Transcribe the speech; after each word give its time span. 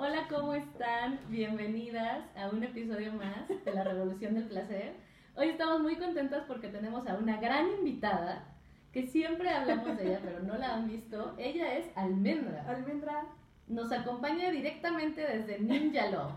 Hola, 0.00 0.28
¿cómo 0.30 0.54
están? 0.54 1.18
Bienvenidas 1.28 2.24
a 2.36 2.50
un 2.50 2.62
episodio 2.62 3.12
más 3.14 3.48
de 3.48 3.74
La 3.74 3.82
Revolución 3.82 4.34
del 4.34 4.44
Placer. 4.44 4.94
Hoy 5.34 5.48
estamos 5.48 5.80
muy 5.80 5.96
contentas 5.96 6.44
porque 6.46 6.68
tenemos 6.68 7.04
a 7.08 7.16
una 7.16 7.40
gran 7.40 7.68
invitada 7.68 8.44
que 8.92 9.08
siempre 9.08 9.50
hablamos 9.50 9.96
de 9.96 10.06
ella, 10.06 10.20
pero 10.22 10.38
no 10.38 10.56
la 10.56 10.74
han 10.74 10.86
visto. 10.86 11.34
Ella 11.36 11.76
es 11.76 11.86
Almendra. 11.96 12.64
Almendra. 12.68 13.26
Nos 13.66 13.90
acompaña 13.90 14.52
directamente 14.52 15.20
desde 15.20 15.58
Ninja 15.58 16.08
Law. 16.12 16.30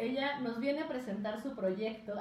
Ella 0.00 0.40
nos 0.40 0.58
viene 0.58 0.80
a 0.80 0.88
presentar 0.88 1.40
su 1.40 1.54
proyecto. 1.54 2.14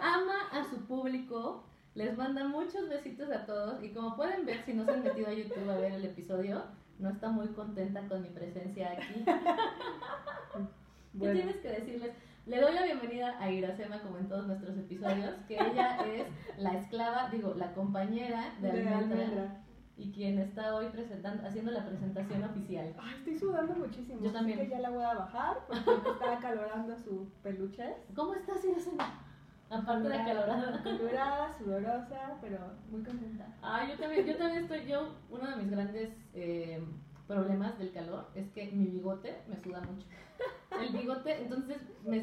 Ama 0.00 0.36
a 0.52 0.62
su 0.70 0.86
público. 0.86 1.64
Les 1.96 2.16
manda 2.16 2.44
muchos 2.44 2.88
besitos 2.88 3.28
a 3.32 3.44
todos. 3.44 3.82
Y 3.82 3.88
como 3.88 4.14
pueden 4.14 4.46
ver, 4.46 4.62
si 4.64 4.72
no 4.72 4.84
se 4.84 4.92
han 4.92 5.02
metido 5.02 5.26
a 5.26 5.32
YouTube 5.32 5.68
a 5.68 5.78
ver 5.78 5.94
el 5.94 6.04
episodio, 6.04 6.62
no 6.98 7.10
está 7.10 7.30
muy 7.30 7.48
contenta 7.48 8.06
con 8.08 8.22
mi 8.22 8.28
presencia 8.28 8.92
aquí. 8.92 9.24
¿Qué 11.18 11.32
tienes 11.32 11.56
que 11.56 11.68
decirles? 11.68 12.12
Le 12.46 12.60
doy 12.60 12.74
la 12.74 12.84
bienvenida 12.84 13.36
a 13.40 13.50
Iracema, 13.50 14.00
como 14.00 14.18
en 14.18 14.28
todos 14.28 14.46
nuestros 14.46 14.76
episodios, 14.76 15.34
que 15.48 15.54
ella 15.54 15.96
es 16.06 16.26
la 16.58 16.74
esclava, 16.74 17.28
digo, 17.30 17.54
la 17.54 17.72
compañera 17.74 18.54
de, 18.60 18.70
De 18.70 18.88
Almendra. 18.88 19.64
y 19.96 20.12
quien 20.12 20.38
está 20.38 20.74
hoy 20.76 20.86
presentando, 20.90 21.46
haciendo 21.46 21.72
la 21.72 21.84
presentación 21.84 22.44
oficial. 22.44 22.94
Ay, 23.00 23.14
estoy 23.18 23.38
sudando 23.38 23.74
muchísimo. 23.74 24.20
Yo 24.22 24.30
también. 24.30 24.60
Así 24.60 24.68
que 24.68 24.74
ya 24.76 24.80
la 24.80 24.90
voy 24.90 25.02
a 25.02 25.14
bajar 25.14 25.58
porque 25.66 25.90
me 25.90 26.10
está 26.10 26.36
acalorando 26.36 26.96
su 26.98 27.28
peluche. 27.42 27.96
¿Cómo 28.14 28.34
estás, 28.34 28.64
Iracema? 28.64 29.25
Aparte 29.70 30.08
de. 30.08 30.14
Acalorada, 30.14 31.52
sudorosa, 31.58 32.38
pero 32.40 32.58
muy 32.90 33.02
contenta. 33.02 33.46
Ah, 33.62 33.84
yo 33.88 33.98
también, 33.98 34.26
yo 34.26 34.36
también 34.36 34.62
estoy, 34.62 34.86
yo, 34.86 35.14
uno 35.30 35.48
de 35.50 35.56
mis 35.56 35.70
grandes 35.70 36.10
eh, 36.34 36.80
problemas 37.26 37.76
del 37.78 37.92
calor 37.92 38.28
es 38.34 38.48
que 38.50 38.70
mi 38.70 38.86
bigote 38.86 39.42
me 39.48 39.56
suda 39.58 39.80
mucho. 39.80 40.06
El 40.80 40.92
bigote, 40.96 41.42
entonces, 41.42 41.78
me, 42.04 42.20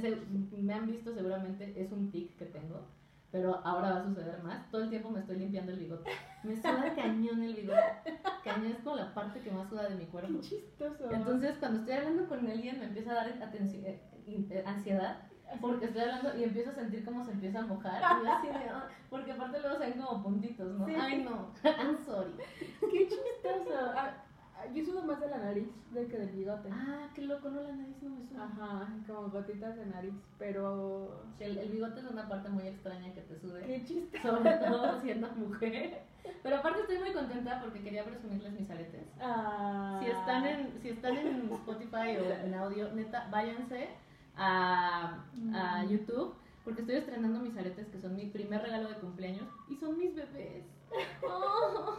me 0.61 0.73
han 0.73 0.87
visto 0.87 1.13
seguramente, 1.13 1.73
es 1.81 1.91
un 1.91 2.11
tic 2.11 2.37
que 2.37 2.45
tengo, 2.45 2.87
pero 3.31 3.55
ahora 3.65 3.93
va 3.93 3.99
a 3.99 4.03
suceder 4.05 4.41
más. 4.43 4.69
Todo 4.71 4.83
el 4.83 4.89
tiempo 4.89 5.09
me 5.09 5.19
estoy 5.19 5.37
limpiando 5.39 5.71
el 5.73 5.79
bigote. 5.79 6.09
Me 6.43 6.55
suda 6.55 6.93
cañón 6.95 7.41
el 7.43 7.55
bigote. 7.55 7.81
Cañón 8.43 8.71
es 8.71 8.77
como 8.83 8.95
la 8.97 9.13
parte 9.13 9.41
que 9.41 9.51
más 9.51 9.67
suda 9.69 9.89
de 9.89 9.95
mi 9.95 10.05
cuerpo. 10.05 10.33
Qué 10.41 10.47
chistoso. 10.47 11.11
Entonces, 11.11 11.55
cuando 11.59 11.79
estoy 11.79 11.95
hablando 11.95 12.27
con 12.27 12.47
alguien, 12.47 12.79
me 12.79 12.85
empieza 12.85 13.11
a 13.11 13.15
dar 13.15 13.39
atenci- 13.39 13.83
eh, 13.83 13.99
eh, 14.27 14.63
ansiedad. 14.65 15.17
Porque 15.61 15.85
estoy 15.85 16.01
hablando 16.01 16.37
y 16.37 16.43
empiezo 16.43 16.71
a 16.71 16.75
sentir 16.75 17.05
cómo 17.05 17.23
se 17.23 17.31
empieza 17.31 17.59
a 17.59 17.65
mojar. 17.65 18.01
Y 18.21 18.25
yo 18.25 18.31
así 18.33 18.47
de, 18.47 18.69
"Ah", 18.69 18.87
porque 19.09 19.31
aparte 19.31 19.59
luego 19.59 19.77
se 19.77 19.89
ven 19.89 20.01
como 20.01 20.23
puntitos, 20.23 20.79
¿no? 20.79 20.85
Sí. 20.85 20.95
Ay, 20.99 21.23
no, 21.23 21.49
I'm 21.63 21.97
sorry. 22.05 22.33
Qué 22.91 23.07
chistoso. 23.07 23.73
Ah, 23.95 24.13
ah, 24.57 24.65
yo 24.73 24.83
sudo 24.85 25.03
más 25.03 25.19
de 25.19 25.29
la 25.29 25.37
nariz 25.37 25.67
de 25.91 26.07
que 26.07 26.17
del 26.17 26.29
bigote. 26.29 26.69
Ah, 26.71 27.07
qué 27.13 27.21
loco, 27.23 27.49
no, 27.49 27.61
la 27.61 27.71
nariz 27.73 27.95
no 28.01 28.09
me 28.11 28.25
suda. 28.25 28.43
Ajá, 28.45 28.89
como 29.07 29.29
gotitas 29.29 29.75
de 29.75 29.85
nariz, 29.85 30.13
pero... 30.39 31.23
Sí, 31.37 31.43
el, 31.45 31.57
el 31.57 31.69
bigote 31.69 31.99
es 31.99 32.05
una 32.09 32.27
parte 32.27 32.49
muy 32.49 32.67
extraña 32.67 33.13
que 33.13 33.21
te 33.21 33.39
sude. 33.39 33.61
Qué 33.65 33.83
chistoso. 33.83 34.37
Sobre 34.37 34.51
todo 34.57 35.01
siendo 35.01 35.29
mujer. 35.31 36.01
Pero 36.41 36.57
aparte 36.57 36.81
estoy 36.81 36.99
muy 36.99 37.11
contenta 37.11 37.59
porque 37.61 37.81
quería 37.81 38.03
presumirles 38.05 38.53
mis 38.53 38.69
aretes. 38.69 39.05
Ah. 39.21 39.99
Si 40.01 40.09
están 40.09 40.45
en, 40.45 40.79
si 40.81 40.89
están 40.89 41.17
en 41.17 41.51
Spotify 41.51 42.17
o 42.17 42.45
en 42.45 42.53
audio, 42.53 42.91
neta, 42.93 43.27
váyanse 43.29 43.89
a, 44.37 45.23
a. 45.53 45.83
YouTube 45.85 46.33
porque 46.63 46.81
estoy 46.81 46.95
estrenando 46.95 47.39
mis 47.39 47.57
aretes 47.57 47.87
que 47.87 47.99
son 47.99 48.15
mi 48.15 48.27
primer 48.27 48.61
regalo 48.61 48.87
de 48.89 48.95
cumpleaños 48.95 49.47
y 49.69 49.75
son 49.75 49.97
mis 49.97 50.15
bebés. 50.15 50.63
Oh, 51.25 51.95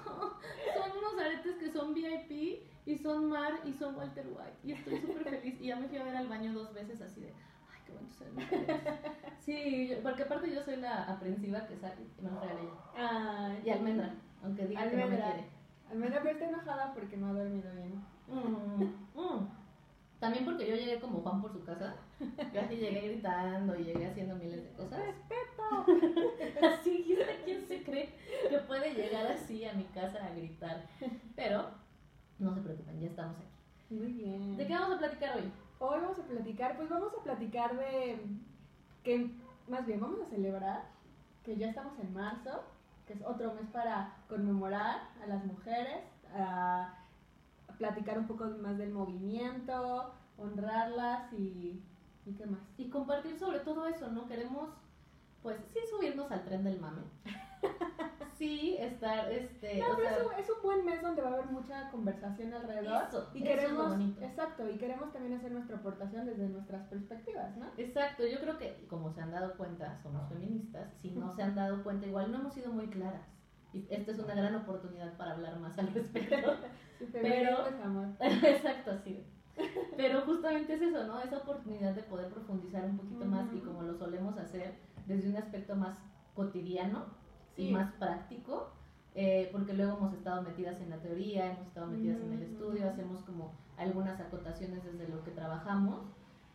son 0.74 0.98
unos 0.98 1.18
aretes 1.20 1.56
que 1.56 1.70
son 1.72 1.94
VIP 1.94 2.62
y 2.86 2.96
son 2.98 3.28
Mar 3.28 3.54
y 3.64 3.72
son 3.72 3.96
Walter 3.96 4.26
White 4.28 4.58
y 4.62 4.72
estoy 4.72 5.00
súper 5.00 5.24
feliz 5.24 5.60
y 5.60 5.66
ya 5.66 5.76
me 5.76 5.88
fui 5.88 5.98
a 5.98 6.04
ver 6.04 6.14
al 6.16 6.28
baño 6.28 6.52
dos 6.52 6.72
veces 6.74 7.00
así 7.00 7.20
de, 7.22 7.28
ay, 7.28 7.80
qué 7.86 7.92
mis 7.92 8.20
aretes". 8.20 9.00
Sí, 9.40 9.88
yo- 9.88 10.02
porque 10.02 10.22
aparte 10.22 10.54
yo 10.54 10.62
soy 10.62 10.76
la 10.76 11.04
aprensiva 11.04 11.66
que 11.66 11.76
sale 11.76 11.96
y 12.18 12.22
me 12.22 12.30
los 12.30 12.40
regala 12.40 12.60
ella. 12.60 13.60
Y 13.64 13.70
almendra, 13.70 14.14
aunque 14.42 14.66
diga 14.66 14.82
que 14.82 14.90
no 14.90 14.96
me 14.96 15.02
Almendra. 15.04 15.26
quiere. 15.32 15.48
Almendra, 15.90 16.20
pero 16.22 16.32
está 16.34 16.48
enojada 16.48 16.94
porque 16.94 17.16
no 17.16 17.26
ha 17.28 17.32
dormido 17.32 17.70
bien. 17.72 18.04
Mm, 18.28 19.20
mm. 19.20 19.48
También 20.24 20.46
porque 20.46 20.66
yo 20.66 20.74
llegué 20.74 20.98
como 21.00 21.20
Juan 21.20 21.42
por 21.42 21.52
su 21.52 21.62
casa. 21.64 21.96
Yo 22.54 22.60
así 22.62 22.76
llegué 22.76 23.08
gritando 23.08 23.78
y 23.78 23.84
llegué 23.84 24.06
haciendo 24.06 24.34
miles 24.36 24.64
de 24.64 24.70
cosas. 24.70 24.98
¡Respeto! 24.98 26.66
Así, 26.66 27.04
¿y 27.06 27.12
usted 27.12 27.44
quién 27.44 27.68
se 27.68 27.82
cree 27.82 28.14
que 28.48 28.58
puede 28.60 28.94
llegar 28.94 29.26
así 29.26 29.66
a 29.66 29.74
mi 29.74 29.84
casa 29.84 30.24
a 30.24 30.34
gritar? 30.34 30.86
Pero 31.36 31.66
no 32.38 32.54
se 32.54 32.62
preocupen, 32.62 33.00
ya 33.00 33.08
estamos 33.08 33.36
aquí. 33.36 33.94
Muy 33.94 34.12
bien. 34.12 34.56
¿De 34.56 34.66
qué 34.66 34.72
vamos 34.72 34.96
a 34.96 34.98
platicar 34.98 35.36
hoy? 35.36 35.52
Hoy 35.78 36.00
vamos 36.00 36.18
a 36.18 36.22
platicar, 36.22 36.76
pues 36.78 36.88
vamos 36.88 37.12
a 37.18 37.22
platicar 37.22 37.76
de 37.76 38.18
que, 39.02 39.30
más 39.68 39.84
bien, 39.84 40.00
vamos 40.00 40.20
a 40.22 40.30
celebrar 40.30 40.84
que 41.44 41.56
ya 41.56 41.68
estamos 41.68 41.98
en 41.98 42.14
marzo, 42.14 42.64
que 43.06 43.12
es 43.12 43.22
otro 43.26 43.52
mes 43.52 43.66
para 43.70 44.16
conmemorar 44.30 45.02
a 45.22 45.26
las 45.26 45.44
mujeres, 45.44 46.02
a 46.34 47.03
platicar 47.78 48.18
un 48.18 48.26
poco 48.26 48.46
más 48.62 48.78
del 48.78 48.92
movimiento, 48.92 50.12
honrarlas 50.36 51.32
y, 51.32 51.82
y 52.26 52.32
qué 52.34 52.46
más. 52.46 52.60
Y 52.76 52.88
compartir 52.88 53.38
sobre 53.38 53.60
todo 53.60 53.86
eso, 53.86 54.10
¿no? 54.10 54.26
Queremos, 54.26 54.70
pues, 55.42 55.58
sí 55.72 55.78
subirnos 55.90 56.30
al 56.30 56.44
tren 56.44 56.64
del 56.64 56.80
mame. 56.80 57.02
Sí, 58.36 58.76
estar, 58.80 59.30
este, 59.30 59.78
No, 59.78 59.92
o 59.92 59.96
pero 59.96 60.08
sea, 60.08 60.18
es, 60.18 60.26
un, 60.26 60.32
es 60.34 60.50
un 60.50 60.62
buen 60.62 60.84
mes 60.84 61.00
donde 61.00 61.22
va 61.22 61.30
a 61.30 61.32
haber 61.34 61.46
mucha 61.46 61.88
conversación 61.90 62.52
alrededor. 62.52 63.04
Eso, 63.08 63.30
y 63.32 63.38
eso 63.42 63.50
es 63.50 63.56
lo 63.56 63.62
queremos, 63.62 63.88
bonito. 63.90 64.24
exacto, 64.24 64.68
y 64.68 64.76
queremos 64.76 65.12
también 65.12 65.34
hacer 65.34 65.52
nuestra 65.52 65.76
aportación 65.76 66.26
desde 66.26 66.48
nuestras 66.48 66.86
perspectivas, 66.88 67.56
¿no? 67.56 67.66
Exacto, 67.76 68.26
yo 68.26 68.40
creo 68.40 68.58
que 68.58 68.86
como 68.88 69.12
se 69.12 69.20
han 69.20 69.30
dado 69.30 69.56
cuenta, 69.56 69.98
somos 70.02 70.28
feministas, 70.28 70.92
si 71.00 71.12
no 71.12 71.32
se 71.36 71.42
han 71.42 71.54
dado 71.54 71.82
cuenta, 71.84 72.06
igual 72.06 72.32
no 72.32 72.38
hemos 72.40 72.54
sido 72.54 72.72
muy 72.72 72.88
claras. 72.88 73.22
Y 73.74 73.86
esta 73.90 74.12
es 74.12 74.18
una 74.18 74.34
gran 74.34 74.54
oportunidad 74.54 75.12
para 75.16 75.32
hablar 75.32 75.58
más 75.60 75.76
al 75.78 75.88
respecto. 75.92 76.54
Sí, 76.98 77.06
Pero- 77.12 77.66
es 77.66 77.80
amor. 77.84 78.06
Exacto, 78.20 78.92
así. 78.92 79.22
Pero 79.96 80.20
justamente 80.22 80.74
es 80.74 80.80
eso, 80.80 81.04
¿no? 81.06 81.20
Esa 81.20 81.38
oportunidad 81.38 81.92
de 81.92 82.02
poder 82.04 82.28
profundizar 82.28 82.84
un 82.84 82.96
poquito 82.96 83.24
más 83.26 83.52
y 83.52 83.58
como 83.58 83.82
lo 83.82 83.94
solemos 83.94 84.38
hacer 84.38 84.74
desde 85.06 85.28
un 85.28 85.36
aspecto 85.36 85.74
más 85.74 85.98
cotidiano 86.34 87.06
y 87.56 87.66
Sí. 87.66 87.72
más 87.72 87.92
práctico, 87.94 88.70
eh, 89.16 89.48
porque 89.52 89.74
luego 89.74 89.96
hemos 89.98 90.14
estado 90.14 90.42
metidas 90.42 90.80
en 90.80 90.90
la 90.90 90.98
teoría, 90.98 91.52
hemos 91.52 91.66
estado 91.66 91.88
metidas 91.88 92.20
en 92.22 92.32
el 92.32 92.42
estudio, 92.42 92.88
hacemos 92.88 93.22
como 93.24 93.52
algunas 93.76 94.18
acotaciones 94.20 94.82
desde 94.84 95.08
lo 95.08 95.22
que 95.24 95.32
trabajamos, 95.32 96.00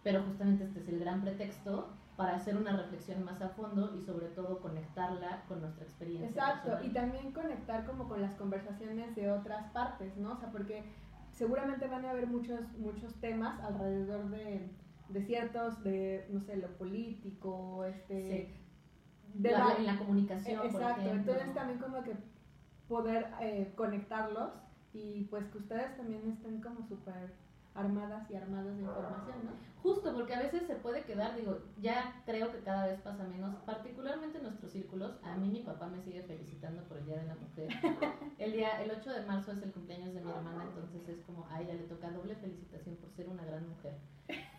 pero 0.03 0.23
justamente 0.23 0.63
este 0.63 0.79
es 0.79 0.87
el 0.87 0.99
gran 0.99 1.21
pretexto 1.21 1.89
para 2.19 2.35
hacer 2.35 2.57
una 2.57 2.75
reflexión 2.75 3.23
más 3.23 3.41
a 3.41 3.47
fondo 3.47 3.95
y 3.95 4.01
sobre 4.01 4.27
todo 4.27 4.59
conectarla 4.59 5.45
con 5.47 5.61
nuestra 5.61 5.85
experiencia. 5.85 6.27
Exacto, 6.29 6.71
personal. 6.71 6.85
y 6.85 6.93
también 6.93 7.31
conectar 7.31 7.85
como 7.85 8.09
con 8.09 8.21
las 8.21 8.33
conversaciones 8.33 9.15
de 9.15 9.31
otras 9.31 9.71
partes, 9.71 10.17
¿no? 10.17 10.33
O 10.33 10.35
sea, 10.35 10.51
porque 10.51 10.83
seguramente 11.31 11.87
van 11.87 12.03
a 12.03 12.09
haber 12.09 12.27
muchos, 12.27 12.59
muchos 12.77 13.13
temas 13.21 13.57
alrededor 13.61 14.29
de, 14.31 14.69
de 15.07 15.21
ciertos, 15.23 15.81
de, 15.81 16.27
no 16.29 16.41
sé, 16.41 16.57
lo 16.57 16.67
político, 16.77 17.85
este... 17.85 18.53
de 19.35 19.51
La- 19.51 19.59
la- 19.69 19.75
en 19.77 19.85
la 19.85 19.97
comunicación, 19.97 20.57
por 20.57 20.65
Exacto, 20.71 21.01
ejemplo. 21.03 21.31
entonces 21.31 21.53
también 21.55 21.79
como 21.79 22.03
que 22.03 22.17
poder 22.89 23.27
eh, 23.39 23.71
conectarlos 23.77 24.51
y 24.91 25.23
pues 25.29 25.45
que 25.51 25.59
ustedes 25.59 25.95
también 25.95 26.29
estén 26.29 26.59
como 26.61 26.83
súper 26.83 27.31
armadas 27.79 28.29
y 28.29 28.35
armados 28.35 28.75
de 28.75 28.83
información, 28.83 29.45
¿no? 29.45 29.69
Justo, 29.81 30.13
porque 30.13 30.35
a 30.35 30.39
veces 30.39 30.67
se 30.67 30.75
puede 30.75 31.03
quedar, 31.03 31.35
digo, 31.37 31.59
ya 31.81 32.21
creo 32.25 32.51
que 32.51 32.59
cada 32.59 32.87
vez 32.87 32.99
pasa 33.01 33.23
menos, 33.23 33.55
particularmente 33.65 34.37
en 34.37 34.43
nuestros 34.43 34.73
círculos. 34.73 35.13
A 35.23 35.37
mí 35.37 35.49
mi 35.49 35.61
papá 35.61 35.87
me 35.87 36.01
sigue 36.01 36.21
felicitando 36.23 36.83
por 36.83 36.97
el 36.97 37.05
Día 37.05 37.17
de 37.17 37.27
la 37.27 37.35
Mujer. 37.35 37.69
El 38.39 38.53
día, 38.53 38.81
el 38.81 38.89
8 38.89 39.11
de 39.11 39.25
marzo 39.25 39.51
es 39.51 39.61
el 39.61 39.71
cumpleaños 39.73 40.13
de 40.13 40.21
mi 40.21 40.31
hermana, 40.31 40.63
entonces 40.63 41.09
es 41.09 41.25
como 41.25 41.45
a 41.49 41.61
ella 41.61 41.73
le 41.73 41.83
toca 41.83 42.09
doble 42.09 42.35
felicitación 42.37 42.95
por 42.95 43.11
ser 43.11 43.27
una 43.27 43.43
gran 43.43 43.67
mujer 43.67 43.97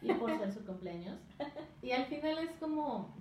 y 0.03 0.13
por 0.13 0.31
ser 0.39 0.53
su 0.53 0.65
cumpleaños. 0.67 1.19
Y 1.83 1.93
al 1.93 2.05
final 2.07 2.39
es 2.41 2.51
como, 2.61 3.15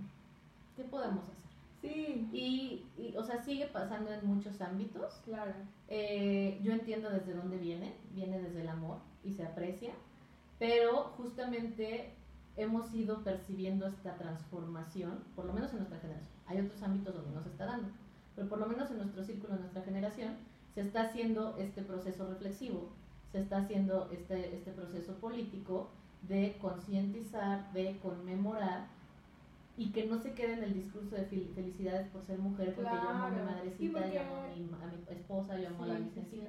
¿qué 0.75 0.83
podemos 0.83 1.23
hacer? 1.23 1.48
Sí, 1.81 2.27
Y, 2.33 2.85
y, 2.97 3.15
o 3.17 3.23
sea, 3.23 3.41
sigue 3.41 3.67
pasando 3.67 4.11
en 4.11 4.25
muchos 4.25 4.59
ámbitos. 4.61 5.21
claro. 5.23 5.53
Eh, 5.87 6.59
yo 6.61 6.73
entiendo 6.73 7.09
desde 7.09 7.33
dónde 7.33 7.57
viene, 7.57 7.95
viene 8.11 8.39
desde 8.39 8.61
el 8.61 8.69
amor 8.69 8.99
y 9.23 9.33
se 9.33 9.45
aprecia, 9.45 9.93
pero 10.59 11.13
justamente 11.17 12.13
hemos 12.57 12.93
ido 12.93 13.23
percibiendo 13.23 13.87
esta 13.87 14.15
transformación, 14.17 15.23
por 15.35 15.45
lo 15.45 15.53
menos 15.53 15.71
en 15.71 15.77
nuestra 15.77 15.99
generación. 15.99 16.29
Hay 16.47 16.59
otros 16.59 16.81
ámbitos 16.83 17.15
donde 17.15 17.31
no 17.31 17.41
se 17.41 17.49
está 17.49 17.65
dando, 17.65 17.89
pero 18.35 18.49
por 18.49 18.59
lo 18.59 18.67
menos 18.67 18.91
en 18.91 18.97
nuestro 18.97 19.23
círculo, 19.23 19.55
en 19.55 19.61
nuestra 19.61 19.81
generación, 19.83 20.35
se 20.75 20.81
está 20.81 21.03
haciendo 21.03 21.55
este 21.57 21.81
proceso 21.81 22.27
reflexivo, 22.27 22.89
se 23.31 23.39
está 23.39 23.57
haciendo 23.59 24.09
este, 24.11 24.55
este 24.55 24.71
proceso 24.71 25.13
político 25.15 25.89
de 26.23 26.57
concientizar, 26.61 27.71
de 27.73 27.97
conmemorar 28.01 28.87
y 29.79 29.91
que 29.93 30.05
no 30.07 30.19
se 30.19 30.33
quede 30.33 30.53
en 30.55 30.63
el 30.63 30.73
discurso 30.73 31.15
de 31.15 31.25
fel- 31.29 31.53
felicidades 31.55 32.07
por 32.09 32.25
ser 32.25 32.37
mujer, 32.37 32.73
porque 32.75 32.91
yo 33.01 33.09
amo 33.09 33.23
a 33.25 33.29
mi 33.29 33.35
Claro. 33.35 33.51
madrecita, 33.51 34.07
Sí, 34.07 34.13
yo 34.13 34.21
amo 34.21 34.35
a 34.35 34.47
mi, 34.47 34.69
a 34.83 34.87
mi 34.87 35.15
esposa, 35.17 35.57
yo 35.57 35.67
amo 35.69 35.83
a 35.83 35.87
la 35.87 35.97
Sí, 35.97 36.11
sí, 36.15 36.21
sí. 36.31 36.41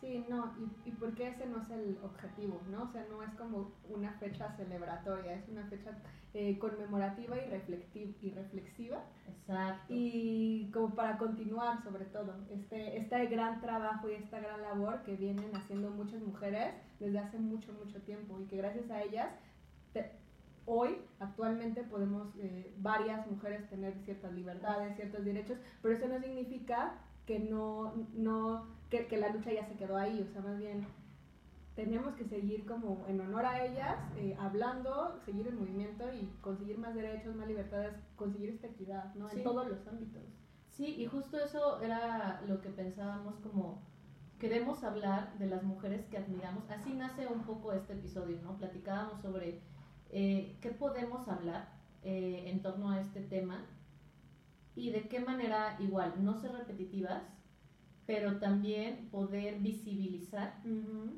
Sí, 0.00 0.24
no, 0.30 0.54
y, 0.58 0.88
y 0.88 0.92
porque 0.92 1.28
ese 1.28 1.46
no 1.46 1.62
es 1.62 1.70
el 1.70 1.98
objetivo, 2.02 2.60
¿no? 2.70 2.84
O 2.84 2.92
sea, 2.92 3.04
no 3.10 3.22
es 3.22 3.30
como 3.34 3.70
una 3.88 4.12
fecha 4.14 4.50
celebratoria, 4.56 5.34
es 5.34 5.48
una 5.48 5.66
fecha 5.68 5.90
eh, 6.32 6.58
conmemorativa 6.58 7.36
y, 7.36 7.48
reflectiva, 7.50 8.10
y 8.22 8.30
reflexiva. 8.30 9.02
Exacto. 9.28 9.84
Y 9.94 10.70
como 10.72 10.94
para 10.94 11.18
continuar, 11.18 11.82
sobre 11.82 12.04
todo, 12.06 12.34
este, 12.50 12.96
este 12.98 13.26
gran 13.26 13.60
trabajo 13.60 14.08
y 14.08 14.14
esta 14.14 14.38
gran 14.40 14.62
labor 14.62 15.02
que 15.02 15.16
vienen 15.16 15.54
haciendo 15.54 15.90
muchas 15.90 16.22
mujeres 16.22 16.72
desde 16.98 17.18
hace 17.18 17.38
mucho, 17.38 17.72
mucho 17.74 18.00
tiempo 18.02 18.38
y 18.40 18.44
que 18.46 18.56
gracias 18.56 18.90
a 18.90 19.02
ellas 19.02 19.28
te- 19.92 20.12
hoy, 20.66 20.98
actualmente, 21.18 21.82
podemos 21.82 22.28
eh, 22.38 22.74
varias 22.78 23.26
mujeres 23.30 23.68
tener 23.68 23.94
ciertas 24.04 24.32
libertades, 24.32 24.96
ciertos 24.96 25.24
derechos, 25.24 25.58
pero 25.82 25.94
eso 25.94 26.08
no 26.08 26.20
significa 26.20 26.98
que 27.26 27.38
no, 27.38 27.94
no 28.14 28.66
que, 28.88 29.06
que 29.06 29.16
la 29.16 29.28
lucha 29.30 29.52
ya 29.52 29.66
se 29.66 29.76
quedó 29.76 29.96
ahí, 29.96 30.20
o 30.20 30.32
sea, 30.32 30.42
más 30.42 30.58
bien 30.58 30.86
tenemos 31.74 32.14
que 32.14 32.24
seguir 32.24 32.66
como 32.66 33.06
en 33.08 33.20
honor 33.20 33.46
a 33.46 33.64
ellas, 33.64 33.96
eh, 34.16 34.36
hablando, 34.38 35.18
seguir 35.24 35.46
el 35.46 35.54
movimiento 35.54 36.04
y 36.12 36.26
conseguir 36.40 36.78
más 36.78 36.94
derechos, 36.94 37.34
más 37.36 37.48
libertades, 37.48 37.94
conseguir 38.16 38.50
esta 38.50 38.66
equidad, 38.66 39.14
¿no? 39.14 39.30
Sí. 39.30 39.38
En 39.38 39.44
todos 39.44 39.68
los 39.68 39.86
ámbitos. 39.86 40.22
Sí, 40.68 40.96
y 40.98 41.06
justo 41.06 41.38
eso 41.38 41.80
era 41.80 42.42
lo 42.46 42.60
que 42.60 42.70
pensábamos 42.70 43.36
como 43.40 43.82
queremos 44.38 44.82
hablar 44.82 45.38
de 45.38 45.46
las 45.46 45.62
mujeres 45.62 46.04
que 46.06 46.16
admiramos. 46.18 46.68
Así 46.70 46.92
nace 46.94 47.26
un 47.26 47.42
poco 47.42 47.72
este 47.72 47.92
episodio, 47.92 48.40
¿no? 48.42 48.56
Platicábamos 48.56 49.20
sobre 49.20 49.60
eh, 50.12 50.56
qué 50.60 50.70
podemos 50.70 51.28
hablar 51.28 51.68
eh, 52.02 52.44
en 52.46 52.62
torno 52.62 52.90
a 52.90 53.00
este 53.00 53.20
tema 53.20 53.64
y 54.76 54.90
de 54.90 55.08
qué 55.08 55.20
manera 55.20 55.76
igual 55.80 56.14
no 56.24 56.34
ser 56.36 56.52
repetitivas, 56.52 57.22
pero 58.06 58.38
también 58.38 59.08
poder 59.10 59.58
visibilizar 59.60 60.60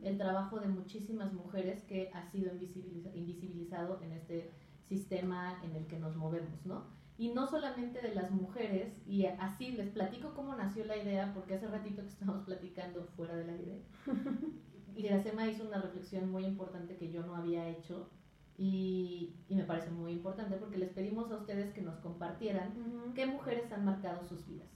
el 0.03 0.19
trabajo 0.19 0.61
de 0.61 0.69
muchísimas 0.69 1.33
mujeres 1.33 1.83
que 1.85 2.11
ha 2.13 2.23
sido 2.31 2.53
invisibiliza- 2.53 3.15
invisibilizado 3.15 4.03
en 4.03 4.13
este 4.13 4.51
sistema 4.89 5.59
en 5.63 5.75
el 5.77 5.87
que 5.87 5.99
nos 5.99 6.17
movemos, 6.17 6.67
¿no? 6.67 6.85
Y 7.17 7.29
no 7.33 7.47
solamente 7.47 8.03
de 8.03 8.15
las 8.15 8.31
mujeres, 8.31 8.93
y 9.07 9.27
así 9.27 9.73
les 9.73 9.91
platico 9.91 10.35
cómo 10.35 10.55
nació 10.55 10.85
la 10.85 10.97
idea, 10.97 11.33
porque 11.33 11.55
hace 11.55 11.69
ratito 11.69 12.03
que 12.03 12.09
estábamos 12.09 12.45
platicando 12.47 13.05
fuera 13.17 13.37
del 13.37 13.51
aire, 13.51 13.83
y 14.97 15.07
Iracema 15.07 15.47
hizo 15.49 15.67
una 15.67 15.81
reflexión 15.81 16.31
muy 16.31 16.45
importante 16.45 16.97
que 16.97 17.11
yo 17.11 17.23
no 17.25 17.37
había 17.37 17.69
hecho, 17.69 18.11
y, 18.59 19.35
y 19.49 19.55
me 19.55 19.65
parece 19.65 19.91
muy 19.91 20.13
importante 20.13 20.57
porque 20.57 20.79
les 20.79 20.91
pedimos 20.91 21.31
a 21.31 21.37
ustedes 21.37 21.73
que 21.73 21.83
nos 21.83 21.97
compartieran 21.99 23.13
qué 23.15 23.27
mujeres 23.27 23.73
han 23.73 23.85
marcado 23.85 24.25
sus 24.25 24.47
vidas. 24.47 24.69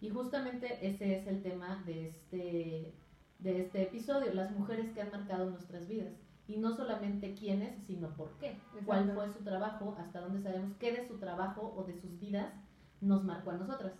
Y 0.00 0.08
justamente 0.08 0.86
ese 0.86 1.18
es 1.18 1.26
el 1.26 1.42
tema 1.42 1.82
de 1.84 2.08
este, 2.08 2.94
de 3.38 3.60
este 3.60 3.82
episodio, 3.82 4.32
las 4.32 4.50
mujeres 4.52 4.90
que 4.92 5.02
han 5.02 5.10
marcado 5.10 5.50
nuestras 5.50 5.86
vidas. 5.86 6.14
Y 6.48 6.56
no 6.56 6.74
solamente 6.74 7.34
quiénes, 7.34 7.84
sino 7.84 8.08
por 8.16 8.30
qué. 8.38 8.58
Cuál 8.84 9.00
Exacto. 9.00 9.14
fue 9.14 9.32
su 9.32 9.44
trabajo, 9.44 9.96
hasta 9.98 10.20
dónde 10.20 10.40
sabemos 10.40 10.72
qué 10.78 10.92
de 10.92 11.06
su 11.06 11.18
trabajo 11.18 11.74
o 11.76 11.84
de 11.84 11.94
sus 11.94 12.18
vidas 12.18 12.52
nos 13.00 13.22
marcó 13.24 13.50
a 13.50 13.58
nosotras. 13.58 13.92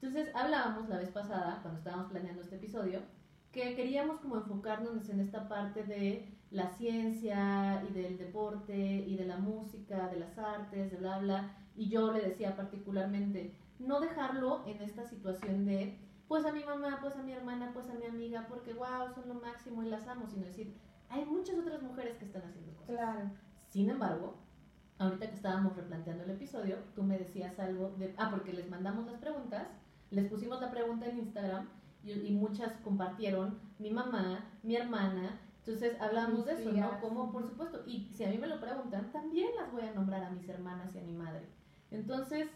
Entonces 0.00 0.34
hablábamos 0.34 0.88
la 0.88 0.98
vez 0.98 1.10
pasada, 1.10 1.60
cuando 1.62 1.78
estábamos 1.78 2.10
planeando 2.10 2.42
este 2.42 2.56
episodio, 2.56 3.00
que 3.50 3.74
queríamos 3.74 4.20
como 4.20 4.36
enfocarnos 4.36 5.08
en 5.08 5.20
esta 5.20 5.48
parte 5.48 5.84
de 5.84 6.35
la 6.56 6.70
ciencia 6.70 7.84
y 7.88 7.92
del 7.92 8.16
deporte 8.16 8.74
y 8.74 9.14
de 9.14 9.26
la 9.26 9.36
música, 9.36 10.08
de 10.08 10.18
las 10.18 10.38
artes, 10.38 10.90
de 10.90 10.96
bla, 10.96 11.18
bla. 11.18 11.54
Y 11.76 11.90
yo 11.90 12.10
le 12.10 12.22
decía 12.22 12.56
particularmente, 12.56 13.54
no 13.78 14.00
dejarlo 14.00 14.64
en 14.66 14.80
esta 14.80 15.04
situación 15.04 15.66
de, 15.66 15.98
pues 16.28 16.46
a 16.46 16.52
mi 16.52 16.64
mamá, 16.64 16.98
pues 17.02 17.14
a 17.16 17.22
mi 17.22 17.32
hermana, 17.32 17.72
pues 17.74 17.90
a 17.90 17.94
mi 17.94 18.06
amiga, 18.06 18.46
porque 18.48 18.72
wow, 18.72 19.12
son 19.14 19.28
lo 19.28 19.34
máximo 19.34 19.82
y 19.82 19.90
las 19.90 20.08
amo, 20.08 20.26
sino 20.26 20.46
decir, 20.46 20.74
hay 21.10 21.26
muchas 21.26 21.58
otras 21.58 21.82
mujeres 21.82 22.16
que 22.16 22.24
están 22.24 22.42
haciendo 22.42 22.72
cosas. 22.72 22.96
Claro. 22.96 23.30
Sin 23.68 23.90
embargo, 23.90 24.34
ahorita 24.98 25.28
que 25.28 25.36
estábamos 25.36 25.76
replanteando 25.76 26.24
el 26.24 26.30
episodio, 26.30 26.78
tú 26.94 27.02
me 27.02 27.18
decías 27.18 27.58
algo 27.58 27.90
de, 27.98 28.14
ah, 28.16 28.30
porque 28.30 28.54
les 28.54 28.70
mandamos 28.70 29.04
las 29.04 29.20
preguntas, 29.20 29.68
les 30.10 30.26
pusimos 30.30 30.58
la 30.62 30.70
pregunta 30.70 31.04
en 31.04 31.18
Instagram 31.18 31.68
y, 32.02 32.12
y 32.12 32.32
muchas 32.32 32.72
compartieron, 32.82 33.58
mi 33.78 33.90
mamá, 33.90 34.46
mi 34.62 34.74
hermana, 34.74 35.38
entonces 35.66 36.00
hablamos 36.00 36.46
de 36.46 36.52
eso. 36.52 36.70
¿no? 36.92 37.00
Como, 37.00 37.32
por 37.32 37.42
supuesto, 37.44 37.82
y 37.86 38.08
si 38.14 38.24
a 38.24 38.28
mí 38.28 38.38
me 38.38 38.46
lo 38.46 38.60
preguntan, 38.60 39.10
también 39.12 39.48
las 39.60 39.72
voy 39.72 39.82
a 39.82 39.92
nombrar 39.94 40.22
a 40.22 40.30
mis 40.30 40.48
hermanas 40.48 40.94
y 40.94 40.98
a 40.98 41.02
mi 41.02 41.12
madre. 41.12 41.44
Entonces, 41.90 42.48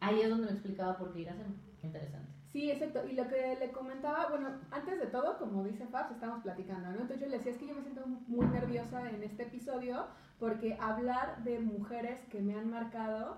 ahí 0.00 0.20
es 0.20 0.28
donde 0.28 0.46
me 0.46 0.52
explicaba 0.52 0.96
por 0.98 1.12
qué 1.12 1.20
ir 1.20 1.30
a 1.30 1.32
hacer. 1.32 1.46
Interesante. 1.82 2.28
Sí, 2.50 2.70
exacto. 2.70 3.06
Y 3.06 3.12
lo 3.12 3.28
que 3.28 3.56
le 3.60 3.72
comentaba, 3.72 4.28
bueno, 4.30 4.48
antes 4.70 4.98
de 4.98 5.06
todo, 5.06 5.38
como 5.38 5.64
dice 5.64 5.86
Fabs, 5.86 6.10
estamos 6.12 6.42
platicando, 6.42 6.88
¿no? 6.88 7.00
Entonces 7.00 7.20
yo 7.20 7.26
le 7.28 7.38
decía, 7.38 7.52
es 7.52 7.58
que 7.58 7.66
yo 7.68 7.74
me 7.74 7.82
siento 7.82 8.06
muy 8.26 8.46
nerviosa 8.46 9.08
en 9.10 9.22
este 9.22 9.44
episodio 9.44 10.06
porque 10.38 10.76
hablar 10.80 11.42
de 11.44 11.58
mujeres 11.60 12.20
que 12.30 12.40
me 12.40 12.54
han 12.54 12.70
marcado, 12.70 13.36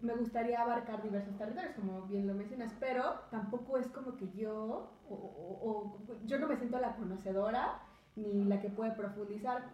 me 0.00 0.14
gustaría 0.14 0.60
abarcar 0.62 1.02
diversos 1.02 1.36
territorios, 1.36 1.74
como 1.74 2.02
bien 2.02 2.26
lo 2.28 2.34
mencionas, 2.34 2.72
pero 2.78 3.02
tampoco 3.30 3.78
es 3.78 3.88
como 3.88 4.16
que 4.16 4.30
yo, 4.32 4.90
o, 5.08 5.14
o- 5.14 5.70
o- 5.70 5.98
yo 6.26 6.38
no 6.38 6.46
me 6.46 6.56
siento 6.56 6.78
la 6.78 6.94
conocedora 6.94 7.80
ni 8.16 8.44
la 8.44 8.60
que 8.60 8.68
puede 8.68 8.92
profundizar, 8.92 9.64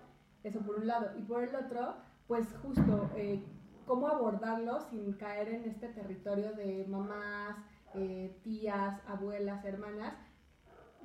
eso 0.44 0.60
por 0.60 0.76
un 0.76 0.86
lado. 0.86 1.10
Y 1.18 1.22
por 1.22 1.42
el 1.42 1.54
otro, 1.54 1.94
pues 2.26 2.46
justo, 2.62 3.10
eh, 3.16 3.42
cómo 3.86 4.08
abordarlo 4.08 4.80
sin 4.80 5.14
caer 5.14 5.48
en 5.48 5.64
este 5.64 5.88
territorio 5.88 6.52
de 6.52 6.86
mamás, 6.88 7.56
eh, 7.94 8.38
tías, 8.44 9.00
abuelas, 9.06 9.64
hermanas. 9.64 10.14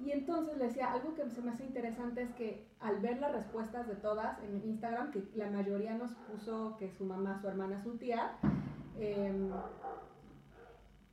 Y 0.04 0.12
entonces 0.12 0.58
le 0.58 0.66
decía, 0.66 0.92
algo 0.92 1.14
que 1.14 1.30
se 1.30 1.42
me 1.42 1.52
hace 1.52 1.66
interesante 1.66 2.24
es 2.24 2.32
que 2.32 2.68
al 2.80 3.00
ver 3.00 3.20
las 3.20 3.32
respuestas 3.32 3.88
de 3.88 3.96
todas 3.96 4.38
en 4.44 4.62
Instagram, 4.66 5.12
que 5.12 5.24
la 5.36 5.50
mayoría 5.50 5.94
nos 5.94 6.12
puso 6.12 6.76
que 6.78 6.92
su 6.92 7.06
mamá, 7.06 7.40
su 7.40 7.48
hermana, 7.48 7.82
su 7.82 7.98
tía, 7.98 8.38
em, 9.00 9.50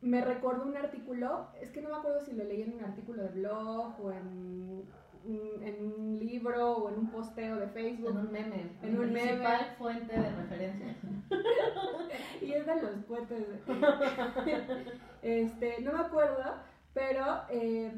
me 0.01 0.23
recordó 0.23 0.65
un 0.65 0.77
artículo, 0.77 1.49
es 1.61 1.71
que 1.71 1.83
no 1.83 1.91
me 1.91 1.97
acuerdo 1.97 2.21
si 2.25 2.33
lo 2.33 2.45
leí 2.45 2.63
en 2.63 2.75
un 2.75 2.85
artículo 2.85 3.23
de 3.23 3.29
blog 3.29 4.01
o 4.01 4.11
en, 4.11 4.89
en 5.25 5.85
un 5.85 6.19
libro 6.19 6.77
o 6.77 6.89
en 6.89 6.99
un 6.99 7.11
posteo 7.11 7.57
de 7.57 7.69
Facebook. 7.69 8.11
En 8.11 8.17
un 8.19 8.33
meme. 8.33 8.71
En 8.83 8.99
un 8.99 9.13
meme. 9.13 9.21
principal 9.21 9.75
fuente 9.79 10.13
de 10.13 10.31
referencia. 10.31 10.97
y 12.41 12.53
es 12.53 12.67
de 12.67 12.83
los 12.83 13.05
cohetes. 13.07 13.47
este, 15.23 15.81
no 15.83 15.93
me 15.93 16.01
acuerdo, 16.01 16.55
pero 16.95 17.43
eh, 17.51 17.93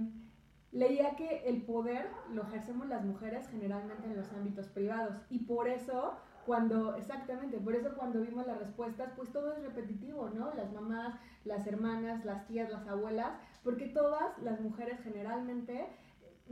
leía 0.73 1.15
que 1.17 1.43
el 1.47 1.63
poder 1.63 2.09
lo 2.33 2.43
ejercemos 2.43 2.89
las 2.89 3.05
mujeres 3.05 3.49
generalmente 3.49 4.07
en 4.07 4.17
los 4.17 4.33
ámbitos 4.33 4.69
privados 4.69 5.17
y 5.31 5.41
por 5.41 5.69
eso 5.69 6.17
cuando, 6.47 6.97
exactamente, 6.97 7.59
por 7.59 7.75
eso 7.75 7.95
cuando 7.95 8.21
vimos 8.21 8.47
las 8.47 8.59
respuestas, 8.59 9.13
pues 9.17 9.31
todo 9.31 9.53
es 9.53 9.63
repetitivo, 9.63 10.29
¿no? 10.31 10.53
Las 10.55 10.73
mamás, 10.73 11.15
las 11.45 11.67
hermanas, 11.67 12.25
las 12.25 12.47
tías, 12.49 12.69
las 12.69 12.87
abuelas, 12.89 13.33
porque 13.63 13.87
todas 13.87 14.37
las 14.39 14.61
mujeres 14.61 14.99
generalmente 15.03 15.87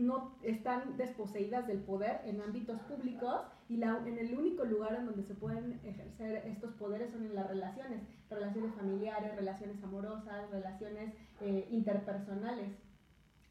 no 0.01 0.37
están 0.43 0.97
desposeídas 0.97 1.67
del 1.67 1.81
poder 1.81 2.21
en 2.25 2.41
ámbitos 2.41 2.81
públicos 2.83 3.43
y 3.69 3.83
en 3.83 4.19
el 4.19 4.35
único 4.37 4.65
lugar 4.65 4.95
en 4.95 5.07
donde 5.07 5.23
se 5.23 5.35
pueden 5.35 5.81
ejercer 5.85 6.47
estos 6.47 6.73
poderes 6.75 7.13
son 7.13 7.25
en 7.25 7.35
las 7.35 7.47
relaciones, 7.47 8.03
relaciones 8.29 8.75
familiares, 8.75 9.37
relaciones 9.37 9.83
amorosas, 9.85 10.51
relaciones 10.51 11.15
eh, 11.41 11.69
interpersonales. 11.71 12.71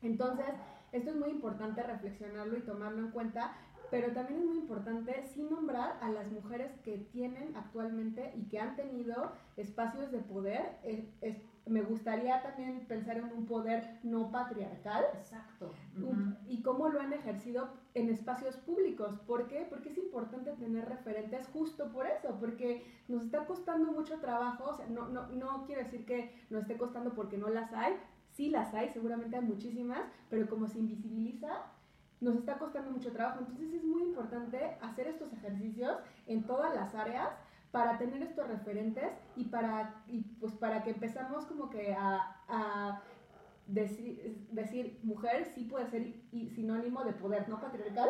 Entonces, 0.02 0.48
esto 0.92 1.12
es 1.12 1.16
muy 1.16 1.30
importante 1.30 1.84
reflexionarlo 1.84 2.58
y 2.58 2.62
tomarlo 2.62 3.00
en 3.00 3.12
cuenta, 3.12 3.54
pero 3.92 4.12
también 4.14 4.42
es 4.42 4.46
muy 4.46 4.58
importante 4.58 5.24
sí 5.34 5.44
nombrar 5.44 5.98
a 6.02 6.10
las 6.10 6.32
mujeres 6.32 6.72
que 6.84 6.98
tienen 7.12 7.56
actualmente 7.56 8.34
y 8.36 8.50
que 8.50 8.60
han 8.60 8.76
tenido 8.76 9.34
espacios 9.56 10.12
de 10.12 10.20
poder. 10.20 10.78
Eh, 10.84 11.42
me 11.70 11.82
gustaría 11.82 12.42
también 12.42 12.86
pensar 12.88 13.18
en 13.18 13.26
un 13.26 13.46
poder 13.46 14.00
no 14.04 14.32
patriarcal 14.32 15.06
Exacto. 15.14 15.74
y 16.48 16.62
cómo 16.62 16.90
lo 16.90 17.00
han 17.00 17.14
ejercido 17.14 17.70
en 17.94 18.10
espacios 18.10 18.58
públicos. 18.58 19.20
¿Por 19.28 19.48
qué? 19.48 19.68
Porque 19.70 19.90
es 19.90 19.98
importante 19.98 20.52
tener 20.54 20.88
referentes 20.88 21.48
justo 21.48 21.92
por 21.92 22.08
eso, 22.08 22.38
porque 22.40 22.86
nos 23.08 23.24
está 23.24 23.46
costando 23.46 23.92
mucho 23.92 24.20
trabajo, 24.20 24.66
o 24.66 24.74
sea, 24.74 24.88
no, 24.88 25.08
no, 25.10 25.28
no 25.28 25.64
quiero 25.66 25.84
decir 25.84 26.06
que 26.06 26.46
nos 26.50 26.64
esté 26.64 26.78
costando 26.78 27.14
porque 27.14 27.38
no 27.38 27.50
las 27.50 27.72
hay, 27.74 27.94
sí 28.32 28.50
las 28.50 28.74
hay, 28.74 28.90
seguramente 28.90 29.38
hay 29.38 29.44
muchísimas, 29.44 30.02
pero 30.30 30.50
como 30.50 30.68
se 30.68 30.80
invisibiliza, 30.80 31.50
nos 32.22 32.36
está 32.36 32.58
costando 32.58 32.92
mucho 32.92 33.12
trabajo. 33.12 33.40
Entonces 33.40 33.74
es 33.74 33.84
muy 33.84 34.04
importante 34.04 34.78
hacer 34.82 35.08
estos 35.08 35.32
ejercicios 35.34 35.98
en 36.28 36.44
todas 36.44 36.74
las 36.76 36.94
áreas 36.96 37.30
para 37.72 37.98
tener 37.98 38.22
estos 38.24 38.48
referentes 38.48 39.12
y 39.36 39.46
para, 39.46 40.04
y 40.08 40.22
pues 40.40 40.54
para 40.54 40.84
que 40.84 40.92
empezamos 40.92 41.46
como 41.46 41.70
que 41.70 41.94
a, 41.94 42.38
a 42.48 43.02
decir, 43.68 44.48
decir 44.52 45.00
mujer 45.04 45.46
sí 45.54 45.66
puede 45.66 45.88
ser 45.88 46.08
y 46.32 46.50
sinónimo 46.50 47.04
de 47.04 47.14
poder 47.14 47.48
no 47.48 47.62
patriarcal 47.62 48.10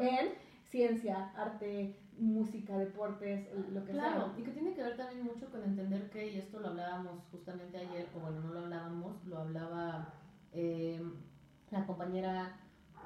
en 0.00 0.28
ciencia, 0.64 1.32
arte, 1.36 1.96
música, 2.18 2.76
deportes, 2.78 3.48
lo 3.72 3.84
que 3.84 3.92
Claro, 3.92 4.26
sea. 4.26 4.34
y 4.38 4.42
que 4.42 4.50
tiene 4.52 4.74
que 4.74 4.82
ver 4.82 4.96
también 4.96 5.24
mucho 5.24 5.50
con 5.50 5.62
entender 5.64 6.10
que, 6.10 6.30
y 6.32 6.38
esto 6.38 6.60
lo 6.60 6.68
hablábamos 6.68 7.24
justamente 7.30 7.78
ayer, 7.78 8.08
o 8.14 8.20
bueno, 8.20 8.40
no 8.40 8.52
lo 8.52 8.60
hablábamos, 8.60 9.24
lo 9.26 9.38
hablaba 9.38 10.12
eh, 10.52 11.02
la 11.70 11.86
compañera 11.86 12.58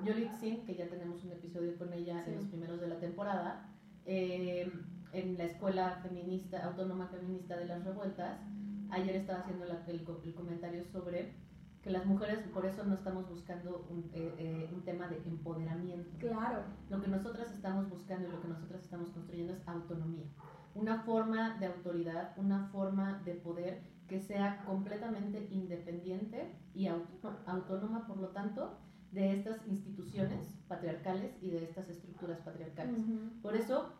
Yolit 0.04 0.32
Singh, 0.32 0.64
que 0.66 0.74
ya 0.74 0.88
tenemos 0.88 1.24
un 1.24 1.32
episodio 1.32 1.76
con 1.78 1.92
ella 1.92 2.24
en 2.26 2.36
los 2.36 2.46
primeros 2.46 2.80
de 2.80 2.88
la 2.88 2.98
temporada, 2.98 3.68
eh, 4.04 4.70
en 5.16 5.38
la 5.38 5.44
Escuela 5.44 5.98
Feminista, 6.02 6.62
Autónoma 6.66 7.08
Feminista 7.08 7.56
de 7.56 7.64
las 7.64 7.82
Revueltas, 7.84 8.38
ayer 8.90 9.16
estaba 9.16 9.40
haciendo 9.40 9.64
el, 9.64 9.72
el, 9.86 10.34
comentario 10.34 10.84
sobre 10.84 11.32
que 11.82 11.90
las 11.90 12.04
mujeres, 12.04 12.40
por 12.52 12.66
eso 12.66 12.84
no 12.84 12.94
estamos 12.94 13.26
buscando 13.28 13.86
un, 13.88 14.10
eh, 14.12 14.34
eh, 14.38 14.70
un, 14.74 14.82
tema 14.82 15.08
de 15.08 15.16
empoderamiento. 15.24 16.18
Claro. 16.18 16.64
Lo 16.90 17.00
que 17.00 17.08
nosotras 17.08 17.50
estamos 17.50 17.88
buscando 17.88 18.28
y 18.28 18.32
lo 18.32 18.42
que 18.42 18.48
nosotras 18.48 18.82
estamos 18.82 19.08
construyendo 19.10 19.54
es 19.54 19.66
autonomía. 19.66 20.26
Una 20.74 21.02
forma 21.04 21.56
de 21.58 21.66
autoridad, 21.66 22.34
una 22.36 22.68
forma 22.68 23.22
de 23.24 23.34
poder 23.34 23.80
que 24.08 24.20
sea 24.20 24.64
completamente 24.66 25.48
independiente 25.50 26.52
y 26.74 26.88
autónoma, 26.88 28.06
por 28.06 28.18
lo 28.18 28.28
tanto, 28.28 28.78
de 29.12 29.32
estas 29.32 29.66
instituciones 29.66 30.58
patriarcales 30.68 31.32
y 31.40 31.50
de 31.50 31.64
estas 31.64 31.88
estructuras 31.88 32.38
patriarcales. 32.40 33.00
Por 33.40 33.56
eso, 33.56 33.94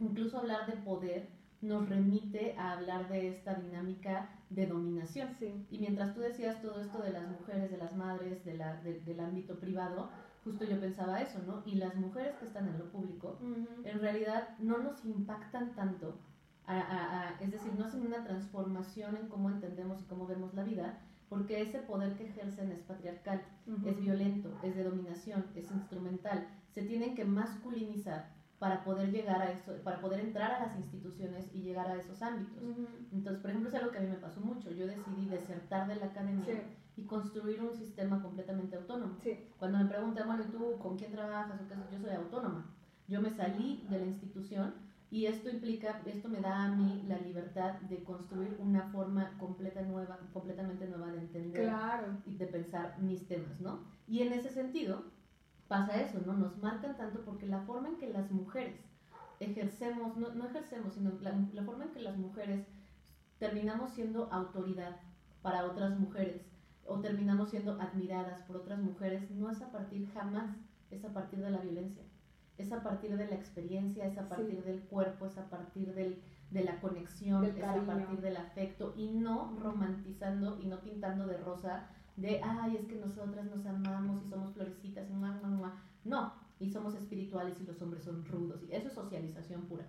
incluso 0.00 0.38
hablar 0.38 0.66
de 0.66 0.76
poder 0.78 1.28
nos 1.60 1.88
remite 1.88 2.56
a 2.58 2.72
hablar 2.72 3.08
de 3.08 3.28
esta 3.28 3.54
dinámica 3.54 4.30
de 4.48 4.66
dominación. 4.66 5.36
Y 5.70 5.78
mientras 5.78 6.14
tú 6.14 6.20
decías 6.20 6.60
todo 6.62 6.80
esto 6.80 7.02
de 7.02 7.12
las 7.12 7.28
mujeres, 7.28 7.70
de 7.70 7.76
las 7.76 7.94
madres, 7.94 8.44
de 8.44 8.56
la, 8.56 8.76
del 8.82 9.20
ámbito 9.20 9.60
privado, 9.60 10.10
justo 10.42 10.64
yo 10.64 10.80
pensaba 10.80 11.20
eso, 11.20 11.38
¿no? 11.46 11.62
Y 11.66 11.74
las 11.74 11.94
mujeres 11.96 12.34
que 12.36 12.46
están 12.46 12.66
en 12.66 12.78
lo 12.78 12.90
público, 12.90 13.38
en 13.84 14.00
realidad 14.00 14.56
no 14.58 14.78
nos 14.78 15.04
impactan 15.04 15.74
tanto 15.74 16.14
es 17.40 17.50
decir, 17.50 17.72
no 17.76 17.84
hacen 17.84 18.06
una 18.06 18.22
transformación 18.22 19.16
en 19.16 19.28
cómo 19.28 19.50
entendemos 19.50 20.00
y 20.00 20.04
cómo 20.04 20.26
vemos 20.26 20.54
la 20.54 20.62
vida, 20.62 21.00
porque 21.28 21.62
ese 21.62 21.80
poder 21.80 22.16
que 22.16 22.26
ejercen 22.26 22.70
es 22.70 22.80
patriarcal, 22.80 23.42
es 23.84 24.00
violento, 24.00 24.56
es 24.62 24.76
de 24.76 24.84
dominación, 24.84 25.46
es 25.56 25.70
instrumental. 25.70 26.46
Se 26.70 26.82
tienen 26.82 27.14
que 27.14 27.24
masculinizar 27.24 28.28
para 28.60 28.84
poder 28.84 29.10
llegar 29.10 29.40
a 29.40 29.50
eso, 29.50 29.72
para 29.82 30.02
poder 30.02 30.20
entrar 30.20 30.52
a 30.52 30.66
las 30.66 30.76
instituciones 30.76 31.50
y 31.54 31.62
llegar 31.62 31.86
a 31.88 31.96
esos 31.96 32.20
ámbitos. 32.20 32.62
Entonces, 33.10 33.40
por 33.40 33.50
ejemplo, 33.50 33.70
es 33.70 33.74
algo 33.74 33.90
que 33.90 33.96
a 33.96 34.02
mí 34.02 34.08
me 34.08 34.16
pasó 34.16 34.42
mucho. 34.42 34.70
Yo 34.70 34.86
decidí 34.86 35.26
desertar 35.30 35.88
de 35.88 35.96
la 35.96 36.06
academia 36.06 36.62
y 36.94 37.06
construir 37.06 37.62
un 37.62 37.72
sistema 37.72 38.22
completamente 38.22 38.76
autónomo. 38.76 39.16
Cuando 39.58 39.78
me 39.78 39.86
preguntan, 39.86 40.26
bueno, 40.26 40.44
¿y 40.46 40.52
tú 40.52 40.78
con 40.78 40.98
quién 40.98 41.10
trabajas? 41.10 41.58
O 41.58 41.66
qué? 41.66 41.74
Yo 41.90 42.02
soy 42.02 42.10
autónoma. 42.10 42.70
Yo 43.08 43.22
me 43.22 43.30
salí 43.30 43.86
de 43.88 43.98
la 43.98 44.04
institución 44.04 44.74
y 45.10 45.24
esto 45.24 45.48
implica, 45.48 46.02
esto 46.04 46.28
me 46.28 46.40
da 46.40 46.66
a 46.66 46.76
mí 46.76 47.02
la 47.08 47.18
libertad 47.18 47.80
de 47.80 48.04
construir 48.04 48.58
una 48.60 48.82
forma 48.90 49.38
completa 49.38 49.80
nueva, 49.80 50.18
completamente 50.34 50.86
nueva 50.86 51.10
de 51.10 51.18
entender 51.20 51.72
y 52.26 52.36
de 52.36 52.46
pensar 52.46 52.98
mis 53.00 53.26
temas, 53.26 53.58
¿no? 53.58 53.86
Y 54.06 54.20
en 54.20 54.34
ese 54.34 54.50
sentido 54.50 55.04
pasa 55.70 56.00
eso, 56.02 56.20
¿no? 56.26 56.32
Nos 56.32 56.58
marcan 56.58 56.96
tanto 56.96 57.20
porque 57.24 57.46
la 57.46 57.60
forma 57.60 57.90
en 57.90 57.98
que 57.98 58.12
las 58.12 58.28
mujeres 58.32 58.74
ejercemos, 59.38 60.16
no, 60.16 60.34
no 60.34 60.48
ejercemos, 60.48 60.94
sino 60.94 61.12
la, 61.20 61.32
la 61.52 61.62
forma 61.62 61.84
en 61.84 61.92
que 61.92 62.00
las 62.00 62.18
mujeres 62.18 62.66
terminamos 63.38 63.92
siendo 63.92 64.28
autoridad 64.32 64.96
para 65.42 65.64
otras 65.66 65.96
mujeres 65.96 66.42
o 66.84 66.98
terminamos 66.98 67.50
siendo 67.50 67.80
admiradas 67.80 68.42
por 68.48 68.56
otras 68.56 68.80
mujeres, 68.80 69.30
no 69.30 69.48
es 69.48 69.62
a 69.62 69.70
partir 69.70 70.10
jamás, 70.12 70.56
es 70.90 71.04
a 71.04 71.12
partir 71.12 71.38
de 71.38 71.50
la 71.50 71.58
violencia. 71.58 72.02
Es 72.58 72.72
a 72.72 72.82
partir 72.82 73.16
de 73.16 73.28
la 73.28 73.36
experiencia, 73.36 74.06
es 74.06 74.18
a 74.18 74.28
partir 74.28 74.64
del 74.64 74.80
cuerpo, 74.80 75.26
es 75.26 75.38
a 75.38 75.48
partir 75.48 75.94
del, 75.94 76.20
de 76.50 76.64
la 76.64 76.80
conexión, 76.80 77.44
es 77.44 77.62
a 77.62 77.86
partir 77.86 78.20
del 78.20 78.38
afecto 78.38 78.92
y 78.96 79.12
no 79.12 79.56
romantizando 79.62 80.58
y 80.60 80.66
no 80.66 80.80
pintando 80.80 81.28
de 81.28 81.38
rosa 81.38 81.86
de, 82.20 82.40
ay, 82.42 82.76
es 82.76 82.86
que 82.86 82.96
nosotras 82.96 83.46
nos 83.46 83.64
amamos 83.64 84.22
y 84.24 84.28
somos 84.28 84.52
florecitas 84.52 85.08
y 85.08 86.08
No, 86.08 86.34
y 86.58 86.70
somos 86.70 86.94
espirituales 86.94 87.58
y 87.60 87.64
los 87.64 87.80
hombres 87.80 88.04
son 88.04 88.24
rudos. 88.26 88.62
Y 88.68 88.72
eso 88.74 88.88
es 88.88 88.94
socialización 88.94 89.62
pura. 89.62 89.86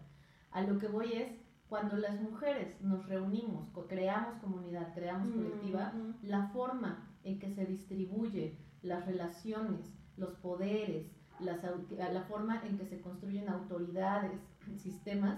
A 0.52 0.62
lo 0.62 0.80
que 0.80 0.88
voy 0.88 1.12
es, 1.12 1.32
cuando 1.68 1.98
las 1.98 2.20
mujeres 2.22 2.80
nos 2.82 3.06
reunimos, 3.08 3.70
creamos 3.88 4.36
comunidad, 4.40 4.94
creamos 4.94 5.30
colectiva, 5.30 5.94
la 6.22 6.48
forma 6.48 7.08
en 7.24 7.40
que 7.40 7.50
se 7.50 7.66
distribuye 7.66 8.58
las 8.82 9.06
relaciones, 9.06 9.94
los 10.18 10.34
poderes, 10.36 11.08
la 11.40 12.24
forma 12.28 12.62
en 12.66 12.78
que 12.78 12.86
se 12.86 13.02
construyen 13.02 13.50
autoridades, 13.50 14.40
sistemas, 14.78 15.38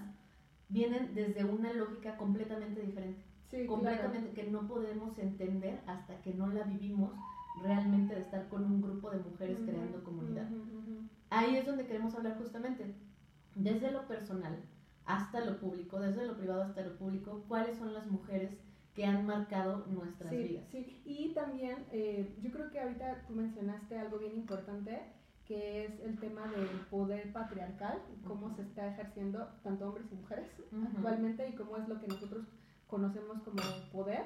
vienen 0.69 1.13
desde 1.13 1.43
una 1.45 1.73
lógica 1.73 2.17
completamente 2.17 2.81
diferente. 2.81 3.23
Completamente 3.67 4.31
que 4.31 4.49
no 4.49 4.67
podemos 4.67 5.17
entender 5.17 5.81
hasta 5.87 6.21
que 6.21 6.33
no 6.33 6.47
la 6.47 6.63
vivimos 6.63 7.11
realmente 7.61 8.15
de 8.15 8.21
estar 8.21 8.47
con 8.49 8.63
un 8.63 8.81
grupo 8.81 9.11
de 9.11 9.19
mujeres 9.19 9.59
creando 9.63 10.03
comunidad. 10.03 10.47
Ahí 11.29 11.55
es 11.55 11.65
donde 11.65 11.85
queremos 11.85 12.15
hablar 12.15 12.37
justamente, 12.37 12.95
desde 13.55 13.91
lo 13.91 14.07
personal 14.07 14.57
hasta 15.05 15.43
lo 15.43 15.59
público, 15.59 15.99
desde 15.99 16.25
lo 16.25 16.37
privado 16.37 16.63
hasta 16.63 16.81
lo 16.81 16.95
público, 16.97 17.43
cuáles 17.47 17.77
son 17.77 17.93
las 17.93 18.07
mujeres 18.07 18.51
que 18.95 19.05
han 19.05 19.25
marcado 19.25 19.85
nuestras 19.87 20.31
vidas. 20.31 20.65
Sí, 20.71 21.01
y 21.05 21.33
también 21.33 21.85
eh, 21.91 22.35
yo 22.41 22.51
creo 22.51 22.69
que 22.69 22.79
ahorita 22.79 23.25
tú 23.27 23.33
mencionaste 23.33 23.97
algo 23.97 24.19
bien 24.19 24.35
importante 24.35 25.01
que 25.45 25.85
es 25.85 25.99
el 25.99 26.19
tema 26.19 26.47
del 26.47 26.69
poder 26.89 27.33
patriarcal, 27.33 27.99
cómo 28.25 28.49
se 28.55 28.61
está 28.61 28.87
ejerciendo 28.87 29.49
tanto 29.61 29.89
hombres 29.89 30.07
y 30.11 30.15
mujeres 30.15 30.47
actualmente 30.95 31.49
y 31.49 31.53
cómo 31.53 31.75
es 31.77 31.87
lo 31.89 31.99
que 31.99 32.07
nosotros 32.07 32.45
conocemos 32.93 33.41
como 33.41 33.59
poder, 33.91 34.23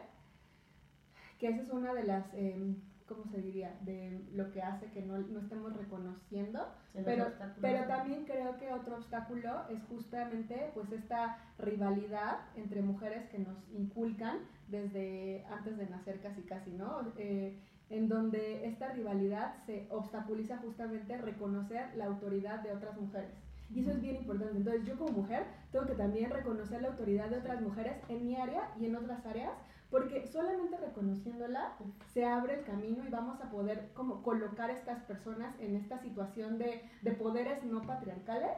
que 1.39 1.47
esa 1.47 1.62
es 1.62 1.69
una 1.69 1.93
de 1.93 2.03
las, 2.03 2.25
eh, 2.33 2.75
¿cómo 3.07 3.24
se 3.31 3.41
diría?, 3.41 3.74
de 3.86 4.27
lo 4.33 4.51
que 4.51 4.62
hace 4.62 4.91
que 4.91 5.01
no, 5.03 5.17
no 5.19 5.39
estemos 5.39 5.74
reconociendo, 5.77 6.67
pero, 7.05 7.31
pero 7.62 7.88
también 7.88 8.25
creo 8.25 8.57
que 8.57 8.74
otro 8.74 8.97
obstáculo 8.97 9.69
es 9.69 9.81
justamente 9.86 10.71
pues 10.74 10.91
esta 10.91 11.38
rivalidad 11.57 12.39
entre 12.57 12.81
mujeres 12.81 13.29
que 13.29 13.39
nos 13.39 13.57
inculcan 13.71 14.39
desde 14.67 15.45
antes 15.45 15.77
de 15.77 15.88
nacer 15.88 16.19
casi 16.19 16.41
casi, 16.41 16.71
¿no? 16.71 17.13
Eh, 17.17 17.57
en 17.89 18.09
donde 18.09 18.67
esta 18.67 18.91
rivalidad 18.91 19.63
se 19.65 19.88
obstaculiza 19.91 20.57
justamente 20.57 21.17
reconocer 21.17 21.95
la 21.95 22.07
autoridad 22.07 22.59
de 22.63 22.74
otras 22.74 23.00
mujeres. 23.00 23.46
Y 23.69 23.81
eso 23.81 23.91
es 23.91 24.01
bien 24.01 24.15
importante. 24.15 24.57
Entonces 24.57 24.86
yo 24.86 24.97
como 24.97 25.12
mujer 25.12 25.45
tengo 25.71 25.86
que 25.86 25.95
también 25.95 26.31
reconocer 26.31 26.81
la 26.81 26.89
autoridad 26.89 27.29
de 27.29 27.39
otras 27.39 27.62
mujeres 27.62 27.97
en 28.09 28.25
mi 28.25 28.36
área 28.36 28.71
y 28.79 28.86
en 28.86 28.95
otras 28.95 29.25
áreas, 29.25 29.53
porque 29.89 30.27
solamente 30.27 30.77
reconociéndola 30.77 31.74
se 32.13 32.25
abre 32.25 32.59
el 32.59 32.65
camino 32.65 33.05
y 33.05 33.09
vamos 33.09 33.41
a 33.41 33.50
poder 33.50 33.89
como 33.93 34.21
colocar 34.24 34.69
a 34.69 34.74
estas 34.74 35.01
personas 35.03 35.55
en 35.59 35.75
esta 35.75 35.97
situación 36.00 36.57
de, 36.57 36.81
de 37.01 37.12
poderes 37.12 37.63
no 37.63 37.81
patriarcales 37.81 38.51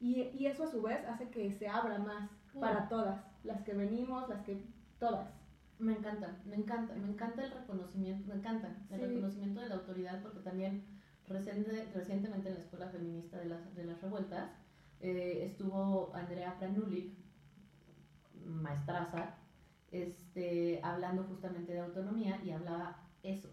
y, 0.00 0.22
y, 0.34 0.46
eso 0.46 0.64
a 0.64 0.66
su 0.66 0.82
vez 0.82 0.98
hace 1.06 1.28
que 1.28 1.52
se 1.52 1.68
abra 1.68 1.98
más 1.98 2.28
para 2.58 2.88
todas, 2.88 3.24
las 3.44 3.62
que 3.62 3.72
venimos, 3.72 4.28
las 4.28 4.42
que 4.42 4.60
todas. 4.98 5.28
Me 5.78 5.92
encanta, 5.92 6.36
me 6.44 6.56
encanta, 6.56 6.94
me 6.94 7.08
encanta 7.08 7.44
el 7.44 7.52
reconocimiento, 7.52 8.28
me 8.28 8.34
encanta 8.34 8.68
el 8.90 9.00
reconocimiento 9.00 9.60
de 9.60 9.68
la 9.68 9.76
autoridad 9.76 10.20
porque 10.22 10.40
también 10.40 10.84
reciente, 11.28 11.90
recientemente 11.94 12.48
en 12.48 12.54
la 12.54 12.60
Escuela 12.60 12.88
Feminista 12.88 13.38
de 13.38 13.46
las, 13.46 13.74
de 13.74 13.84
las 13.84 14.00
Revueltas 14.00 14.50
eh, 15.00 15.46
estuvo 15.50 16.14
Andrea 16.14 16.52
Franulik, 16.52 17.12
maestraza, 18.44 19.34
este, 19.90 20.80
hablando 20.82 21.24
justamente 21.24 21.72
de 21.72 21.80
autonomía 21.80 22.40
y 22.44 22.50
hablaba 22.50 22.96
eso. 23.22 23.48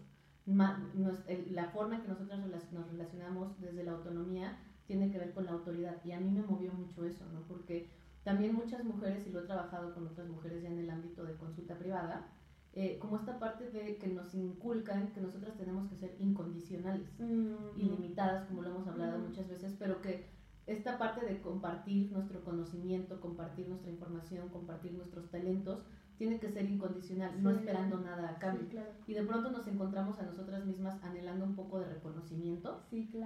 la 0.46 1.70
forma 1.72 1.96
en 1.96 2.02
que 2.02 2.08
nosotros 2.08 2.38
nos 2.72 2.90
relacionamos 2.90 3.60
desde 3.60 3.84
la 3.84 3.92
autonomía 3.92 4.58
tiene 4.86 5.10
que 5.10 5.18
ver 5.18 5.32
con 5.32 5.44
la 5.44 5.52
autoridad 5.52 5.96
y 6.04 6.12
a 6.12 6.20
mí 6.20 6.30
me 6.30 6.42
movió 6.42 6.72
mucho 6.72 7.04
eso, 7.04 7.24
¿no? 7.32 7.42
Porque 7.42 7.88
también 8.24 8.54
muchas 8.54 8.84
mujeres, 8.84 9.26
y 9.26 9.30
lo 9.30 9.40
he 9.40 9.46
trabajado 9.46 9.94
con 9.94 10.06
otras 10.06 10.28
mujeres 10.28 10.62
ya 10.62 10.68
en 10.68 10.78
el 10.78 10.90
ámbito 10.90 11.24
de 11.24 11.36
consulta 11.36 11.76
privada, 11.76 12.28
eh, 12.72 12.98
como 13.00 13.16
esta 13.16 13.38
parte 13.38 13.70
de 13.70 13.96
que 13.96 14.06
nos 14.06 14.32
inculcan 14.34 15.12
que 15.12 15.20
nosotras 15.20 15.56
tenemos 15.56 15.88
que 15.88 15.96
ser 15.96 16.14
incondicionales, 16.20 17.08
mm. 17.18 17.76
ilimitadas, 17.78 18.46
como 18.46 18.62
lo 18.62 18.70
hemos 18.70 18.86
hablado 18.86 19.18
mm. 19.18 19.22
muchas 19.22 19.48
veces, 19.48 19.74
pero 19.78 20.00
que 20.00 20.26
esta 20.66 20.98
parte 20.98 21.26
de 21.26 21.40
compartir 21.40 22.12
nuestro 22.12 22.44
conocimiento, 22.44 23.20
compartir 23.20 23.68
nuestra 23.68 23.90
información, 23.90 24.48
compartir 24.50 24.92
nuestros 24.92 25.28
talentos, 25.30 25.82
tiene 26.16 26.38
que 26.38 26.50
ser 26.50 26.70
incondicional, 26.70 27.42
no 27.42 27.50
esperando 27.50 27.98
nada 27.98 28.28
a 28.28 28.38
cambio. 28.38 28.68
Y 29.06 29.14
de 29.14 29.22
pronto 29.22 29.50
nos 29.50 29.66
encontramos 29.66 30.18
a 30.20 30.24
nosotras 30.24 30.64
mismas 30.66 31.02
anhelando 31.02 31.46
un 31.46 31.56
poco 31.56 31.80
de 31.80 31.86
reconocimiento 31.86 32.82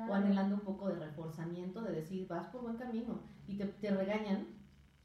o 0.08 0.14
anhelando 0.14 0.54
un 0.54 0.60
poco 0.60 0.88
de 0.88 0.94
reforzamiento, 0.94 1.82
de 1.82 1.92
decir, 1.92 2.28
vas 2.28 2.46
por 2.46 2.62
buen 2.62 2.76
camino, 2.76 3.20
y 3.48 3.56
te, 3.56 3.66
te 3.66 3.90
regañan 3.90 4.46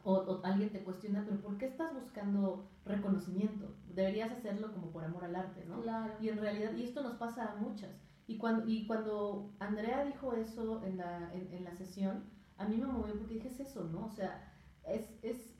o, 0.03 0.39
alguien 0.43 0.69
te 0.69 0.83
cuestiona, 0.83 1.23
pero 1.25 1.41
¿por 1.41 1.57
qué 1.57 1.65
estás 1.65 1.93
buscando 1.93 2.69
reconocimiento? 2.85 3.75
Deberías 3.93 4.31
hacerlo 4.31 4.71
como 4.73 4.91
por 4.91 5.03
amor 5.03 5.25
al 5.25 5.35
arte, 5.35 5.65
¿no? 5.65 5.83
Y 6.21 6.29
en 6.29 6.37
realidad, 6.37 6.73
y 6.73 6.83
esto 6.83 7.03
nos 7.03 7.15
pasa 7.15 7.51
a 7.51 7.55
muchas. 7.55 7.91
Y 8.27 8.37
cuando, 8.37 8.67
y 8.67 8.85
cuando 8.87 9.51
Andrea 9.59 10.05
dijo 10.05 10.33
eso 10.33 10.83
en 10.83 10.97
la, 10.97 11.33
en, 11.33 11.63
la 11.63 11.73
sesión, 11.73 12.23
a 12.57 12.67
mí 12.67 12.77
me 12.77 12.87
movió 12.87 13.17
porque 13.17 13.35
dije, 13.35 13.49
es 13.49 13.59
eso, 13.59 13.85
¿no? 13.85 14.05
O 14.05 14.11
sea, 14.11 14.53
es, 14.85 15.17
es 15.23 15.55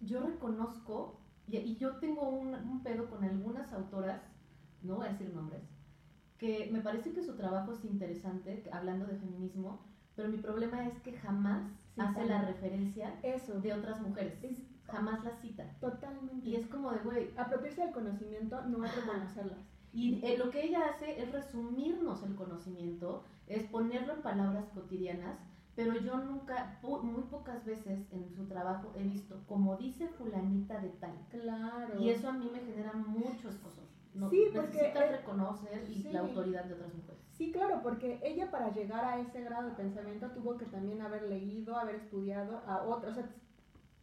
yo 0.00 0.20
reconozco, 0.20 1.20
y, 1.46 1.56
y 1.56 1.76
yo 1.76 1.96
tengo 1.96 2.28
un, 2.28 2.54
un 2.54 2.82
pedo 2.82 3.08
con 3.08 3.24
algunas 3.24 3.72
autoras, 3.72 4.22
no 4.82 4.96
voy 4.96 5.06
a 5.06 5.12
decir 5.12 5.32
nombres, 5.34 5.62
que 6.36 6.68
me 6.72 6.80
parece 6.80 7.12
que 7.12 7.22
su 7.22 7.36
trabajo 7.36 7.72
es 7.72 7.84
interesante, 7.84 8.68
hablando 8.72 9.06
de 9.06 9.18
feminismo, 9.18 9.84
pero 10.16 10.28
mi 10.28 10.38
problema 10.38 10.86
es 10.86 10.98
que 11.00 11.12
jamás 11.12 11.79
hace 12.00 12.24
la 12.26 12.42
referencia 12.42 13.18
Eso. 13.22 13.60
de 13.60 13.72
otras 13.72 14.00
mujeres. 14.00 14.38
Es- 14.42 14.68
Jamás 14.90 15.22
la 15.22 15.30
cita. 15.36 15.64
Totalmente. 15.80 16.48
Y 16.48 16.56
es 16.56 16.66
como 16.66 16.90
de, 16.90 16.98
güey, 16.98 17.30
Apropiarse 17.36 17.82
del 17.82 17.92
conocimiento 17.92 18.60
no 18.62 18.84
es 18.84 18.96
reconocerlas. 18.96 19.58
Y 19.92 20.18
eh, 20.26 20.36
lo 20.36 20.50
que 20.50 20.64
ella 20.64 20.80
hace 20.92 21.20
es 21.22 21.30
resumirnos 21.30 22.24
el 22.24 22.34
conocimiento, 22.34 23.22
es 23.46 23.62
ponerlo 23.64 24.14
en 24.14 24.22
palabras 24.22 24.64
cotidianas, 24.74 25.38
pero 25.76 25.94
yo 26.00 26.16
nunca, 26.18 26.78
po- 26.82 27.02
muy 27.04 27.22
pocas 27.22 27.64
veces 27.64 28.00
en 28.10 28.28
su 28.34 28.46
trabajo 28.46 28.92
he 28.96 29.04
visto, 29.04 29.44
como 29.46 29.76
dice 29.76 30.08
fulanita 30.08 30.80
de 30.80 30.88
tal. 30.88 31.14
Claro. 31.30 32.00
Y 32.00 32.10
eso 32.10 32.28
a 32.28 32.32
mí 32.32 32.50
me 32.52 32.58
genera 32.60 32.92
muchos 32.92 33.54
cosas. 33.58 33.84
No, 34.14 34.28
Sí, 34.30 34.44
porque 34.54 34.88
es- 34.88 35.10
reconocer 35.12 35.84
y 35.88 36.02
sí. 36.02 36.10
la 36.12 36.20
autoridad 36.20 36.64
de 36.64 36.74
otras 36.74 36.92
mujeres. 36.94 37.20
Sí, 37.32 37.52
claro, 37.52 37.80
porque 37.82 38.20
ella 38.22 38.50
para 38.50 38.70
llegar 38.72 39.04
a 39.04 39.18
ese 39.20 39.40
grado 39.42 39.68
de 39.68 39.74
pensamiento 39.74 40.30
tuvo 40.32 40.58
que 40.58 40.66
también 40.66 41.00
haber 41.00 41.22
leído, 41.22 41.76
haber 41.76 41.94
estudiado 41.96 42.62
a 42.66 42.82
otros. 42.82 43.12
O 43.12 43.14
sea, 43.14 43.28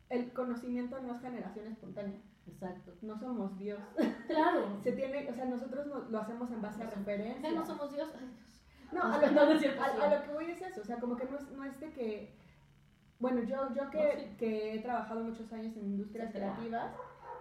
el 0.09 0.31
conocimiento 0.33 0.99
no 1.01 1.15
es 1.15 1.21
generación 1.21 1.67
espontánea. 1.67 2.19
Exacto. 2.47 2.93
No 3.01 3.19
somos 3.19 3.57
Dios. 3.59 3.79
Claro. 4.27 4.79
Se 4.83 4.93
tiene, 4.93 5.29
o 5.29 5.33
sea, 5.35 5.45
nosotros 5.45 5.85
no- 5.87 5.99
lo 6.09 6.19
hacemos 6.19 6.49
en 6.51 6.61
base 6.61 6.81
a 6.81 6.85
No 6.85 6.91
somos- 6.91 7.05
referencias. 7.05 7.53
No 7.53 7.65
somos 7.65 7.93
Dios. 7.93 8.09
Ay, 8.17 8.27
Dios. 8.27 8.93
No, 8.93 9.03
a 9.03 9.17
lo, 9.45 9.59
cierto, 9.59 9.81
a- 9.83 10.05
a 10.05 10.15
lo 10.19 10.23
que 10.25 10.31
voy 10.33 10.45
es 10.45 10.61
eso, 10.61 10.79
o 10.81 10.85
sea, 10.85 10.97
como 10.99 11.17
que 11.17 11.25
no 11.25 11.37
es, 11.37 11.51
no 11.51 11.63
es 11.65 11.77
de 11.81 11.91
que, 11.91 12.33
bueno, 13.19 13.43
yo, 13.43 13.73
yo 13.75 13.89
que, 13.89 14.17
sí. 14.29 14.35
que 14.37 14.75
he 14.75 14.79
trabajado 14.79 15.23
muchos 15.25 15.51
años 15.51 15.75
en 15.75 15.85
industrias 15.87 16.31
creativas, 16.31 16.93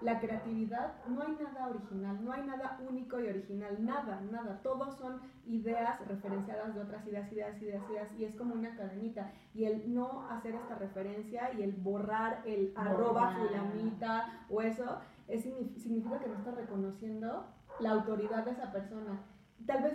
la 0.03 0.21
creatividad, 0.21 0.93
no 1.07 1.23
hay 1.23 1.37
nada 1.43 1.69
original, 1.69 2.23
no 2.25 2.33
hay 2.33 2.43
nada 2.47 2.79
único 2.89 3.19
y 3.19 3.29
original, 3.29 3.83
nada, 3.85 4.21
nada, 4.31 4.61
todos 4.63 4.95
son 4.97 5.21
ideas 5.47 5.99
referenciadas 6.07 6.75
de 6.75 6.81
otras 6.83 7.07
ideas, 7.07 7.33
ideas, 7.33 7.61
ideas, 7.63 7.83
ideas, 7.91 8.09
y 8.19 8.25
es 8.25 8.35
como 8.37 8.55
una 8.55 8.77
cadenita, 8.77 9.33
y 9.55 9.65
el 9.65 9.95
no 9.95 10.29
hacer 10.31 10.55
esta 10.55 10.75
referencia 10.75 11.53
y 11.55 11.63
el 11.63 11.73
borrar 11.73 12.43
el 12.45 12.73
arroba 12.77 13.37
fulanita 13.37 14.45
o 14.51 14.61
eso, 14.61 14.99
es, 15.29 15.45
signi- 15.47 15.75
significa 15.79 16.19
que 16.19 16.29
no 16.29 16.35
estás 16.35 16.55
reconociendo 16.55 17.47
la 17.81 17.91
autoridad 17.93 18.45
de 18.45 18.51
esa 18.53 18.71
persona. 18.73 19.19
Tal 19.67 19.83
vez 19.83 19.95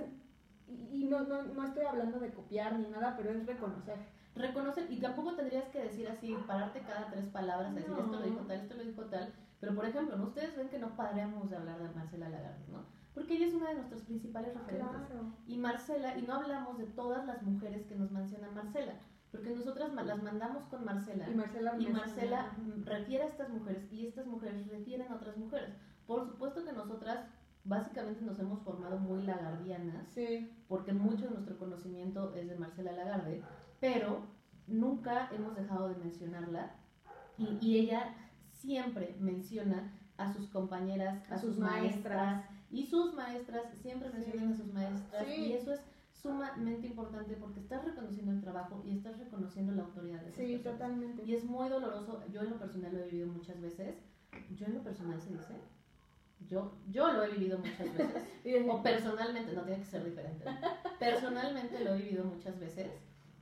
y, 0.67 1.03
y 1.03 1.09
no, 1.09 1.21
no, 1.21 1.43
no 1.43 1.63
estoy 1.65 1.85
hablando 1.85 2.19
de 2.19 2.31
copiar 2.33 2.77
ni 2.79 2.87
nada, 2.89 3.15
pero 3.17 3.29
es 3.31 3.45
reconocer. 3.45 3.97
reconocer 4.35 4.89
y 4.89 4.99
tampoco 4.99 5.35
tendrías 5.35 5.65
que 5.69 5.83
decir 5.83 6.07
así, 6.09 6.35
pararte 6.47 6.79
cada 6.81 7.07
tres 7.11 7.25
palabras, 7.27 7.71
a 7.71 7.75
decir 7.75 7.91
No. 7.91 7.99
esto 7.99 8.19
lo 8.19 8.25
dijo 8.25 8.39
tal, 8.47 8.57
esto 8.61 8.75
lo 8.75 8.83
dijo 8.83 9.01
tal, 9.05 9.33
pero 9.61 9.75
por 9.75 9.85
ejemplo, 9.85 10.17
¿no? 10.17 10.25
ustedes 10.25 10.57
ven 10.57 10.69
que 10.69 10.79
no 10.79 10.95
paramos 10.95 11.49
de 11.49 11.55
hablar 11.55 11.81
de 11.81 11.93
Marcela 11.93 12.29
Lagarde, 12.29 12.65
¿no? 12.69 12.83
Porque 13.13 13.35
ella 13.35 13.45
es 13.45 13.53
una 13.53 13.69
de 13.69 13.75
nuestras 13.75 14.01
principales 14.01 14.55
referentes. 14.55 14.89
Claro. 14.89 15.33
Y 15.45 15.57
Marcela, 15.57 16.17
y 16.17 16.23
no 16.23 16.33
hablamos 16.33 16.79
de 16.79 16.85
todas 16.87 17.25
las 17.27 17.43
mujeres 17.43 17.85
que 17.85 17.95
nos 17.95 18.09
menciona 18.11 18.49
Marcela, 18.49 18.93
porque 19.31 19.51
nosotras 19.51 19.93
las 19.93 20.23
mandamos 20.23 20.65
con 20.65 20.83
Marcela 20.83 21.29
Y 21.29 21.35
Marcela, 21.35 21.75
y 21.77 21.87
Marcela 21.87 22.53
mm, 22.57 22.85
refiere 22.85 23.23
a 23.23 23.27
estas 23.27 23.49
mujeres 23.49 23.91
y 23.91 24.07
estas 24.07 24.25
mujeres 24.25 24.67
refieren 24.67 25.11
a 25.11 25.15
otras 25.15 25.37
mujeres. 25.37 25.75
Por 26.07 26.25
supuesto 26.25 26.65
que 26.65 26.73
nosotras 26.73 27.27
básicamente 27.63 28.25
nos 28.25 28.39
hemos 28.39 28.63
formado 28.63 28.97
muy 28.97 29.21
lagardianas 29.21 30.07
Sí, 30.09 30.51
porque 30.67 30.91
mucho 30.91 31.25
de 31.25 31.31
nuestro 31.31 31.59
conocimiento 31.59 32.33
es 32.33 32.49
de 32.49 32.55
Marcela 32.55 32.93
Lagarde, 32.93 33.43
pero 33.79 34.25
nunca 34.65 35.29
hemos 35.31 35.55
dejado 35.55 35.89
de 35.89 35.95
mencionarla 35.95 36.75
y, 37.37 37.59
y 37.61 37.77
ella 37.77 38.15
siempre 38.61 39.15
menciona 39.19 39.91
a 40.17 40.31
sus 40.33 40.47
compañeras, 40.49 41.23
a, 41.29 41.35
A 41.35 41.37
sus, 41.37 41.55
sus 41.55 41.59
maestras, 41.59 42.35
maestras. 42.35 42.45
y 42.69 42.85
sus 42.85 43.13
maestras 43.15 43.63
siempre 43.81 44.09
Sí. 44.09 44.15
mencionan 44.17 44.53
a 44.53 44.57
sus 44.57 44.73
maestras 44.73 45.25
Sí. 45.27 45.41
y 45.45 45.53
eso 45.53 45.73
es 45.73 45.81
sumamente 46.13 46.85
importante 46.85 47.35
porque 47.35 47.59
estás 47.59 47.83
reconociendo 47.83 48.31
el 48.31 48.41
trabajo 48.41 48.83
y 48.85 48.91
estás 48.91 49.17
reconociendo 49.17 49.73
la 49.73 49.83
autoridad 49.83 50.21
de 50.21 50.29
esas 50.29 50.35
sí, 50.45 50.51
personas. 50.57 50.77
totalmente. 50.79 51.23
Y 51.25 51.33
es 51.35 51.43
muy 51.45 51.67
doloroso, 51.69 52.21
yo 52.31 52.41
en 52.41 52.51
lo 52.51 52.57
personal 52.59 52.93
lo 52.93 52.99
he 52.99 53.07
vivido 53.09 53.27
muchas 53.27 53.59
veces, 53.59 53.95
yo 54.55 54.65
en 54.67 54.75
lo 54.75 54.83
personal 54.83 55.19
se 55.19 55.31
dice, 55.31 55.55
yo, 56.47 56.71
yo 56.91 57.11
lo 57.13 57.23
he 57.23 57.31
vivido 57.31 57.57
muchas 57.57 57.79
veces, 57.97 58.65
o 58.69 58.83
personalmente, 58.83 59.53
no 59.53 59.61
tiene 59.63 59.79
que 59.79 59.89
ser 59.89 60.05
diferente. 60.05 60.45
Personalmente 60.99 61.83
lo 61.83 61.95
he 61.95 61.97
vivido 61.97 62.25
muchas 62.25 62.59
veces 62.59 62.91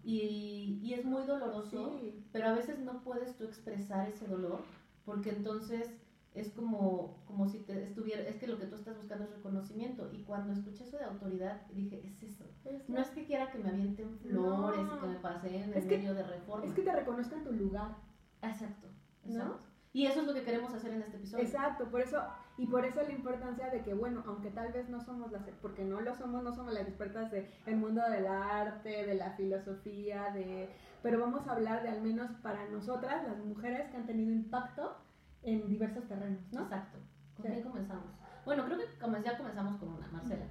y, 0.04 0.80
y 0.82 0.94
es 0.94 1.04
muy 1.04 1.24
doloroso, 1.26 1.98
sí, 2.00 2.24
pero 2.32 2.48
a 2.48 2.54
veces 2.54 2.80
no 2.80 3.02
puedes 3.04 3.36
tú 3.36 3.44
expresar 3.44 4.08
ese 4.08 4.26
dolor 4.28 4.62
porque 5.10 5.32
entonces 5.32 5.90
es 6.36 6.52
como, 6.52 7.24
como 7.26 7.48
si 7.48 7.58
te 7.60 7.82
estuviera, 7.84 8.22
es 8.22 8.36
que 8.36 8.46
lo 8.46 8.60
que 8.60 8.68
tú 8.68 8.76
estás 8.76 8.96
buscando 8.96 9.24
es 9.26 9.32
reconocimiento 9.32 10.08
y 10.14 10.22
cuando 10.24 10.54
escuché 10.54 10.84
eso 10.84 10.98
de 10.98 11.06
autoridad 11.06 11.64
dije, 11.74 12.00
es 12.06 12.22
eso. 12.22 12.46
es, 12.66 12.88
No 12.88 13.00
es 13.02 13.10
que 13.10 13.26
quiera 13.26 13.52
que 13.52 13.58
me 13.58 13.70
avienten 13.70 14.20
flores 14.20 14.80
No. 14.84 14.96
y 14.98 15.00
que 15.00 15.08
me 15.08 15.16
pasen 15.16 15.56
en 15.56 15.74
Es 15.74 15.86
que- 15.86 15.98
medio 15.98 16.14
de 16.14 16.22
reforma. 16.22 16.66
es 16.66 16.74
que 16.74 16.84
te 16.84 16.92
reconozcan 16.96 17.44
tu 17.44 17.52
lugar. 17.54 17.96
Exacto, 18.44 18.88
¿No? 19.26 19.32
exacto. 19.34 19.60
Y 19.92 20.06
eso 20.06 20.22
es 20.22 20.28
lo 20.28 20.36
que 20.36 20.44
queremos 20.44 20.72
hacer 20.72 20.94
en 20.94 21.02
este 21.02 21.18
episodio. 21.18 21.44
Exacto, 21.44 21.90
por 21.90 22.02
eso, 22.02 22.22
y 22.60 22.68
por 22.68 22.86
eso 22.86 23.02
la 23.02 23.12
importancia 23.12 23.72
de 23.72 23.82
que, 23.82 23.96
bueno, 23.96 24.24
aunque 24.28 24.52
tal 24.52 24.72
vez 24.72 24.88
no 24.88 25.02
somos 25.02 25.32
las, 25.32 25.42
porque 25.64 25.84
no 25.84 26.00
lo 26.02 26.14
somos, 26.16 26.44
no 26.44 26.54
somos 26.54 26.74
las 26.76 26.88
expertas 26.88 27.32
del 27.32 27.48
mundo 27.76 28.04
del 28.08 28.28
arte, 28.28 29.04
de 29.08 29.16
la 29.16 29.32
filosofía, 29.32 30.30
de, 30.32 30.70
pero 31.02 31.20
vamos 31.20 31.48
a 31.48 31.52
hablar 31.54 31.84
de 31.84 31.90
al 31.90 32.02
menos 32.02 32.30
para 32.42 32.68
nosotras, 32.70 33.26
las 33.28 33.38
mujeres 33.38 33.90
que 33.90 33.98
han 33.98 34.06
tenido 34.06 34.32
impacto 34.32 34.98
en 35.44 35.68
diversos 35.70 36.08
terrenos, 36.08 36.42
¿no? 36.52 36.64
Exacto. 36.64 37.00
¿Con 37.36 37.46
Sí. 37.46 37.52
quién 37.54 37.64
comenzamos? 37.64 38.06
Bueno, 38.46 38.66
creo 38.66 38.78
que 38.78 38.86
ya 39.24 39.38
comenzamos 39.38 39.78
con 39.80 39.90
una, 39.94 40.08
Marcela. 40.08 40.46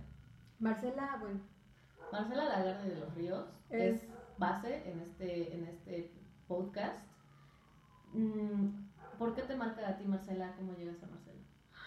Marcela, 0.59 1.17
bueno, 1.21 1.41
Marcela 2.13 2.45
Lagarde 2.45 2.89
de 2.95 3.01
los 3.01 3.15
Ríos 3.15 3.47
Es- 3.71 4.03
es, 4.03 4.09
base 4.39 4.91
en 4.91 5.01
este, 5.01 5.55
en 5.55 5.67
este 5.67 6.13
podcast. 6.47 7.05
Mm, 8.13 8.69
¿Por 9.19 9.35
qué 9.35 9.43
te 9.43 9.57
marca 9.57 9.87
a 9.89 9.97
ti, 9.99 10.05
Marcela? 10.07 10.55
¿Cómo 10.57 10.73
llegas 10.75 11.03
a 11.03 11.07
Marcela? 11.07 11.39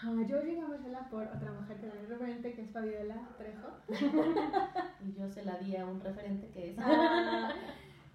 ah, 0.04 0.26
yo 0.26 0.42
llegué 0.42 0.60
a 0.60 0.68
Marcela 0.68 1.08
por 1.10 1.22
otra 1.24 1.52
mujer 1.52 1.76
que 1.80 1.86
también 1.86 2.04
es 2.04 2.08
referente, 2.10 2.52
que 2.52 2.62
es 2.62 2.70
Fabiola 2.70 3.16
Trejo. 3.38 3.68
Y 5.04 5.12
yo 5.14 5.28
se 5.28 5.44
la 5.44 5.58
di 5.58 5.76
a 5.76 5.84
un 5.86 6.00
referente 6.00 6.48
que 6.50 6.70
es. 6.70 6.78
Ah, 6.78 7.50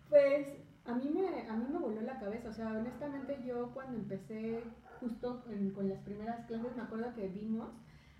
pues 0.10 0.48
a 0.86 0.94
mí, 0.96 1.10
me, 1.10 1.48
a 1.50 1.54
mí 1.56 1.66
me 1.72 1.80
voló 1.80 2.02
la 2.02 2.20
cabeza, 2.20 2.50
o 2.50 2.54
sea, 2.54 2.68
honestamente 2.72 3.42
yo 3.46 3.72
cuando 3.74 3.98
empecé 3.98 4.64
justo 5.00 5.44
con 5.76 5.90
las 5.90 6.00
primeras 6.00 6.46
clases 6.48 6.76
me 6.76 6.82
acuerdo 6.84 7.14
que 7.14 7.28
vimos 7.28 7.70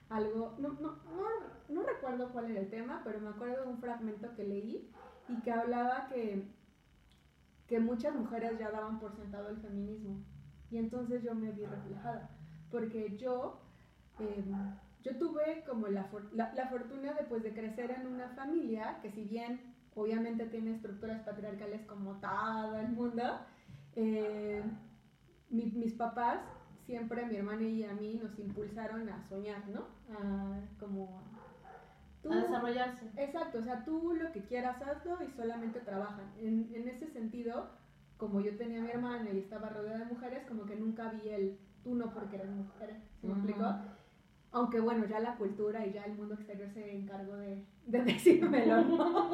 algo, 0.10 0.56
no, 0.60 0.70
no, 0.74 0.92
no, 0.92 1.28
no 1.70 1.84
recuerdo 1.84 2.32
cuál 2.32 2.52
era 2.52 2.62
el 2.62 2.70
tema, 2.70 3.02
pero 3.04 3.20
me 3.20 3.30
acuerdo 3.30 3.64
de 3.64 3.70
un 3.70 3.80
fragmento 3.80 4.34
que 4.36 4.44
leí 4.44 4.90
y 5.28 5.42
que 5.42 5.52
hablaba 5.52 6.08
que, 6.08 6.48
que 7.68 7.80
muchas 7.80 8.16
mujeres 8.16 8.58
ya 8.60 8.72
daban 8.72 9.00
por 9.00 9.16
sentado 9.16 9.50
el 9.50 9.58
feminismo. 9.58 10.24
Y 10.70 10.78
entonces 10.78 11.24
yo 11.24 11.34
me 11.36 11.52
vi 11.52 11.66
reflejada, 11.66 12.30
porque 12.72 13.18
yo... 13.18 13.62
em, 14.20 14.76
yo 15.04 15.18
tuve 15.18 15.64
como 15.66 15.88
la, 15.88 16.10
la, 16.34 16.54
la 16.54 16.68
fortuna 16.68 17.14
de, 17.14 17.24
pues, 17.26 17.42
de 17.44 17.54
crecer 17.54 17.92
en 17.92 18.08
una 18.08 18.30
familia 18.30 19.00
que 19.02 19.12
si 19.12 19.24
bien 19.24 19.77
obviamente 19.98 20.46
tiene 20.46 20.76
estructuras 20.76 21.22
patriarcales 21.24 21.82
como 21.88 22.16
todo 22.20 22.76
el 22.80 22.90
mundo, 22.90 23.24
eh, 23.96 24.62
mi- 25.50 25.72
mis 25.72 25.94
papás 25.94 26.40
siempre, 26.86 27.26
mi 27.26 27.36
hermana 27.36 27.64
y 27.64 27.84
a 27.84 27.94
mí, 27.94 28.20
nos 28.22 28.38
impulsaron 28.40 29.10
a 29.10 29.22
soñar, 29.28 29.68
¿no? 29.70 29.82
A, 30.16 30.60
como... 30.80 31.22
tú- 32.22 32.32
a 32.32 32.38
desarrollarse. 32.38 33.12
Exacto, 33.18 33.60
o 33.60 33.62
sea, 33.64 33.84
tú 33.84 34.14
lo 34.14 34.32
que 34.32 34.42
quieras 34.44 34.82
hazlo 34.82 35.18
y 35.24 35.30
solamente 35.32 35.80
trabajan. 35.82 36.32
En, 36.38 36.70
en 36.74 36.88
ese 36.88 37.08
sentido, 37.08 37.70
como 38.18 38.40
yo 38.42 38.56
tenía 38.58 38.80
a 38.80 38.84
mi 38.84 38.90
hermana 38.90 39.30
y 39.32 39.40
estaba 39.40 39.70
rodeada 39.70 40.00
de 40.00 40.06
mujeres, 40.14 40.46
como 40.48 40.66
que 40.66 40.76
nunca 40.78 41.10
vi 41.10 41.30
el 41.30 41.58
tú 41.84 41.96
no 41.96 42.14
porque 42.14 42.36
eres 42.38 42.50
mujer, 42.50 42.96
¿se 43.22 43.28
me 43.28 43.34
explicó? 43.34 43.64
Aunque 44.52 44.80
bueno, 44.80 45.06
ya 45.06 45.20
la 45.20 45.36
cultura 45.36 45.86
y 45.86 45.92
ya 45.92 46.04
el 46.06 46.14
mundo 46.16 46.34
exterior 46.36 46.70
se 46.72 46.92
encargó 46.96 47.36
de, 47.38 47.64
de 47.86 48.02
decírmelo, 48.04 48.82
¿no? 48.82 49.32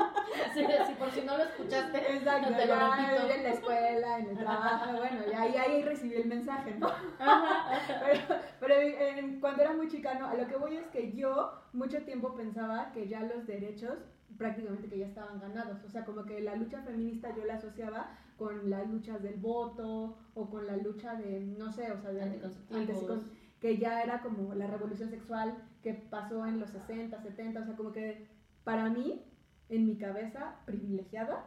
Sí, 0.53 0.65
sí, 0.87 0.93
por 0.97 1.11
si 1.11 1.21
no 1.21 1.37
lo 1.37 1.43
escuchaste, 1.43 1.97
Exacto, 2.15 2.49
no 2.49 2.57
te 2.57 2.65
lo 2.65 2.75
repito. 2.75 3.29
en 3.33 3.43
la 3.43 3.49
escuela, 3.49 4.19
en 4.19 4.29
el 4.29 4.37
trabajo, 4.37 4.97
bueno, 4.97 5.21
ya 5.31 5.47
y 5.47 5.55
ahí 5.55 5.83
recibí 5.83 6.15
el 6.15 6.27
mensaje, 6.27 6.75
¿no? 6.79 6.87
Ajá, 7.19 7.75
ajá. 7.75 8.01
Pero, 8.05 8.21
pero 8.59 8.73
en- 8.75 9.39
cuando 9.39 9.61
era 9.61 9.73
muy 9.73 9.87
chica, 9.87 10.15
no, 10.15 10.27
a 10.27 10.33
lo 10.35 10.47
que 10.47 10.55
voy 10.57 10.77
es 10.77 10.87
que 10.87 11.11
yo 11.13 11.53
mucho 11.73 12.01
tiempo 12.03 12.33
pensaba 12.35 12.91
que 12.91 13.07
ya 13.07 13.21
los 13.21 13.45
derechos 13.45 13.97
prácticamente 14.37 14.87
que 14.89 14.97
ya 14.97 15.05
estaban 15.05 15.39
ganados, 15.39 15.77
o 15.85 15.89
sea, 15.89 16.03
como 16.03 16.25
que 16.25 16.41
la 16.41 16.55
lucha 16.55 16.81
feminista 16.81 17.33
yo 17.35 17.45
la 17.45 17.53
asociaba 17.55 18.09
con 18.37 18.67
las 18.69 18.89
luchas 18.89 19.21
del 19.21 19.35
voto 19.35 20.17
o 20.33 20.49
con 20.49 20.65
la 20.65 20.75
lucha 20.77 21.13
de, 21.15 21.39
no 21.41 21.71
sé, 21.71 21.91
o 21.91 21.99
sea, 22.01 22.11
de 22.11 22.21
Anticonceptivos. 22.23 23.21
Que 23.63 23.77
ya 23.77 24.03
era 24.03 24.21
como 24.21 24.53
la 24.55 24.67
revolución 24.67 25.09
sexual 25.09 25.55
que 25.81 25.93
pasó 25.93 26.45
en 26.45 26.59
los 26.59 26.69
60, 26.69 27.21
70, 27.21 27.61
o 27.61 27.65
sea, 27.65 27.75
como 27.77 27.93
que 27.93 28.27
para 28.65 28.89
mí, 28.89 29.23
en 29.69 29.85
mi 29.85 29.95
cabeza 29.97 30.55
privilegiada, 30.65 31.45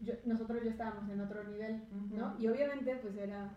yo- 0.00 0.12
nosotros 0.26 0.62
ya 0.62 0.70
estábamos 0.70 1.08
en 1.10 1.20
otro 1.22 1.42
nivel, 1.44 1.82
¿no? 2.10 2.34
Y 2.38 2.48
obviamente 2.48 2.96
pues 2.96 3.16
era 3.16 3.50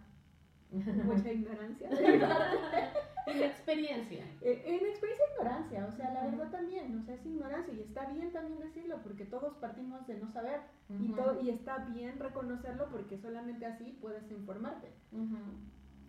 mucha 1.06 1.34
ignorancia. 1.34 1.90
Inexperiencia. 3.36 4.26
Eh, 4.42 4.64
en 4.66 4.88
experiencia 4.88 5.26
ignorancia, 5.36 5.86
o 5.86 5.92
sea, 5.92 6.14
la 6.14 6.26
verdad 6.26 6.50
también, 6.50 6.98
o 6.98 7.04
sea, 7.04 7.14
es 7.16 7.26
ignorancia 7.26 7.74
y 7.74 7.82
está 7.82 8.06
bien 8.12 8.32
también 8.32 8.60
decirlo 8.60 8.98
porque 9.04 9.26
todos 9.26 9.54
partimos 9.58 10.08
de 10.08 10.18
no 10.18 10.32
saber 10.32 10.62
y, 11.00 11.10
todo, 11.10 11.42
y 11.44 11.50
está 11.52 11.78
bien 11.94 12.18
reconocerlo 12.18 12.90
porque 12.90 13.18
solamente 13.20 13.66
así 13.66 13.98
puedes 14.02 14.32
informarte. 14.32 14.88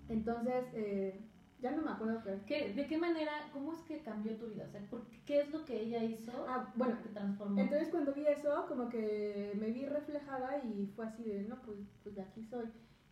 Entonces, 0.09 0.64
eh, 0.75 1.21
ya 1.62 1.70
no 1.70 1.83
me 1.83 1.90
acuerdo 1.92 2.20
qué. 2.25 2.40
¿Qué- 2.46 2.72
¿De 2.75 2.87
qué 2.87 2.98
manera, 2.98 3.33
cómo 3.53 3.72
es 3.72 3.79
que 3.83 4.01
cambió 4.03 4.37
tu 4.37 4.48
vida? 4.48 4.64
O 4.68 4.70
sea, 4.70 4.81
¿por 4.90 5.07
qué, 5.07 5.22
¿qué 5.25 5.40
es 5.42 5.51
lo 5.53 5.64
que 5.64 5.81
ella 5.81 6.03
hizo 6.05 6.33
Ah, 6.48 6.72
bueno, 6.75 7.01
que 7.03 7.09
transformó? 7.11 7.61
Entonces 7.61 7.88
cuando 7.90 8.12
vi 8.12 8.27
eso, 8.27 8.66
como 8.68 8.88
que 8.88 9.53
me 9.59 9.70
vi 9.70 9.87
reflejada 9.87 10.59
y 10.64 10.87
fue 10.94 11.07
así 11.07 11.22
de, 11.22 11.42
no, 11.44 11.62
pues, 11.62 11.79
pues 12.03 12.14
de 12.16 12.22
aquí 12.22 12.42
soy. 12.44 12.66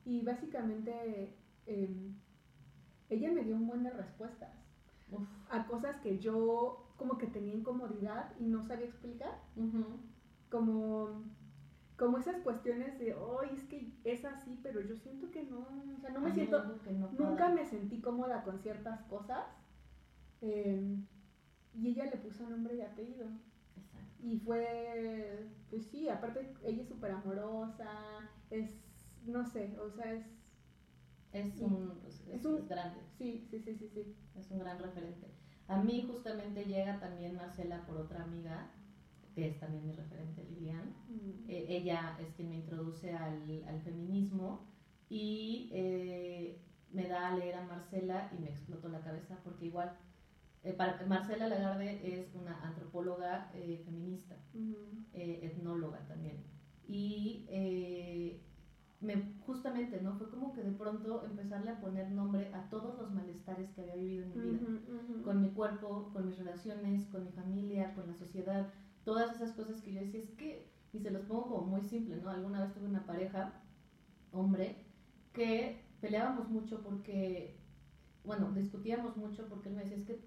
Y 0.05 0.23
básicamente 0.23 1.37
em, 1.67 2.15
ella 3.09 3.31
me 3.33 3.43
dio 3.45 3.55
un 3.57 3.67
buen 3.67 3.83
de 3.85 3.91
respuestas 3.91 4.51
Uf. 5.13 5.23
a 5.51 5.67
cosas 5.67 5.97
que 6.01 6.19
yo 6.19 6.87
como 6.97 7.17
que 7.19 7.27
tenía 7.29 7.55
incomodidad 7.55 8.33
y 8.39 8.45
no 8.45 8.63
sabía 8.67 8.87
explicar. 8.87 9.39
Como, 10.51 11.23
como 12.01 12.19
esas 12.19 12.37
cuestiones 12.43 12.99
de, 12.99 13.15
oh, 13.15 13.43
es 13.43 13.63
que 13.65 13.93
es 14.05 14.25
así, 14.25 14.59
pero 14.63 14.81
yo 14.81 14.97
siento 14.97 15.31
que 15.31 15.45
no, 15.45 15.61
o 15.97 16.01
sea, 16.01 16.11
no 16.11 16.21
me 16.21 16.33
siento, 16.33 16.65
no 16.65 17.09
nunca 17.13 17.51
me 17.51 17.65
sentí 17.67 18.01
cómoda 18.01 18.43
con 18.43 18.59
ciertas 18.59 19.03
cosas. 19.03 19.45
em, 20.41 21.05
y 21.75 21.89
ella 21.91 22.07
le 22.07 22.17
puso 22.17 22.49
nombre 22.49 22.75
y 22.75 22.81
apellido. 22.81 23.29
Exacto. 23.77 24.17
Y 24.23 24.39
fue, 24.39 25.47
pues 25.69 25.85
sí, 25.85 26.09
aparte 26.09 26.55
ella 26.65 26.81
es 26.83 26.89
súper 26.89 27.11
amorosa, 27.13 28.29
es, 28.51 28.71
no 29.27 29.45
sé, 29.45 29.77
o 29.79 29.91
sea, 29.91 30.11
es, 30.15 30.25
Es 31.33 31.61
un, 31.61 32.01
es, 32.07 32.21
Es 32.29 32.29
es- 32.41 32.45
un- 32.47 32.57
es 32.59 32.69
grande, 32.69 33.01
sí, 33.19 33.47
sí, 33.51 33.61
sí, 33.61 33.75
sí, 33.75 33.89
sí. 33.89 34.17
es 34.35 34.51
un 34.51 34.59
gran 34.59 34.79
referente. 34.79 35.29
A 35.69 35.77
mí 35.77 36.03
justamente 36.11 36.65
llega 36.65 36.99
también 36.99 37.37
Marcela 37.37 37.85
por 37.87 37.99
otra 37.99 38.23
amiga, 38.25 38.69
que 39.40 39.48
es 39.48 39.59
también 39.59 39.87
mi 39.87 39.92
referente, 39.92 40.44
Lilian. 40.50 40.85
Mm. 41.09 41.48
Eh, 41.48 41.64
ella 41.70 42.14
es 42.20 42.29
quien 42.35 42.50
me 42.50 42.57
introduce 42.57 43.11
al, 43.14 43.64
al 43.66 43.81
feminismo 43.81 44.66
y 45.09 45.70
eh, 45.72 46.61
me 46.92 47.09
da 47.09 47.29
a 47.29 47.35
leer 47.35 47.55
a 47.55 47.64
Marcela 47.64 48.31
y 48.37 48.42
me 48.42 48.50
explotó 48.50 48.88
la 48.90 49.00
cabeza 49.00 49.38
porque 49.42 49.64
igual 49.64 49.96
eh, 50.62 50.74
para- 50.74 51.07
Marcela 51.07 51.48
Lagarde 51.48 51.90
es 52.20 52.35
una 52.35 52.61
antropóloga 52.62 53.50
feminista, 53.87 54.37
eh, 55.14 55.40
etnóloga 55.42 56.07
también. 56.07 56.37
Y 56.87 57.46
me, 59.00 59.14
justamente, 59.46 60.03
¿no? 60.03 60.12
Fue 60.18 60.29
como 60.29 60.53
que 60.53 60.62
de 60.62 60.72
pronto 60.72 61.24
empezarle 61.24 61.70
a 61.70 61.81
poner 61.81 62.11
nombre 62.11 62.53
a 62.53 62.68
todos 62.68 62.98
los 62.98 63.11
malestares 63.12 63.70
que 63.70 63.81
había 63.81 63.94
vivido 63.94 64.24
en 64.24 64.29
mi 64.35 64.40
vida 64.50 64.59
Ujú, 64.61 65.12
ujú. 65.14 65.22
con 65.22 65.40
mi 65.40 65.48
cuerpo, 65.53 66.11
con 66.12 66.26
mis 66.26 66.37
relaciones, 66.37 67.07
con 67.07 67.24
mi 67.24 67.31
familia, 67.31 67.94
con 67.94 68.07
la 68.07 68.14
sociedad, 68.14 68.68
todas 69.11 69.35
esas 69.37 69.53
cosas 69.53 69.83
que 69.83 69.92
yo 69.94 70.01
decía, 70.01 70.20
es 70.23 70.31
que, 70.35 70.70
y 70.92 71.01
se 71.01 71.11
los 71.11 71.23
pongo 71.25 71.49
como 71.49 71.66
muy 71.66 71.83
simple, 71.83 72.16
¿no? 72.16 72.31
Alguna 72.31 72.61
vez 72.62 72.73
tuve 72.73 72.87
una 72.87 73.07
pareja, 73.07 73.53
hombre, 74.33 74.77
que 75.33 75.85
peleábamos 76.01 76.49
mucho 76.51 76.83
porque, 76.83 77.57
bueno, 78.25 78.53
discutíamos 78.53 79.16
mucho 79.16 79.49
porque 79.49 79.68
él 79.70 79.77
me 79.77 79.83
decía, 79.83 79.99
es 79.99 80.05
que 80.05 80.20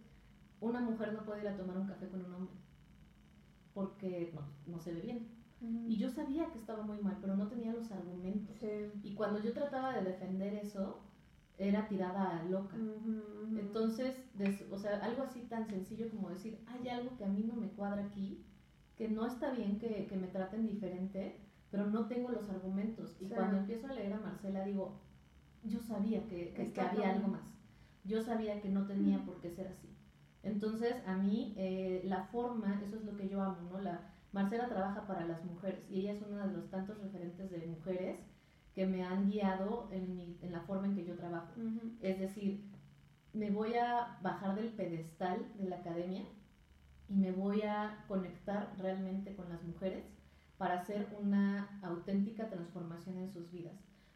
una 0.61 0.81
mujer 0.81 1.13
no 1.13 1.25
puede 1.25 1.41
ir 1.41 1.47
a 1.49 1.57
tomar 1.57 1.77
un 1.77 1.87
café 1.87 2.09
con 2.09 2.25
un 2.25 2.33
hombre, 2.33 2.55
porque 3.73 4.31
no, 4.33 4.41
no 4.65 4.79
se 4.79 4.93
ve 4.93 5.01
bien. 5.01 5.27
Y 5.87 5.95
yo 5.97 6.09
sabía 6.09 6.51
que 6.51 6.59
estaba 6.59 6.83
muy 6.83 6.97
mal, 6.99 7.17
pero 7.21 7.35
no 7.37 7.47
tenía 7.47 7.71
los 7.73 7.91
argumentos. 7.91 8.57
Sí. 8.59 8.67
Y 9.01 9.13
cuando 9.13 9.39
yo 9.39 9.53
trataba 9.53 9.93
de 9.93 10.03
defender 10.03 10.53
eso, 10.55 10.99
era 11.57 11.87
tirada 11.87 12.43
loca. 12.43 12.75
Entonces, 13.57 14.25
des- 14.33 14.65
o 14.71 14.77
sea, 14.77 14.97
algo 14.99 15.23
así 15.23 15.41
tan 15.43 15.65
sencillo 15.65 16.09
como 16.09 16.29
decir, 16.31 16.59
hay 16.67 16.89
algo 16.89 17.15
que 17.17 17.23
a 17.25 17.29
mí 17.29 17.43
no 17.43 17.55
me 17.55 17.69
cuadra 17.69 18.03
aquí, 18.03 18.43
que 18.97 19.07
no 19.09 19.25
está 19.27 19.51
bien 19.51 19.79
que, 19.79 20.05
que 20.07 20.17
me 20.17 20.27
traten 20.27 20.67
diferente, 20.67 21.39
pero 21.71 21.87
no 21.89 22.07
tengo 22.07 22.29
los 22.29 22.49
argumentos. 22.49 23.15
Y 23.19 23.25
Sí. 23.27 23.33
cuando 23.33 23.57
empiezo 23.57 23.87
a 23.87 23.93
leer 23.93 24.13
a 24.13 24.19
Marcela, 24.19 24.63
digo, 24.63 24.99
yo 25.63 25.79
sabía 25.81 26.27
que, 26.27 26.53
que- 26.53 26.81
había 26.81 27.11
algo 27.15 27.29
más. 27.29 27.41
Yo 28.05 28.21
sabía 28.21 28.61
que 28.61 28.69
no 28.69 28.85
tenía 28.85 29.23
por 29.25 29.39
qué 29.39 29.49
ser 29.49 29.67
así. 29.67 29.89
Entonces, 30.43 30.93
a 31.07 31.15
mí, 31.15 31.53
eh, 31.57 32.01
la 32.05 32.23
forma, 32.25 32.79
eso 32.81 32.97
es 32.97 33.05
lo 33.05 33.15
que 33.15 33.29
yo 33.29 33.41
amo, 33.41 33.61
¿no? 33.71 33.79
La, 33.79 34.09
Marcela 34.33 34.67
trabaja 34.67 35.05
para 35.07 35.25
las 35.25 35.43
mujeres 35.45 35.79
y 35.89 35.99
ella 36.01 36.13
es 36.13 36.21
una 36.23 36.47
de 36.47 36.53
los 36.53 36.67
tantos 36.69 36.97
referentes 36.99 37.49
de 37.51 37.65
mujeres 37.67 38.19
que 38.73 38.87
me 38.87 39.03
han 39.03 39.29
guiado 39.29 39.87
en, 39.91 40.15
mi- 40.15 40.37
en 40.41 40.51
la 40.51 40.61
forma 40.61 40.87
en 40.87 40.95
que 40.95 41.05
yo 41.05 41.15
trabajo. 41.15 41.53
Es 42.01 42.19
decir, 42.19 42.65
me 43.33 43.51
voy 43.51 43.75
a 43.75 44.17
bajar 44.23 44.55
del 44.55 44.69
pedestal 44.73 45.47
de 45.57 45.69
la 45.69 45.77
academia 45.77 46.23
y 47.13 47.17
me 47.17 47.31
voy 47.31 47.61
a 47.61 48.05
conectar 48.07 48.75
realmente 48.79 49.35
con 49.35 49.49
las 49.49 49.63
mujeres 49.63 50.03
para 50.57 50.75
hacer 50.75 51.07
una 51.21 51.79
auténtica 51.81 52.49
transformación 52.49 53.17
en 53.19 53.29
sus 53.29 53.51
vidas. 53.51 53.75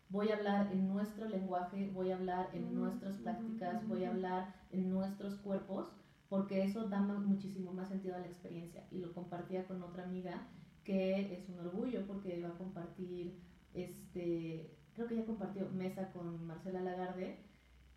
Voy 0.10 0.30
a 0.30 0.36
hablar 0.36 0.72
en 0.72 0.88
nuestro 0.88 1.28
lenguaje, 1.28 1.92
voy 1.94 2.10
a 2.12 2.16
hablar 2.16 2.50
en 2.56 2.74
Mm, 2.74 2.80
nuestras 2.80 3.18
ujú, 3.18 3.24
prácticas, 3.24 3.88
voy 3.88 4.04
a 4.04 4.10
ujú. 4.10 4.16
hablar 4.16 4.48
en 4.72 4.90
nuestros 4.90 5.36
cuerpos, 5.36 5.94
porque 6.30 6.64
eso 6.64 6.86
da 6.86 7.02
muchísimo 7.02 7.72
más 7.72 7.90
sentido 7.90 8.16
a 8.16 8.20
la 8.20 8.28
experiencia. 8.28 8.84
Y 8.92 9.00
lo 9.00 9.14
compartía 9.14 9.68
con 9.68 9.84
otra 9.84 10.04
amiga 10.04 10.48
que 10.84 11.34
es 11.36 11.50
un 11.50 11.60
orgullo 11.60 12.06
porque 12.08 12.42
va 12.42 12.50
a 12.50 12.58
compartir, 12.58 13.36
este, 13.74 14.74
creo 14.94 15.08
que 15.08 15.16
ya 15.16 15.26
compartió 15.26 15.70
mesa 15.70 16.12
con 16.12 16.46
Marcela 16.46 16.82
Lagarde 16.82 17.38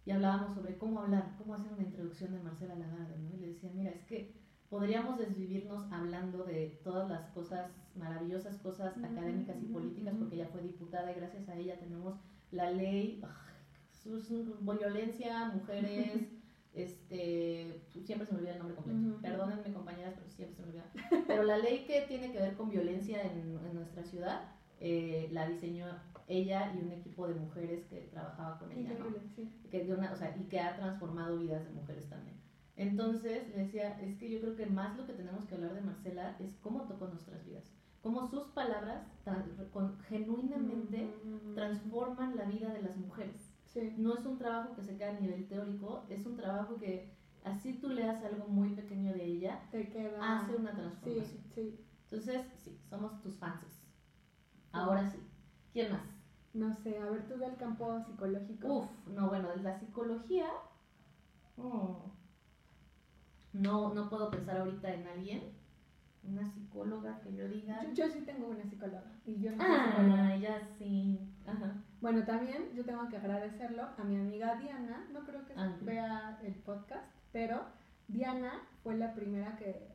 y 0.04 0.10
hablábamos 0.12 0.52
sobre 0.52 0.76
cómo 0.78 1.00
hablar, 1.00 1.34
cómo 1.36 1.54
hacer 1.54 1.72
una 1.72 1.82
introducción 1.82 2.32
de 2.32 2.38
Marcela 2.40 2.76
Lagarde, 2.76 3.18
¿no? 3.18 3.32
Y 3.32 3.38
le 3.38 3.48
decía, 3.48 3.70
mira, 3.70 3.90
es 3.92 4.04
que 4.04 4.32
podríamos 4.70 5.18
desvivirnos 5.18 5.90
hablando 5.92 6.44
de 6.44 6.78
todas 6.85 7.09
las 7.11 7.26
cosas, 7.30 7.70
maravillosas 7.96 8.56
cosas 8.59 8.96
académicas 9.04 9.56
y 9.62 9.66
políticas, 9.66 10.14
porque 10.18 10.37
ella 10.37 10.48
fue 10.50 10.62
diputada 10.62 11.11
y 11.11 11.16
gracias 11.16 11.48
a 11.48 11.56
ella 11.56 11.78
tenemos 11.78 12.14
la 12.52 12.70
ley, 12.70 13.20
sus- 13.90 14.28
violencia, 14.78 15.46
mujeres, 15.52 16.12
este, 16.74 17.83
siempre 18.04 18.26
se 18.26 18.33
me 18.33 18.38
olvida 18.38 18.52
el 18.52 18.59
nombre 18.59 18.76
completo, 18.76 18.98
perdónenme 19.20 19.72
compañeras, 19.72 20.14
pero 20.16 20.28
siempre 20.30 20.56
se 20.56 20.62
me 20.62 20.68
olvida. 20.68 20.85
Pero 21.26 21.42
la 21.42 21.59
ley 21.59 21.85
que 21.87 22.02
tiene 22.02 22.33
que 22.33 22.38
ver 22.40 22.54
con 22.54 22.70
violencia 22.70 23.22
en, 23.22 23.59
en 23.66 23.74
nuestra 23.74 24.04
ciudad, 24.04 24.52
eh, 24.80 25.28
la 25.33 25.46
diseñó 25.48 25.87
ella 26.28 26.72
y 26.74 26.78
un 26.85 26.92
equipo 26.92 27.26
de 27.26 27.35
mujeres 27.35 27.85
que 27.87 28.02
trabajaba 28.12 28.59
con 28.59 28.70
ella, 28.72 28.90
¿no? 28.98 29.06
Sí. 29.35 29.50
que 29.70 29.85
de 29.85 29.92
una, 29.94 30.12
o 30.12 30.16
sea, 30.16 30.35
y 30.40 30.44
que 30.44 30.61
ha 30.61 30.76
transformado 30.76 31.38
vidas 31.38 31.64
de 31.64 31.70
mujeres 31.72 32.09
también. 32.09 32.37
Entonces, 32.81 33.49
le 33.55 33.64
decía, 33.64 34.01
es 34.01 34.16
que 34.19 34.31
yo 34.31 34.40
creo 34.40 34.57
que 34.57 34.64
más 34.66 34.97
lo 34.97 35.07
que 35.07 35.12
tenemos 35.12 35.45
que 35.45 35.55
hablar 35.55 35.75
de 35.75 35.83
Marcela 35.83 36.37
es 36.40 36.55
cómo 36.62 36.85
tocó 36.88 37.09
nuestras 37.09 37.45
vidas, 37.45 37.64
cómo 38.03 38.27
sus 38.27 38.45
palabras 38.49 39.07
tan- 39.23 39.55
con- 39.71 39.99
genuinamente 40.09 41.05
ujú. 41.05 41.55
transforman 41.55 42.37
la 42.37 42.45
vida 42.45 42.73
de 42.73 42.81
las 42.83 42.97
mujeres. 42.97 43.53
Sí. 43.66 43.95
No 43.99 44.14
es 44.14 44.25
un 44.25 44.38
trabajo 44.38 44.75
que 44.75 44.83
se 44.83 44.97
queda 44.97 45.11
a 45.11 45.21
nivel 45.21 45.47
teórico, 45.47 46.07
es 46.09 46.25
un 46.25 46.37
trabajo 46.37 46.79
que 46.79 47.12
así 47.45 47.75
tú 47.75 47.90
leas 47.90 48.23
algo 48.25 48.47
muy 48.49 48.71
pequeño 48.75 49.12
de 49.12 49.25
ella, 49.25 49.61
Te 49.71 49.90
queda. 49.90 50.19
hace 50.40 50.57
una 50.57 50.71
Sí, 50.71 50.77
transformación. 50.77 51.43
sí. 51.55 51.79
Entonces, 52.05 52.47
sí, 52.64 52.81
somos 52.88 53.21
tus 53.21 53.37
fans. 53.37 53.85
Ahora 54.73 55.07
sí. 55.11 55.19
¿Quién 55.73 55.93
más? 55.93 56.03
No 56.55 56.73
sé, 56.73 56.99
a 56.99 57.11
ver 57.11 57.29
tú 57.29 57.37
del 57.37 57.57
campo 57.57 58.01
psicológico. 58.01 58.66
Uf, 58.69 59.07
no, 59.09 59.29
bueno, 59.29 59.51
de 59.51 59.62
la 59.62 59.79
psicología. 59.79 60.49
mm, 61.57 62.19
No, 63.52 63.92
no 63.94 64.08
puedo 64.08 64.30
pensar 64.30 64.58
ahorita 64.58 64.92
en 64.94 65.06
alguien. 65.06 65.42
Una 66.22 66.46
psicóloga 66.52 67.18
que 67.20 67.32
yo 67.34 67.48
diga. 67.48 67.82
Yo, 67.94 68.06
yo 68.06 68.12
sí 68.12 68.20
tengo 68.20 68.48
una 68.48 68.64
psicóloga 68.68 69.04
y 69.24 69.40
yo 69.40 69.52
no 69.56 69.64
soy 69.64 69.76
psicóloga. 69.90 70.28
Ah, 70.28 70.36
ya 70.36 70.68
sí. 70.78 71.18
Ajá. 71.46 71.82
Bueno, 72.00 72.24
también 72.24 72.72
yo 72.74 72.84
tengo 72.84 73.08
que 73.08 73.16
agradecerlo 73.16 73.82
a 73.96 74.04
mi 74.04 74.16
amiga 74.16 74.56
Diana, 74.56 75.06
no 75.12 75.24
creo 75.24 75.44
que 75.46 75.54
Ah. 75.56 75.74
vea 75.82 76.38
el 76.42 76.54
podcast, 76.54 77.04
pero 77.32 77.62
Diana 78.08 78.52
fue 78.82 78.96
la 78.96 79.14
primera 79.14 79.56
que... 79.56 79.88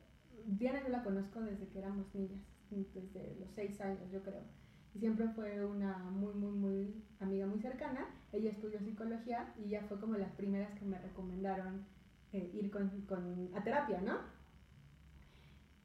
Diana 0.46 0.82
yo 0.82 0.88
la 0.90 1.02
conozco 1.02 1.40
desde 1.40 1.68
que 1.68 1.78
éramos 1.78 2.12
niñas, 2.14 2.40
desde 2.70 3.36
los 3.40 3.50
seis 3.54 3.80
años 3.80 4.10
yo 4.10 4.22
creo. 4.22 4.42
Y 4.94 4.98
siempre 4.98 5.28
fue 5.28 5.64
una 5.64 5.98
muy, 6.10 6.34
muy, 6.34 6.52
muy 6.52 7.04
amiga 7.20 7.46
muy 7.46 7.60
cercana. 7.60 8.06
Ella 8.32 8.50
estudió 8.50 8.80
psicología 8.80 9.52
y 9.56 9.68
ya 9.68 9.82
fue 9.82 10.00
como 10.00 10.14
las 10.16 10.32
primeras 10.32 10.76
que 10.78 10.84
me 10.84 10.98
recomendaron 10.98 11.84
eh, 12.36 12.50
ir 12.54 12.70
con, 12.70 12.88
con- 13.08 13.50
a 13.54 13.62
terapia, 13.64 14.00
¿no? 14.00 14.36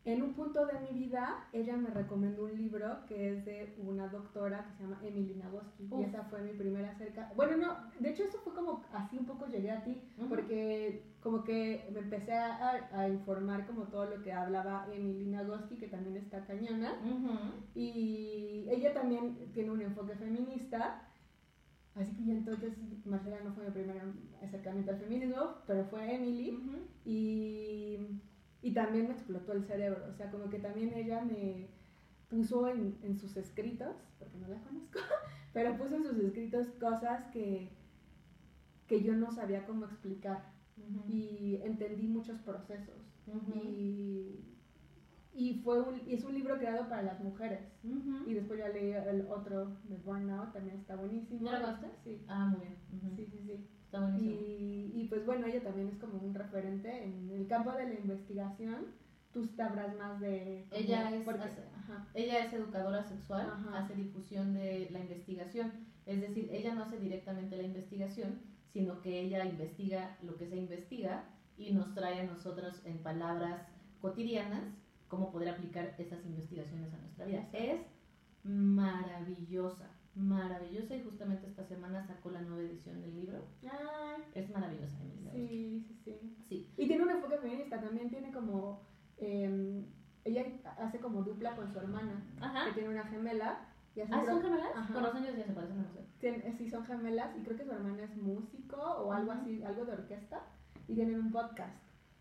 En 0.03 0.23
un 0.23 0.33
punto 0.33 0.65
de 0.65 0.79
mi 0.79 0.97
vida, 0.97 1.45
ella 1.53 1.77
me 1.77 1.91
recomendó 1.91 2.45
un 2.45 2.57
libro 2.57 3.05
que 3.07 3.33
es 3.33 3.45
de 3.45 3.75
una 3.77 4.07
doctora 4.07 4.65
que 4.65 4.73
se 4.77 4.83
llama 4.83 4.99
Emily 5.03 5.35
Nagoski. 5.35 5.87
Y 5.95 6.01
esa 6.03 6.23
fue 6.23 6.41
mi 6.41 6.53
primera 6.53 6.89
acerca. 6.89 7.31
Bueno, 7.35 7.55
no, 7.57 7.77
de 7.99 8.09
hecho 8.09 8.23
eso 8.23 8.39
fue 8.43 8.51
como 8.55 8.83
así 8.93 9.19
un 9.19 9.25
poco 9.27 9.45
llegué 9.45 9.69
a 9.69 9.83
ti, 9.83 10.01
Ujú. 10.17 10.27
porque 10.27 11.03
como 11.21 11.43
que 11.43 11.87
me 11.93 11.99
empecé 11.99 12.33
a, 12.33 12.89
a 12.99 13.09
informar 13.09 13.67
como 13.67 13.83
todo 13.83 14.05
lo 14.09 14.23
que 14.23 14.33
hablaba 14.33 14.87
Emily 14.91 15.27
Nagoski, 15.27 15.75
que 15.75 15.87
también 15.87 16.17
está 16.17 16.47
cañona. 16.47 16.93
Ujú. 17.05 17.37
Y 17.75 18.65
ella 18.71 18.95
también 18.95 19.51
tiene 19.53 19.69
un 19.69 19.81
enfoque 19.83 20.15
feminista. 20.15 20.99
Así 21.95 22.13
que 22.15 22.25
ya 22.25 22.33
entonces 22.33 22.73
Marcela 23.05 23.41
no 23.43 23.53
fue 23.53 23.65
mi 23.65 23.71
primer 23.71 24.01
acercamiento 24.41 24.91
al 24.91 24.99
feminismo, 24.99 25.55
pero 25.67 25.85
fue 25.85 26.15
Emily. 26.15 26.57
y, 27.05 28.21
y, 28.61 28.73
también 28.73 29.07
me 29.07 29.13
explotó 29.13 29.51
el 29.53 29.65
cerebro. 29.65 30.05
O 30.09 30.13
sea, 30.13 30.31
como 30.31 30.49
que 30.49 30.59
también 30.59 30.93
ella 30.93 31.21
me 31.23 31.67
puso 32.29 32.69
en, 32.69 32.97
en 33.03 33.17
sus 33.17 33.35
escritos, 33.35 33.95
porque 34.17 34.37
no 34.37 34.47
la 34.47 34.61
conozco, 34.61 34.99
pero 35.53 35.77
puso 35.77 35.95
en 35.95 36.03
sus 36.03 36.17
escritos 36.17 36.67
cosas 36.79 37.25
que, 37.33 37.69
que 38.87 39.03
yo 39.03 39.13
no 39.13 39.31
sabía 39.31 39.65
cómo 39.65 39.85
explicar. 39.85 40.49
Y 41.07 41.59
entendí 41.63 42.07
muchos 42.07 42.39
procesos. 42.39 42.95
Y 43.53 44.39
y 45.33 45.61
fue 45.63 45.81
un, 45.81 46.01
es 46.07 46.23
un 46.23 46.33
libro 46.33 46.57
creado 46.57 46.89
para 46.89 47.03
las 47.03 47.19
mujeres. 47.21 47.61
Y 48.25 48.33
después 48.33 48.59
ya 48.59 48.67
leí 48.69 48.91
el 48.91 49.25
otro 49.29 49.77
de 49.85 49.95
Burnout, 49.97 50.51
también 50.53 50.77
está 50.77 50.95
buenísimo. 50.95 51.45
¿Ya 51.45 51.59
lo 51.59 51.65
contaste? 51.65 51.87
Sí. 52.03 52.25
Ah, 52.27 52.47
muy 52.47 52.59
bien. 52.61 53.15
Sí, 53.15 53.25
sí, 53.25 53.39
sí. 53.45 53.67
Está 53.85 54.01
buenísimo. 54.01 54.31
Y, 54.31 54.91
y, 54.93 55.07
pues 55.07 55.25
bueno, 55.25 55.47
ella 55.47 55.63
también 55.63 55.87
es 55.87 55.97
como 55.97 56.19
un 56.19 56.33
referente 56.33 57.03
en 57.03 57.29
el 57.31 57.47
campo 57.47 57.71
de 57.71 57.85
la 57.85 57.93
investigación. 57.93 58.87
Tú 59.33 59.45
sabrás 59.45 59.95
más 59.97 60.19
de... 60.19 60.65
ella, 60.71 61.09
es, 61.09 61.25
ella 62.13 62.45
es 62.45 62.53
educadora 62.53 63.01
sexual, 63.03 63.49
hace 63.73 63.95
difusión 63.95 64.53
de 64.53 64.89
la 64.91 64.99
investigación. 64.99 65.71
Es 66.05 66.19
decir, 66.19 66.49
ella 66.51 66.75
no 66.75 66.83
hace 66.83 66.99
directamente 66.99 67.55
la 67.55 67.63
investigación, 67.63 68.39
sino 68.73 69.01
que 69.01 69.21
ella 69.21 69.45
investiga 69.45 70.17
lo 70.21 70.35
que 70.35 70.47
se 70.47 70.57
investiga 70.57 71.23
y 71.57 71.71
nos 71.71 71.93
trae 71.93 72.19
a 72.19 72.23
nosotros 72.23 72.81
en 72.85 72.97
palabras 72.97 73.61
cotidianas 74.01 74.63
cómo 75.11 75.29
poder 75.29 75.49
aplicar 75.49 75.93
esas 75.97 76.25
investigaciones 76.25 76.93
a 76.93 76.97
nuestra 76.97 77.25
vida. 77.25 77.45
Es 77.51 77.81
maravillosa, 78.45 79.89
maravillosa 80.15 80.95
y 80.95 81.03
justamente 81.03 81.47
esta 81.47 81.65
semana 81.65 82.01
sacó 82.07 82.31
la 82.31 82.39
nueva 82.41 82.63
edición 82.63 83.01
del 83.01 83.13
libro. 83.13 83.43
Es 84.33 84.49
maravillosa, 84.49 84.97
Sí, 85.33 85.85
sí, 85.85 85.99
sí, 86.05 86.35
sí. 86.47 86.73
Y 86.77 86.87
tiene 86.87 87.03
un 87.03 87.11
enfoque 87.11 87.37
feminista, 87.37 87.81
también 87.81 88.09
tiene 88.09 88.31
como... 88.31 88.83
Em, 89.17 89.85
ella 90.23 90.45
hace 90.77 90.99
como 90.99 91.23
dupla 91.23 91.55
con 91.57 91.69
su 91.73 91.79
hermana, 91.79 92.23
que 92.65 92.73
tiene 92.73 92.89
una 92.89 93.03
gemela. 93.03 93.67
Y 93.93 94.01
¿Ah, 94.01 94.23
son 94.25 94.41
gemelas? 94.41 94.87
Con 94.93 95.03
los 95.03 95.13
años 95.13 95.35
ya 95.35 95.45
se 95.45 95.51
parecen, 95.51 95.77
no 95.77 95.89
sé. 95.89 96.53
sí, 96.57 96.69
son 96.69 96.85
gemelas 96.85 97.35
y 97.37 97.43
creo 97.43 97.57
que 97.57 97.65
su 97.65 97.71
hermana 97.71 98.03
es 98.03 98.15
músico 98.15 98.77
o 98.77 99.11
algo 99.11 99.33
así, 99.33 99.61
algo 99.63 99.83
de 99.83 99.91
orquesta 99.91 100.43
y 100.87 100.95
tienen 100.95 101.19
un 101.19 101.31
podcast. 101.31 101.75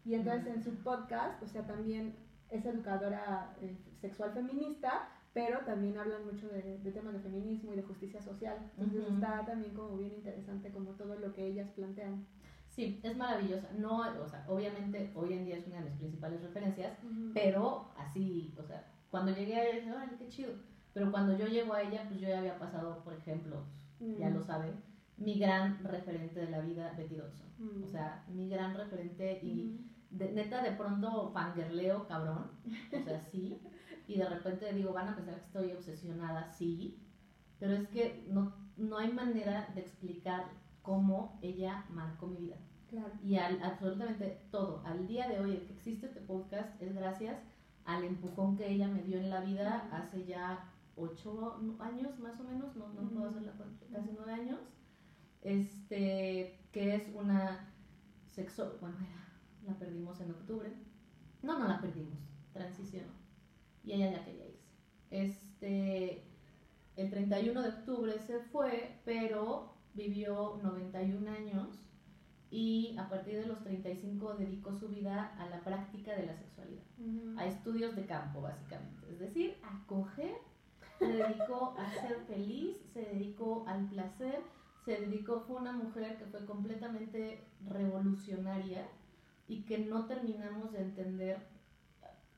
Y 0.04 0.14
entonces 0.14 0.46
en 0.52 0.62
su 0.64 0.74
podcast, 0.82 1.40
o 1.42 1.46
sea, 1.46 1.64
también 1.66 2.16
es 2.50 2.64
educadora 2.66 3.54
eh, 3.60 3.76
sexual 4.00 4.32
feminista, 4.32 5.08
pero 5.32 5.60
también 5.60 5.96
hablan 5.96 6.24
mucho 6.24 6.48
de, 6.48 6.78
temas 6.92 7.14
de 7.14 7.20
feminismo 7.20 7.72
y 7.72 7.76
de 7.76 7.82
justicia 7.82 8.20
social. 8.20 8.56
Entonces 8.76 9.12
está 9.12 9.44
también 9.46 9.74
como 9.74 9.96
bien 9.96 10.12
interesante 10.12 10.70
como 10.70 10.90
todo 10.92 11.16
lo 11.16 11.32
que 11.32 11.46
ellas 11.46 11.70
plantean. 11.70 12.26
Sí, 12.68 13.00
es 13.02 13.16
maravillosa. 13.16 13.68
No, 13.78 14.00
o 14.00 14.28
sea, 14.28 14.44
obviamente 14.48 15.10
hoy 15.14 15.32
en 15.32 15.44
día 15.44 15.56
es 15.56 15.66
una 15.66 15.78
de 15.78 15.90
mis 15.90 15.98
principales 15.98 16.40
referencias, 16.42 16.98
pero 17.34 17.90
así, 17.96 18.54
o 18.58 18.64
sea, 18.64 18.86
cuando 19.10 19.32
llegué 19.32 19.56
a 19.56 19.64
ella 19.64 19.80
dije, 19.80 19.94
ay, 19.96 20.08
qué 20.18 20.28
chido. 20.28 20.52
Pero 20.92 21.10
cuando 21.10 21.36
yo 21.36 21.46
llego 21.46 21.72
a 21.74 21.82
ella, 21.82 22.04
pues 22.08 22.20
yo 22.20 22.28
ya 22.28 22.38
había 22.38 22.58
pasado, 22.58 23.02
por 23.04 23.14
ejemplo, 23.14 23.64
ya 24.18 24.30
lo 24.30 24.42
saben, 24.42 24.72
mi 25.16 25.38
gran 25.38 25.84
referente 25.84 26.40
de 26.40 26.50
la 26.50 26.60
vida, 26.60 26.94
Betty 26.96 27.16
Dodson. 27.16 27.48
O 27.84 27.86
sea, 27.86 28.24
mi 28.28 28.48
gran 28.48 28.74
referente 28.74 29.38
y 29.42 29.89
de, 30.10 30.32
neta 30.32 30.62
de 30.62 30.72
pronto 30.72 31.30
fangirleo 31.32 32.06
cabrón, 32.06 32.50
o 32.92 33.04
sea, 33.04 33.20
sí, 33.20 33.60
y 34.06 34.18
de 34.18 34.28
repente 34.28 34.72
digo, 34.72 34.92
van 34.92 35.08
a 35.08 35.16
pensar 35.16 35.36
que 35.36 35.46
estoy 35.46 35.72
obsesionada, 35.72 36.50
sí, 36.52 36.98
pero 37.58 37.74
es 37.74 37.88
que 37.88 38.24
no, 38.28 38.54
no 38.76 38.98
hay 38.98 39.12
manera 39.12 39.68
de 39.74 39.80
explicar 39.80 40.46
cómo 40.82 41.38
ella 41.42 41.84
marcó 41.90 42.26
mi 42.26 42.38
vida. 42.38 42.56
Claro. 42.88 43.12
Y 43.22 43.36
al, 43.36 43.62
absolutamente 43.62 44.42
todo, 44.50 44.82
al 44.84 45.06
día 45.06 45.28
de 45.28 45.38
hoy, 45.38 45.52
el 45.52 45.66
que 45.66 45.74
existe 45.74 46.06
este 46.06 46.20
podcast 46.20 46.80
es 46.82 46.92
gracias 46.92 47.38
al 47.84 48.02
empujón 48.02 48.56
que 48.56 48.68
ella 48.68 48.88
me 48.88 49.02
dio 49.02 49.18
en 49.18 49.30
la 49.30 49.40
vida 49.40 49.88
hace 49.92 50.24
ya 50.24 50.68
ocho 50.96 51.60
años 51.78 52.18
más 52.18 52.38
o 52.40 52.44
menos, 52.44 52.74
no, 52.76 52.88
no 52.88 53.08
puedo 53.08 53.28
hacer 53.28 53.42
la 53.42 53.52
casi 53.92 54.10
nueve 54.12 54.32
años, 54.32 54.58
este, 55.42 56.58
que 56.72 56.94
es 56.96 57.14
una 57.14 57.72
sexo, 58.26 58.76
bueno, 58.80 58.96
era 58.98 59.29
la 59.66 59.78
perdimos 59.78 60.20
en 60.20 60.30
octubre. 60.30 60.72
No, 61.42 61.58
no 61.58 61.68
la 61.68 61.80
perdimos, 61.80 62.18
transicionó. 62.52 63.12
Y 63.84 63.92
ella 63.92 64.10
ya 64.12 64.24
quería 64.24 64.46
irse. 64.46 64.70
Este, 65.10 66.24
el 66.96 67.10
31 67.10 67.62
de 67.62 67.68
octubre 67.68 68.18
se 68.18 68.40
fue, 68.40 69.00
pero 69.04 69.74
vivió 69.94 70.58
91 70.62 71.30
años 71.30 71.68
y 72.50 72.96
a 72.98 73.08
partir 73.08 73.38
de 73.38 73.46
los 73.46 73.62
35 73.62 74.34
dedicó 74.34 74.74
su 74.74 74.88
vida 74.88 75.34
a 75.38 75.48
la 75.48 75.60
práctica 75.60 76.14
de 76.14 76.26
la 76.26 76.34
sexualidad, 76.34 76.82
a 77.36 77.46
estudios 77.46 77.94
de 77.94 78.06
campo 78.06 78.40
básicamente, 78.40 79.06
es 79.10 79.20
decir, 79.20 79.56
a 79.62 79.86
coger, 79.86 80.34
se 80.98 81.06
dedicó 81.06 81.74
a 81.78 81.90
ser 81.92 82.18
feliz, 82.26 82.76
se 82.92 83.02
dedicó 83.02 83.64
al 83.66 83.88
placer, 83.88 84.42
se 84.84 85.00
dedicó, 85.00 85.40
fue 85.40 85.56
una 85.56 85.72
mujer 85.72 86.18
que 86.18 86.26
fue 86.26 86.44
completamente 86.44 87.46
revolucionaria 87.68 88.86
y 89.50 89.62
que 89.62 89.78
no 89.78 90.06
terminamos 90.06 90.72
de 90.72 90.80
entender 90.80 91.38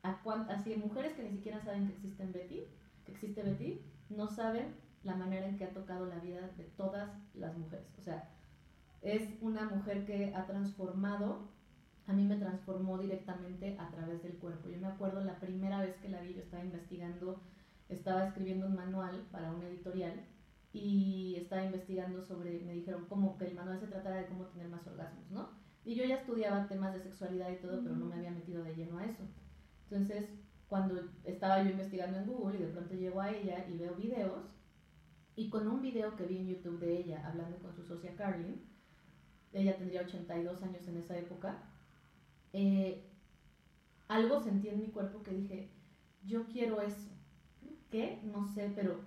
a 0.01 0.19
cuántas, 0.23 0.61
así 0.61 0.75
mujeres 0.75 1.13
que 1.13 1.21
ni 1.21 1.29
siquiera 1.29 1.61
saben 1.61 1.85
que 1.85 1.93
existen 1.93 2.33
Betty, 2.33 2.63
que 3.05 3.11
existe 3.11 3.43
Betty, 3.43 3.81
no 4.09 4.27
saben 4.27 4.73
la 5.03 5.15
manera 5.15 5.47
en 5.47 5.55
que 5.55 5.65
ha 5.65 5.73
tocado 5.73 6.07
la 6.07 6.17
vida 6.17 6.49
de 6.57 6.63
todas 6.75 7.11
las 7.35 7.55
mujeres. 7.55 7.85
O 7.99 8.01
sea, 8.01 8.27
es 9.03 9.29
una 9.41 9.69
mujer 9.69 10.05
que 10.05 10.33
ha 10.33 10.47
transformado, 10.47 11.49
a 12.07 12.13
mí 12.13 12.23
me 12.23 12.37
transformó 12.37 12.97
directamente 12.97 13.77
a 13.79 13.91
través 13.91 14.23
del 14.23 14.33
cuerpo. 14.39 14.69
Yo 14.69 14.79
me 14.79 14.87
acuerdo 14.87 15.23
la 15.23 15.39
primera 15.39 15.81
vez 15.81 15.95
que 15.97 16.09
la 16.09 16.19
vi, 16.19 16.33
yo 16.33 16.41
estaba 16.41 16.63
investigando, 16.65 17.39
estaba 17.89 18.25
escribiendo 18.25 18.65
un 18.65 18.75
manual 18.75 19.27
para 19.31 19.51
una 19.51 19.67
editorial 19.67 20.25
y 20.73 21.35
estaba 21.37 21.63
investigando 21.63 22.23
sobre, 22.23 22.59
me 22.61 22.73
dijeron 22.73 23.05
como 23.05 23.37
que 23.37 23.45
el 23.45 23.53
manual 23.53 23.79
se 23.79 23.85
tratara 23.85 24.15
de 24.15 24.25
cómo 24.25 24.45
tener 24.45 24.67
más 24.67 24.87
orgasmos, 24.87 25.29
¿no? 25.29 25.62
Y 25.85 25.95
yo 25.95 26.05
ya 26.05 26.15
estudiaba 26.15 26.67
temas 26.67 26.93
de 26.93 27.01
sexualidad 27.01 27.51
y 27.51 27.57
todo, 27.57 27.81
pero 27.83 27.95
no 27.95 28.05
me 28.05 28.15
había 28.15 28.31
metido 28.31 28.63
de 28.63 28.75
lleno 28.75 28.99
a 28.99 29.05
eso. 29.05 29.23
Entonces, 29.89 30.29
cuando 30.67 31.09
estaba 31.25 31.61
yo 31.61 31.71
investigando 31.71 32.17
en 32.17 32.25
Google 32.25 32.57
y 32.57 32.63
de 32.63 32.69
pronto 32.69 32.93
llego 32.95 33.21
a 33.21 33.31
ella 33.31 33.65
y 33.67 33.77
veo 33.77 33.95
videos, 33.95 34.45
y 35.35 35.49
con 35.49 35.67
un 35.67 35.81
video 35.81 36.15
que 36.15 36.25
vi 36.25 36.37
en 36.37 36.47
YouTube 36.47 36.79
de 36.79 36.97
ella 36.99 37.27
hablando 37.27 37.57
con 37.57 37.73
su 37.75 37.83
socia 37.83 38.15
Carlin, 38.15 38.61
ella 39.51 39.77
tendría 39.77 40.01
82 40.01 40.63
años 40.63 40.87
en 40.87 40.97
esa 40.97 41.17
época, 41.17 41.63
eh, 42.53 43.09
algo 44.07 44.41
sentí 44.41 44.69
en 44.69 44.79
mi 44.79 44.87
cuerpo 44.87 45.23
que 45.23 45.31
dije, 45.31 45.69
yo 46.23 46.45
quiero 46.47 46.81
eso. 46.81 47.09
¿Qué? 47.89 48.19
No 48.23 48.47
sé, 48.47 48.71
pero 48.75 49.01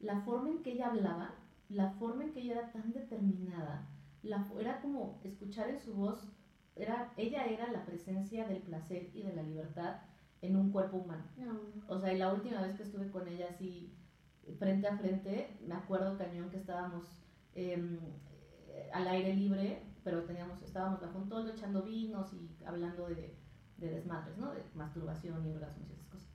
la 0.00 0.20
forma 0.20 0.50
en 0.50 0.62
que 0.62 0.72
ella 0.72 0.88
hablaba, 0.88 1.34
la 1.68 1.90
forma 1.92 2.24
en 2.24 2.32
que 2.32 2.40
ella 2.40 2.52
era 2.60 2.72
tan 2.72 2.92
determinada, 2.92 3.88
la, 4.22 4.46
era 4.58 4.80
como 4.80 5.20
escuchar 5.24 5.70
en 5.70 5.80
su 5.80 5.94
voz, 5.94 6.28
era, 6.76 7.12
ella 7.16 7.44
era 7.46 7.70
la 7.72 7.84
presencia 7.84 8.46
del 8.46 8.62
placer 8.62 9.10
y 9.14 9.22
de 9.22 9.34
la 9.34 9.42
libertad 9.42 9.96
en 10.42 10.56
un 10.56 10.70
cuerpo 10.70 10.98
humano. 10.98 11.24
O 11.88 11.98
sea, 11.98 12.12
y 12.12 12.18
la 12.18 12.32
última 12.32 12.62
vez 12.62 12.76
que 12.76 12.84
estuve 12.84 13.10
con 13.10 13.26
ella 13.26 13.46
así 13.50 13.92
frente 14.58 14.86
a 14.86 14.96
frente, 14.96 15.58
me 15.66 15.74
acuerdo 15.74 16.16
cañón 16.16 16.50
que 16.50 16.56
estábamos 16.56 17.04
em, 17.54 17.98
al 18.92 19.08
aire 19.08 19.34
libre, 19.34 19.82
pero 20.04 20.24
teníamos, 20.24 20.62
estábamos 20.62 21.00
bajo 21.00 21.18
un 21.18 21.28
toldo 21.28 21.50
echando 21.50 21.82
vinos 21.82 22.32
y 22.32 22.64
hablando 22.64 23.08
de, 23.08 23.36
de 23.76 23.90
desmadres, 23.90 24.38
¿no? 24.38 24.52
De 24.52 24.62
masturbación 24.74 25.44
y 25.46 25.50
orgasmos 25.50 25.88
y 25.90 25.92
esas 25.92 26.06
cosas. 26.06 26.28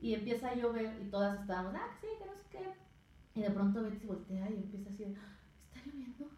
Y 0.00 0.14
empieza 0.14 0.50
a 0.50 0.54
llover 0.54 1.00
y 1.02 1.10
todas 1.10 1.40
estábamos, 1.40 1.74
ah, 1.76 1.90
sí, 2.00 2.06
que 2.18 2.26
no 2.26 2.34
sé 2.34 2.44
qué. 2.50 3.40
Y 3.40 3.42
de 3.42 3.50
pronto 3.50 3.82
Betsy 3.82 4.06
voltea 4.06 4.50
y 4.50 4.56
empieza 4.56 4.90
así, 4.90 5.04
ah, 5.04 5.38
está 5.74 5.90
lloviendo 5.90 6.30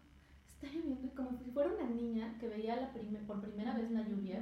está 0.59 0.75
lloviendo, 0.75 1.13
como 1.15 1.33
si 1.33 1.51
fuera 1.51 1.71
una 1.71 1.89
niña 1.89 2.35
que 2.39 2.47
veía 2.47 2.75
la 2.75 2.91
por 3.27 3.41
primera 3.41 3.75
vez 3.75 3.91
la 3.91 4.01
lluvia 4.01 4.41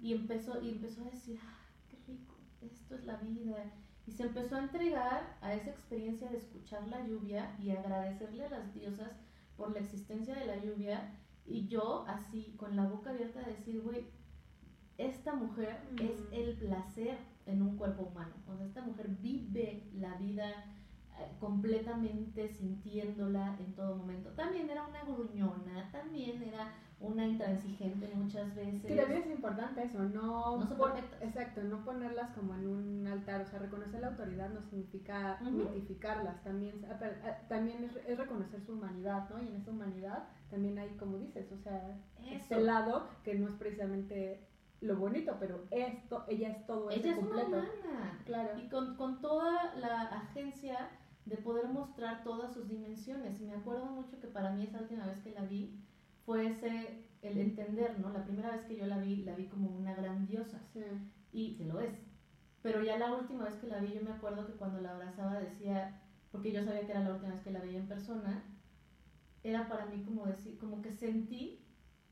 y, 0.00 0.14
empezó, 0.14 0.60
y 0.62 0.70
empezó 0.70 1.02
a 1.02 1.10
decir, 1.10 1.38
ah, 1.42 1.58
qué 1.88 1.98
rico, 2.06 2.34
esto 2.62 2.94
es 2.94 3.04
la 3.04 3.16
vida. 3.16 3.72
Y 4.06 4.12
se 4.12 4.24
empezó 4.24 4.56
a 4.56 4.60
entregar 4.60 5.36
a 5.40 5.54
esa 5.54 5.70
experiencia 5.70 6.30
de 6.30 6.38
escuchar 6.38 6.86
la 6.88 7.06
lluvia 7.06 7.56
y 7.58 7.70
agradecerle 7.70 8.44
a 8.44 8.50
las 8.50 8.74
diosas 8.74 9.12
por 9.56 9.72
la 9.72 9.80
existencia 9.80 10.34
de 10.34 10.46
la 10.46 10.56
lluvia. 10.56 11.14
Y 11.46 11.66
yo 11.68 12.04
así, 12.08 12.54
con 12.56 12.76
la 12.76 12.86
boca 12.86 13.10
abierta, 13.10 13.40
a 13.40 13.48
decir, 13.48 13.82
güey, 13.82 14.06
esta 14.96 15.34
mujer 15.34 15.80
es 15.98 16.12
el 16.32 16.56
placer 16.56 17.18
en 17.46 17.62
un 17.62 17.76
cuerpo 17.76 18.04
humano. 18.04 18.34
O 18.46 18.56
sea, 18.56 18.66
esta 18.66 18.82
mujer 18.82 19.08
vive 19.20 19.82
la 19.94 20.14
vida 20.16 20.52
completamente 21.40 22.48
sintiéndola 22.48 23.56
en 23.58 23.74
todo 23.74 23.96
momento. 23.96 24.30
También 24.30 24.68
era 24.70 24.86
una 24.86 25.02
gruñona, 25.04 25.88
también 25.92 26.42
era 26.42 26.72
una 27.00 27.26
intransigente 27.26 28.10
muchas 28.14 28.54
veces. 28.54 28.82
Que 28.86 28.96
también 28.96 29.22
es 29.22 29.30
importante 29.30 29.82
eso, 29.84 30.02
no, 30.04 30.66
pon- 30.78 30.92
exacto, 31.20 31.62
no 31.62 31.84
ponerlas 31.84 32.30
como 32.34 32.54
en 32.54 32.66
un 32.66 33.06
altar, 33.06 33.42
o 33.42 33.46
sea, 33.46 33.58
reconocer 33.58 34.00
la 34.00 34.08
autoridad 34.08 34.48
no 34.50 34.62
significa 34.62 35.38
mitificarlas, 35.42 36.42
también, 36.42 36.84
a- 36.86 37.46
también 37.48 37.84
es, 37.84 37.96
es 38.06 38.18
reconocer 38.18 38.60
su 38.62 38.72
humanidad, 38.74 39.28
¿no? 39.30 39.42
Y 39.42 39.48
en 39.48 39.56
esa 39.56 39.70
humanidad 39.70 40.24
también 40.50 40.78
hay, 40.78 40.88
como 40.96 41.18
dices, 41.18 41.50
o 41.52 41.58
sea, 41.58 41.96
este 42.24 42.54
Eso. 42.56 42.64
lado 42.64 43.06
que 43.22 43.34
no 43.34 43.48
es 43.48 43.54
precisamente 43.54 44.40
lo 44.80 44.96
bonito, 44.96 45.36
pero 45.38 45.64
esto, 45.70 46.24
ella 46.28 46.50
es 46.50 46.66
todo 46.66 46.90
Ella 46.90 46.98
ese 47.00 47.10
es 47.10 47.18
una 47.18 47.44
humana. 47.44 47.68
Claro. 48.24 48.58
Y 48.58 48.68
con, 48.68 48.96
con 48.96 49.20
toda 49.20 49.74
la 49.76 50.02
agencia 50.02 50.90
de 51.26 51.36
poder 51.38 51.68
mostrar 51.68 52.22
todas 52.24 52.52
sus 52.52 52.68
dimensiones. 52.68 53.40
Y 53.40 53.44
me 53.44 53.54
acuerdo 53.54 53.86
mucho 53.86 54.20
que 54.20 54.28
para 54.28 54.50
mí 54.52 54.64
esa 54.64 54.80
última 54.80 55.06
vez 55.06 55.18
que 55.20 55.32
la 55.32 55.44
vi 55.44 55.70
fue 56.24 56.46
ese, 56.46 57.04
el 57.22 57.38
entender, 57.38 57.98
¿no? 57.98 58.10
La 58.10 58.24
primera 58.24 58.50
vez 58.50 58.62
que 58.64 58.76
yo 58.76 58.86
la 58.86 58.98
vi, 58.98 59.22
la 59.24 59.34
vi 59.34 59.46
como 59.46 59.68
una 59.70 59.94
gran 59.94 60.26
diosa. 60.26 60.60
Sí. 60.72 60.80
Y 61.32 61.56
que 61.56 61.64
lo 61.64 61.80
es. 61.80 61.94
Pero 62.62 62.82
ya 62.82 62.96
la 62.98 63.12
última 63.14 63.44
vez 63.44 63.54
que 63.56 63.66
la 63.66 63.78
vi, 63.78 63.92
yo 63.92 64.02
me 64.02 64.10
acuerdo 64.12 64.46
que 64.46 64.52
cuando 64.54 64.80
la 64.80 64.92
abrazaba 64.92 65.38
decía, 65.38 66.00
porque 66.30 66.52
yo 66.52 66.64
sabía 66.64 66.84
que 66.86 66.92
era 66.92 67.00
la 67.02 67.12
última 67.12 67.32
vez 67.32 67.42
que 67.42 67.50
la 67.50 67.60
veía 67.60 67.78
en 67.78 67.88
persona, 67.88 68.42
era 69.42 69.68
para 69.68 69.86
mí 69.86 70.02
como 70.02 70.26
decir, 70.26 70.56
como 70.58 70.80
que 70.82 70.90
sentí 70.92 71.60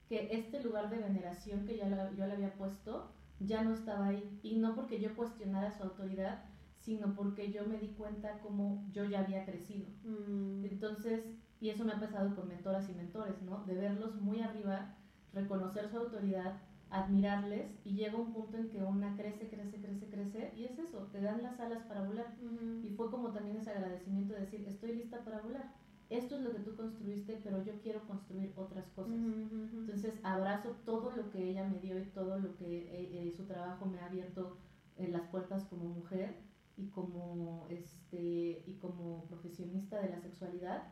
que 0.08 0.28
este 0.30 0.62
lugar 0.62 0.90
de 0.90 0.98
veneración 0.98 1.64
que 1.64 1.76
ya 1.76 1.88
la- 1.88 2.12
yo 2.12 2.26
le 2.26 2.34
había 2.34 2.54
puesto 2.54 3.12
ya 3.40 3.62
no 3.62 3.72
estaba 3.72 4.06
ahí. 4.08 4.38
Y 4.42 4.56
no 4.56 4.74
porque 4.74 5.00
yo 5.00 5.14
cuestionara 5.16 5.72
su 5.72 5.82
autoridad, 5.82 6.44
sino 6.84 7.14
porque 7.14 7.50
yo 7.52 7.64
me 7.66 7.78
di 7.78 7.88
cuenta 7.88 8.40
como 8.40 8.84
yo 8.92 9.04
ya 9.04 9.20
había 9.20 9.44
crecido. 9.44 9.86
Mm, 10.04 10.64
Entonces, 10.64 11.22
y 11.60 11.68
eso 11.70 11.84
me 11.84 11.92
ha 11.92 12.00
pasado 12.00 12.34
con 12.34 12.48
mentoras 12.48 12.88
y 12.88 12.92
mentores, 12.94 13.40
¿no? 13.42 13.64
De 13.66 13.76
verlos 13.76 14.16
muy 14.16 14.40
arriba, 14.40 14.96
reconocer 15.32 15.88
su 15.88 15.96
autoridad, 15.96 16.52
admirarles 16.90 17.66
y 17.84 17.94
llega 17.94 18.16
un 18.18 18.32
punto 18.32 18.56
en 18.58 18.68
que 18.68 18.82
una 18.82 19.14
crece, 19.16 19.48
crece, 19.48 19.80
crece, 19.80 20.08
crece 20.08 20.52
y 20.56 20.64
es 20.64 20.78
eso, 20.78 20.98
te 21.12 21.20
dan 21.20 21.42
las 21.42 21.60
alas 21.60 21.82
para 21.82 22.02
volar. 22.02 22.26
ujú. 22.38 22.86
Y 22.86 22.90
fue 22.90 23.08
como 23.10 23.30
también 23.30 23.56
ese 23.56 23.70
agradecimiento 23.70 24.34
de 24.34 24.40
decir, 24.40 24.64
estoy 24.66 24.92
lista 24.92 25.24
para 25.24 25.38
volar. 25.38 25.66
Esto 26.10 26.34
es 26.34 26.42
lo 26.42 26.52
que 26.52 26.60
tú 26.60 26.74
construiste, 26.74 27.36
pero 27.42 27.58
yo 27.58 27.78
quiero 27.80 28.04
construir 28.06 28.52
otras 28.56 28.90
cosas. 28.90 29.14
Ujú. 29.14 29.78
Entonces 29.80 30.20
abrazo 30.22 30.72
todo 30.84 31.10
lo 31.10 31.30
que 31.30 31.46
ella 31.46 31.64
me 31.64 31.78
dio 31.78 31.98
y 31.98 32.04
todo 32.04 32.36
lo 32.36 32.54
que 32.56 32.80
eh, 32.80 33.26
eh, 33.28 33.32
su 33.34 33.44
trabajo 33.44 33.86
me 33.86 33.98
ha 34.00 34.04
abierto 34.04 34.54
en 34.96 35.12
las 35.12 35.24
puertas 35.24 35.64
como 35.64 35.86
mujer 35.86 36.36
y 36.76 36.88
como 36.88 37.66
este 37.70 38.62
y 38.66 38.78
como 38.80 39.24
profesionista 39.24 40.00
de 40.00 40.10
la 40.10 40.20
sexualidad, 40.20 40.82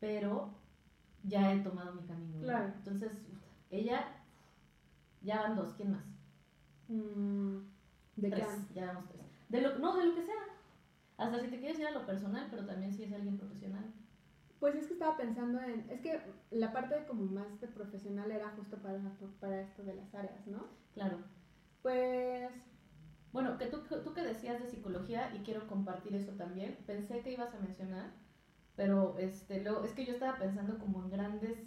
pero 0.00 0.54
ya 1.22 1.52
he 1.52 1.60
tomado 1.60 1.94
mi 1.94 2.02
camino. 2.06 2.38
Entonces 2.76 3.12
ella 3.70 4.22
ya 5.22 5.42
van 5.42 5.56
dos, 5.56 5.74
¿quién 5.74 5.92
más? 5.92 6.04
Mm, 6.88 7.58
de 8.16 8.30
tres, 8.30 8.46
Can. 8.46 8.68
ya 8.74 8.86
vamos 8.86 9.08
tres. 9.08 9.24
De 9.48 9.60
lo, 9.60 9.78
no, 9.78 9.96
de 9.96 10.06
lo 10.06 10.14
que 10.14 10.22
sea. 10.22 10.34
Hasta 11.16 11.40
si 11.40 11.48
te 11.48 11.58
quieres 11.58 11.78
ir 11.78 11.86
a 11.86 11.92
lo 11.92 12.06
personal, 12.06 12.48
pero 12.50 12.66
también 12.66 12.92
si 12.92 13.04
es 13.04 13.12
alguien 13.12 13.38
profesional. 13.38 13.84
Pues 14.58 14.74
es 14.74 14.86
que 14.86 14.94
estaba 14.94 15.16
pensando 15.16 15.60
en, 15.60 15.88
es 15.90 16.00
que 16.00 16.20
la 16.50 16.72
parte 16.72 17.04
como 17.06 17.24
más 17.24 17.60
de 17.60 17.68
profesional 17.68 18.30
era 18.30 18.50
justo 18.50 18.76
para, 18.78 18.98
para 19.40 19.60
esto 19.60 19.82
de 19.84 19.94
las 19.94 20.14
áreas, 20.14 20.46
¿no? 20.46 20.66
Claro. 20.94 21.18
Pues, 21.82 22.50
Bueno, 23.34 23.58
que 23.58 23.66
tú, 23.66 23.80
tú 24.04 24.14
que 24.14 24.22
decías 24.22 24.60
de 24.60 24.66
psicología 24.66 25.28
y 25.34 25.40
quiero 25.40 25.66
compartir 25.66 26.14
eso 26.14 26.32
también, 26.32 26.76
pensé 26.86 27.20
que 27.20 27.32
ibas 27.32 27.52
a 27.54 27.58
mencionar, 27.58 28.12
pero 28.76 29.16
este, 29.18 29.60
luego, 29.60 29.82
es 29.84 29.92
que 29.94 30.04
yo 30.04 30.12
estaba 30.12 30.38
pensando 30.38 30.78
como 30.78 31.00
en 31.02 31.10
grandes 31.10 31.58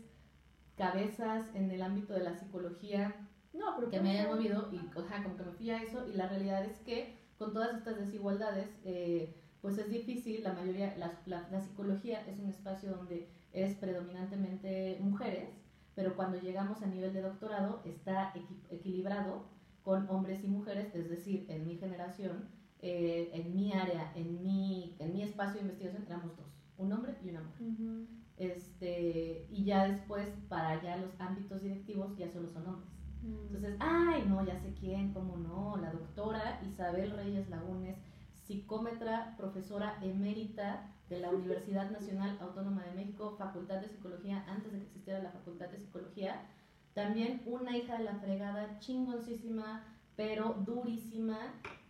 cabezas 0.75 1.49
en 1.53 1.71
el 1.71 1.82
ámbito 1.82 2.13
de 2.13 2.21
la 2.21 2.34
psicología 2.34 3.13
no, 3.53 3.75
pero 3.75 3.89
que 3.89 3.99
me 3.99 4.12
hayan 4.12 4.27
movido 4.27 4.67
y 4.71 4.91
ajá, 4.95 5.23
como 5.23 5.36
que 5.36 5.43
me 5.43 5.51
fui 5.53 5.71
a 5.71 5.82
eso 5.82 6.03
y 6.06 6.13
la 6.13 6.27
realidad 6.27 6.63
es 6.65 6.80
que 6.82 7.08
con 7.38 7.51
todas 7.53 7.73
estas 7.73 7.97
desigualdades 7.97 8.77
eh, 8.84 9.30
pues 9.62 9.77
es 9.77 9.89
difícil, 9.89 10.43
la 10.43 10.51
mayoría, 10.51 10.93
la, 10.97 11.12
la- 11.25 11.43
la 11.49 11.60
psicología 11.62 12.21
es 12.27 12.38
un 12.39 12.47
espacio 12.47 12.91
donde 12.91 13.25
es 13.53 13.75
predominantemente 13.75 14.97
mujeres, 14.99 15.49
pero 15.95 16.13
cuando 16.15 16.38
llegamos 16.38 16.82
a 16.84 16.88
nivel 16.88 17.13
de 17.13 17.21
doctorado 17.21 17.80
está 17.84 18.32
equi- 18.34 18.62
equilibrado 18.69 19.41
con 19.88 20.06
hombres 20.10 20.43
y 20.43 20.47
mujeres, 20.50 20.93
es 20.93 21.10
decir, 21.10 21.45
en 21.47 21.65
mi 21.65 21.78
generación, 21.78 22.50
eh, 22.82 23.30
en 23.32 23.56
mi 23.56 23.71
área, 23.71 24.12
en 24.15 24.43
mi, 24.43 24.97
en 25.00 25.13
mi 25.13 25.23
espacio 25.23 25.54
de 25.54 25.62
investigación 25.62 26.04
éramos 26.06 26.36
dos, 26.36 26.45
un 26.78 26.91
hombre 26.91 27.15
y 27.23 27.30
una 27.30 27.39
mujer. 27.39 27.67
Ujú. 27.69 28.06
Este, 28.36 29.47
y 29.50 29.63
ya 29.63 29.88
después, 29.88 30.28
para 30.50 30.84
ya 30.84 30.97
los 30.97 31.12
ámbitos 31.21 31.62
directivos, 31.62 32.17
ya 32.17 32.30
solo 32.30 32.50
son 32.50 32.67
hombres. 32.67 32.89
Mm. 33.23 33.45
Entonces, 33.45 33.78
ay, 33.80 34.26
no, 34.28 34.45
ya 34.45 34.60
sé 34.60 34.73
quién, 34.78 35.13
cómo 35.13 35.38
no, 35.38 35.78
la 35.78 35.93
doctora 35.93 36.62
Isabel 36.67 37.12
Reyes 37.12 37.50
Lagunes, 37.50 37.95
psicómetra, 38.43 39.36
profesora 39.38 40.00
emérita 40.02 40.93
de 41.08 41.21
la 41.21 41.30
Universidad 41.30 41.89
Nacional 41.91 42.38
Autónoma 42.41 42.84
de 42.84 42.91
México, 42.91 43.36
Facultad 43.38 43.80
de 43.80 43.88
Psicología, 43.88 44.43
antes 44.50 44.69
de 44.73 44.80
que 44.80 44.86
existiera 44.88 45.23
la 45.23 45.32
Facultad 45.32 45.69
de 45.69 45.80
Psicología. 45.80 46.41
También 47.01 47.43
una 47.45 47.77
hija 47.77 47.99
de 47.99 48.05
la 48.05 48.15
fregada, 48.15 48.79
chingoncísima, 48.79 49.83
pero 50.15 50.55
durísima. 50.65 51.38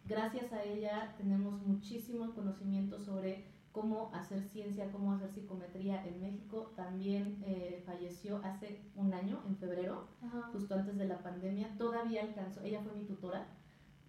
Gracias 0.05 0.51
a 0.51 0.61
ella 0.65 1.13
tenemos 1.17 1.61
muchísimo 1.65 2.33
conocimiento 2.35 2.99
sobre 2.99 3.45
cómo 3.71 4.11
hacer 4.13 4.43
ciencia, 4.43 4.91
cómo 4.91 5.13
hacer 5.13 5.29
psicometría 5.31 6.05
en 6.05 6.19
México. 6.19 6.73
También 6.75 7.41
eh, 7.45 7.81
falleció 7.85 8.41
hace 8.43 8.81
un 8.97 9.13
año, 9.13 9.41
en 9.47 9.55
febrero 9.55 10.09
Ajá. 10.21 10.49
justo 10.51 10.75
antes 10.75 10.97
de 10.97 11.07
la 11.07 11.19
pandemia, 11.23 11.73
todavía 11.77 12.23
alcanzó, 12.23 12.59
ella 12.63 12.81
fue 12.81 12.91
mi 12.93 13.05
tutora, 13.05 13.47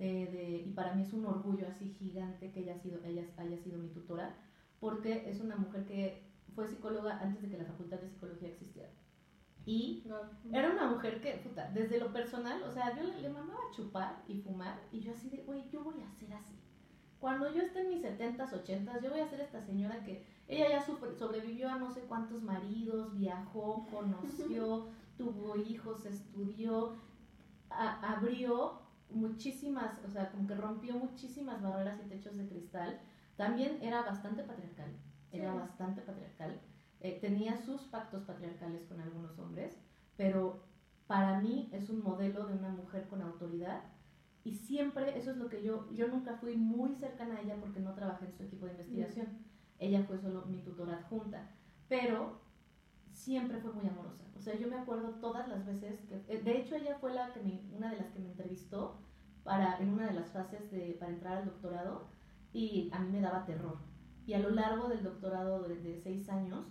eh, 0.01 0.29
de- 0.33 0.69
y 0.69 0.73
para 0.73 0.95
mí 0.97 1.03
es 1.03 1.13
un 1.13 1.27
orgullo 1.27 1.69
así 1.69 1.91
gigante 1.91 2.51
que 2.51 2.59
ella, 2.59 2.77
sido, 2.77 2.99
ella 3.05 3.23
haya 3.37 3.57
sido 3.59 3.79
mi 3.79 3.89
tutora, 3.91 4.35
porque 4.81 5.31
es 5.31 5.41
una 5.41 5.55
mujer 5.55 5.85
que 5.87 6.25
fue 6.57 6.67
psicóloga 6.67 7.21
antes 7.21 7.41
de 7.43 7.51
que 7.51 7.59
la 7.59 7.67
facultad 7.67 7.99
de 8.01 8.09
psicología 8.09 8.49
existiera. 8.49 8.68
Y 9.69 10.03
era 10.53 10.71
una 10.71 10.87
mujer 10.89 11.21
que, 11.21 11.33
puta, 11.45 11.71
desde 11.75 12.01
lo 12.01 12.11
personal, 12.11 12.63
o 12.63 12.71
sea, 12.71 12.97
yo 12.97 13.03
le, 13.03 13.21
le 13.21 13.29
mamaba 13.29 13.61
chupar 13.71 14.23
y 14.27 14.41
fumar, 14.41 14.81
y 14.91 15.01
yo 15.01 15.13
así 15.13 15.29
de, 15.29 15.43
güey, 15.43 15.69
yo 15.71 15.83
voy 15.85 16.01
a 16.03 16.11
ser 16.19 16.33
así. 16.33 16.55
Cuando 17.21 17.53
yo 17.53 17.61
esté 17.63 17.81
en 17.81 17.89
mis 17.89 18.03
70s, 18.03 18.51
80s, 18.65 19.03
yo 19.03 19.11
voy 19.11 19.21
a 19.21 19.29
ser 19.29 19.41
esta 19.43 19.61
señora 19.61 20.03
que 20.05 20.25
ella 20.47 20.71
ya 20.71 20.87
sufre- 20.87 21.15
sobrevivió 21.19 21.69
a 21.69 21.77
no 21.77 21.91
sé 21.91 22.01
cuántos 22.03 22.43
maridos, 22.43 23.15
viajó, 23.19 23.87
conoció, 23.91 24.87
tuvo 25.19 25.57
hijos, 25.57 26.07
estudió, 26.07 26.95
a- 27.69 28.13
abrió 28.15 28.81
muchísimas, 29.11 30.03
o 30.07 30.11
sea, 30.11 30.31
como 30.31 30.47
que 30.47 30.55
rompió 30.55 30.95
muchísimas 30.97 31.61
barreras 31.61 32.01
y 32.05 32.09
techos 32.09 32.37
de 32.39 32.49
cristal. 32.49 33.01
También 33.37 33.79
era 33.83 34.03
bastante 34.03 34.43
patriarcal, 34.45 34.93
era 35.33 35.53
Sí. 35.53 35.59
bastante 35.59 36.01
patriarcal. 36.03 36.59
Eh, 37.01 37.19
tenía 37.21 37.57
sus 37.57 37.83
pactos 37.83 38.25
patriarcales 38.25 38.85
con 38.87 39.01
algunos 39.01 39.39
hombres, 39.39 39.79
pero 40.17 40.65
para 41.07 41.41
mí 41.41 41.69
es 41.73 41.89
un 41.91 42.03
modelo 42.03 42.47
de 42.47 42.55
una 42.55 42.71
mujer 42.71 43.07
con 43.09 43.23
autoridad 43.23 43.83
y 44.45 44.55
siempre, 44.55 45.19
eso 45.19 45.33
es 45.33 45.37
lo 45.37 45.49
que 45.49 45.63
yo, 45.63 45.91
yo 45.93 46.09
nunca 46.09 46.37
fui 46.37 46.57
muy 46.57 46.95
cercana 46.95 47.37
a 47.37 47.41
ella 47.43 47.57
porque 47.61 47.81
no 47.81 47.95
trabajé 47.95 48.27
en 48.27 48.33
su 48.33 48.45
equipo 48.45 48.67
de 48.67 48.73
investigación. 48.73 49.27
Ella 49.79 50.03
fue 50.05 50.19
solo 50.19 50.47
mi 50.47 50.63
tutora 50.63 50.99
adjunta, 50.99 51.51
pero 51.89 52.41
siempre 53.13 53.59
fue 53.59 53.73
muy 53.73 53.87
amorosa. 53.87 54.25
O 54.37 54.41
sea, 54.41 54.57
yo 54.57 54.69
me 54.69 54.77
acuerdo 54.77 55.11
todas 55.21 55.49
las 55.49 55.67
veces 55.67 56.01
que, 56.07 56.15
eh, 56.29 56.43
de 56.43 56.59
hecho 56.59 56.77
ella 56.77 56.97
fue 56.99 57.13
la 57.13 57.33
que 57.33 57.43
me, 57.43 57.61
una 57.77 57.91
de 57.91 57.99
las 57.99 58.11
que 58.11 58.21
me 58.21 58.29
entrevistó 58.29 59.01
para, 59.45 59.79
en 59.79 59.91
una 59.91 60.07
de 60.07 60.15
las 60.15 60.31
fases 60.31 60.71
de, 60.71 60.97
para 60.99 61.13
entrar 61.13 61.39
al 61.39 61.45
doctorado 61.45 62.09
y 62.53 62.91
a 62.93 63.01
mí 63.01 63.11
me 63.11 63.21
daba 63.21 63.45
terror. 63.45 63.77
Y 64.27 64.35
a 64.35 64.39
lo 64.39 64.51
largo 64.51 64.89
del 64.89 65.03
doctorado 65.03 65.63
de, 65.63 65.77
de 65.77 65.97
seis 65.97 66.29
años, 66.29 66.67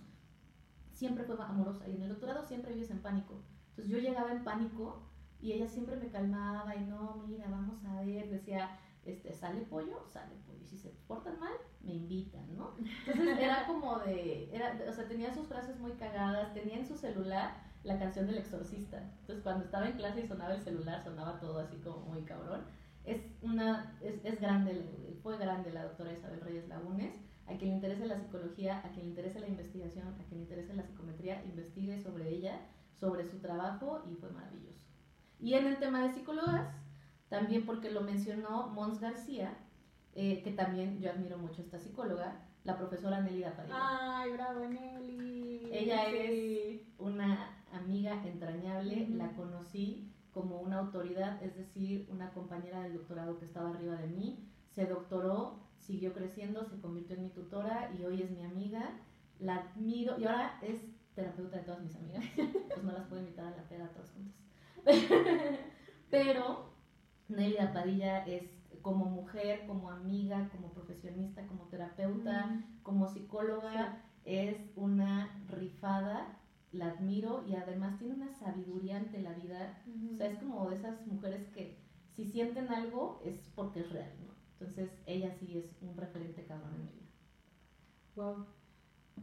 siempre 0.98 1.22
fue 1.24 1.36
amorosa 1.38 1.88
y 1.88 1.94
en 1.94 2.02
el 2.02 2.08
doctorado 2.08 2.42
siempre 2.42 2.74
vives 2.74 2.90
en 2.90 3.00
pánico. 3.00 3.40
Entonces 3.70 3.92
yo 3.92 3.98
llegaba 3.98 4.32
en 4.32 4.42
pánico 4.42 5.00
y 5.40 5.52
ella 5.52 5.68
siempre 5.68 5.94
me 5.96 6.08
calmaba 6.08 6.74
y 6.74 6.80
no, 6.80 7.24
mira, 7.28 7.46
vamos 7.48 7.84
a 7.84 8.02
ver, 8.02 8.28
decía, 8.28 8.76
este, 9.04 9.32
sale 9.32 9.60
pollo, 9.60 10.04
sale 10.08 10.34
pollo. 10.44 10.58
Y 10.60 10.66
si 10.66 10.76
se 10.76 10.90
portan 11.06 11.38
mal, 11.38 11.52
me 11.82 11.94
invitan, 11.94 12.52
¿no? 12.56 12.74
Entonces 13.06 13.38
era 13.38 13.64
como 13.68 14.00
de, 14.00 14.52
era, 14.52 14.76
o 14.88 14.92
sea, 14.92 15.06
tenía 15.06 15.32
sus 15.32 15.46
frases 15.46 15.78
muy 15.78 15.92
cagadas, 15.92 16.52
tenía 16.52 16.78
en 16.78 16.86
su 16.86 16.96
celular 16.96 17.54
la 17.84 17.96
canción 18.00 18.26
del 18.26 18.38
exorcista. 18.38 18.98
Entonces 19.20 19.44
cuando 19.44 19.66
estaba 19.66 19.86
en 19.86 19.96
clase 19.96 20.22
y 20.22 20.26
sonaba 20.26 20.54
el 20.54 20.62
celular, 20.62 21.04
sonaba 21.04 21.38
todo 21.38 21.60
así 21.60 21.76
como 21.76 21.98
muy 22.06 22.22
cabrón. 22.22 22.64
Es 23.04 23.22
una, 23.40 23.96
es, 24.00 24.16
es 24.24 24.40
grande, 24.40 24.84
fue 25.22 25.38
grande 25.38 25.70
la 25.70 25.84
doctora 25.84 26.12
Isabel 26.12 26.40
Reyes 26.40 26.66
Lagunes. 26.66 27.14
A 27.48 27.56
quien 27.56 27.70
le 27.70 27.76
interese 27.76 28.06
la 28.06 28.18
psicología, 28.18 28.78
a 28.78 28.90
quien 28.90 29.06
le 29.06 29.10
interese 29.10 29.40
la 29.40 29.48
investigación, 29.48 30.08
a 30.08 30.24
quien 30.24 30.40
le 30.40 30.42
interese 30.42 30.74
la 30.74 30.82
psicometría, 30.82 31.44
investigue 31.44 31.98
sobre 31.98 32.28
ella, 32.28 32.60
sobre 32.92 33.24
su 33.24 33.38
trabajo 33.38 34.02
y 34.10 34.14
fue 34.14 34.30
maravilloso. 34.30 34.78
Y 35.40 35.54
en 35.54 35.66
el 35.66 35.78
tema 35.78 36.02
de 36.02 36.12
psicólogas, 36.12 36.68
también 37.28 37.64
porque 37.64 37.90
lo 37.90 38.02
mencionó 38.02 38.68
Mons 38.68 39.00
García, 39.00 39.56
eh, 40.14 40.42
que 40.42 40.50
también 40.50 41.00
yo 41.00 41.10
admiro 41.10 41.38
mucho 41.38 41.62
a 41.62 41.64
esta 41.64 41.78
psicóloga, 41.78 42.42
la 42.64 42.76
profesora 42.76 43.20
Nelly 43.20 43.44
Padilla. 43.44 43.76
Ay, 43.80 44.32
bravo 44.32 44.66
Nelly. 44.66 45.70
Ella 45.72 46.08
es 46.10 46.82
una 46.98 47.62
amiga 47.72 48.22
entrañable, 48.26 49.08
la 49.10 49.32
conocí 49.32 50.12
como 50.32 50.60
una 50.60 50.78
autoridad, 50.78 51.42
es 51.42 51.56
decir, 51.56 52.08
una 52.10 52.30
compañera 52.32 52.82
del 52.82 52.94
doctorado 52.94 53.38
que 53.38 53.44
estaba 53.44 53.70
arriba 53.70 53.94
de 53.94 54.08
mí, 54.08 54.48
se 54.70 54.86
doctoró, 54.86 55.67
siguió 55.78 56.12
creciendo, 56.12 56.64
se 56.64 56.80
convirtió 56.80 57.16
en 57.16 57.24
mi 57.24 57.30
tutora 57.30 57.90
y 57.98 58.04
hoy 58.04 58.22
es 58.22 58.30
mi 58.30 58.44
amiga, 58.44 58.98
la 59.38 59.56
admiro 59.56 60.18
y 60.18 60.24
ahora 60.24 60.58
es 60.62 60.80
terapeuta 61.14 61.56
de 61.56 61.62
todas 61.64 61.82
mis 61.82 61.96
amigas, 61.96 62.24
pues 62.36 62.84
no 62.84 62.92
las 62.92 63.06
puedo 63.06 63.22
invitar 63.22 63.46
a 63.46 63.56
la 63.56 63.68
peda 63.68 63.90
todas 63.90 64.10
juntas. 64.10 64.34
Pero 66.10 66.70
Nelly 67.28 67.56
Padilla 67.72 68.24
es 68.24 68.44
como 68.82 69.06
mujer, 69.06 69.66
como 69.66 69.90
amiga, 69.90 70.48
como 70.50 70.72
profesionista, 70.72 71.46
como 71.46 71.64
terapeuta, 71.64 72.64
como 72.82 73.08
psicóloga, 73.08 74.02
es 74.24 74.56
una 74.76 75.44
rifada, 75.48 76.38
la 76.72 76.88
admiro 76.90 77.44
y 77.46 77.56
además 77.56 77.98
tiene 77.98 78.14
una 78.14 78.30
sabiduría 78.30 78.98
ante 78.98 79.20
la 79.20 79.32
vida. 79.32 79.82
O 80.12 80.16
sea, 80.16 80.28
es 80.28 80.38
como 80.38 80.68
de 80.68 80.76
esas 80.76 81.06
mujeres 81.06 81.48
que 81.48 81.78
si 82.14 82.24
sienten 82.24 82.68
algo 82.68 83.20
es 83.24 83.36
porque 83.54 83.80
es 83.80 83.90
real, 83.90 84.12
¿no? 84.20 84.27
Entonces, 84.60 84.90
ella 85.06 85.34
sí 85.38 85.58
es 85.58 85.66
un 85.82 85.96
referente 85.96 86.44
cabrón 86.44 86.74
en 86.74 86.84
mi 86.84 86.92
vida. 86.92 87.08
Wow. 88.16 88.46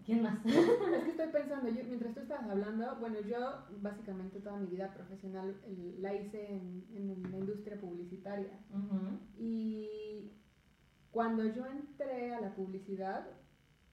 ¿Quién 0.05 0.23
más? 0.23 0.39
es 0.45 1.03
que 1.03 1.11
estoy 1.11 1.27
pensando, 1.31 1.69
yo, 1.69 1.83
mientras 1.85 2.13
tú 2.13 2.21
estabas 2.21 2.49
hablando, 2.49 2.95
bueno, 2.99 3.19
yo 3.21 3.65
básicamente 3.81 4.39
toda 4.39 4.57
mi 4.57 4.67
vida 4.67 4.93
profesional 4.93 5.55
la 5.99 6.13
hice 6.13 6.53
en, 6.53 6.85
en 6.93 7.31
la 7.31 7.37
industria 7.37 7.79
publicitaria. 7.79 8.59
Y 9.37 10.31
cuando 11.11 11.45
yo 11.45 11.65
entré 11.65 12.33
a 12.33 12.41
la 12.41 12.53
publicidad, 12.55 13.27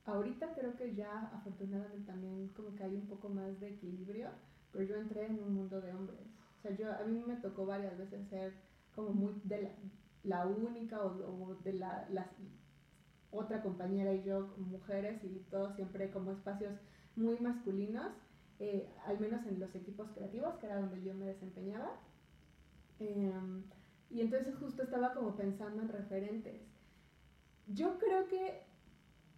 ahorita 0.05 0.55
creo 0.55 0.77
que 0.77 0.95
ya 0.95 1.31
afortunadamente 1.35 2.07
también 2.07 2.49
como 2.49 2.75
que 2.75 2.85
hay 2.85 2.95
un 2.95 3.07
poco 3.07 3.29
más 3.29 3.59
de 3.61 3.71
equilibrio, 3.71 4.29
pero 4.73 4.85
yo 4.85 4.97
entré 4.97 5.27
en 5.27 5.43
un 5.43 5.55
mundo 5.55 5.81
de 5.81 5.93
hombres. 5.93 6.21
O 6.59 6.63
sea, 6.63 6.77
yo, 6.77 6.93
a 6.93 7.05
mí 7.05 7.23
me 7.27 7.37
tocó 7.37 7.67
varias 7.67 7.97
veces 7.97 8.29
ser 8.29 8.55
como 8.95 9.11
muy 9.11 9.41
de 9.45 9.63
la, 9.63 9.71
única 10.25 11.03
o, 11.03 11.55
de 11.65 11.73
la, 11.75 12.07
las 12.11 12.29
otra 13.31 13.63
compañera 13.63 14.13
y 14.13 14.23
yo, 14.25 14.55
mujeres, 14.59 15.23
y 15.25 15.41
todo 15.51 15.75
siempre 15.75 16.11
como 16.11 16.33
espacios 16.33 16.75
muy 17.17 17.39
masculinos, 17.39 18.13
eh, 18.59 18.89
al 19.07 19.19
menos 19.19 19.45
en 19.47 19.59
los 19.59 19.75
equipos 19.75 20.11
creativos, 20.15 20.55
que 20.57 20.67
era 20.67 20.81
donde 20.81 21.03
yo 21.03 21.15
me 21.15 21.27
desempeñaba. 21.27 21.99
Em, 22.99 23.65
y 24.11 24.21
entonces 24.21 24.55
justo 24.57 24.83
estaba 24.83 25.15
como 25.15 25.35
pensando 25.35 25.83
en 25.83 25.89
referentes. 25.89 26.61
Yo 27.67 27.99
creo 27.99 28.29
que 28.29 28.63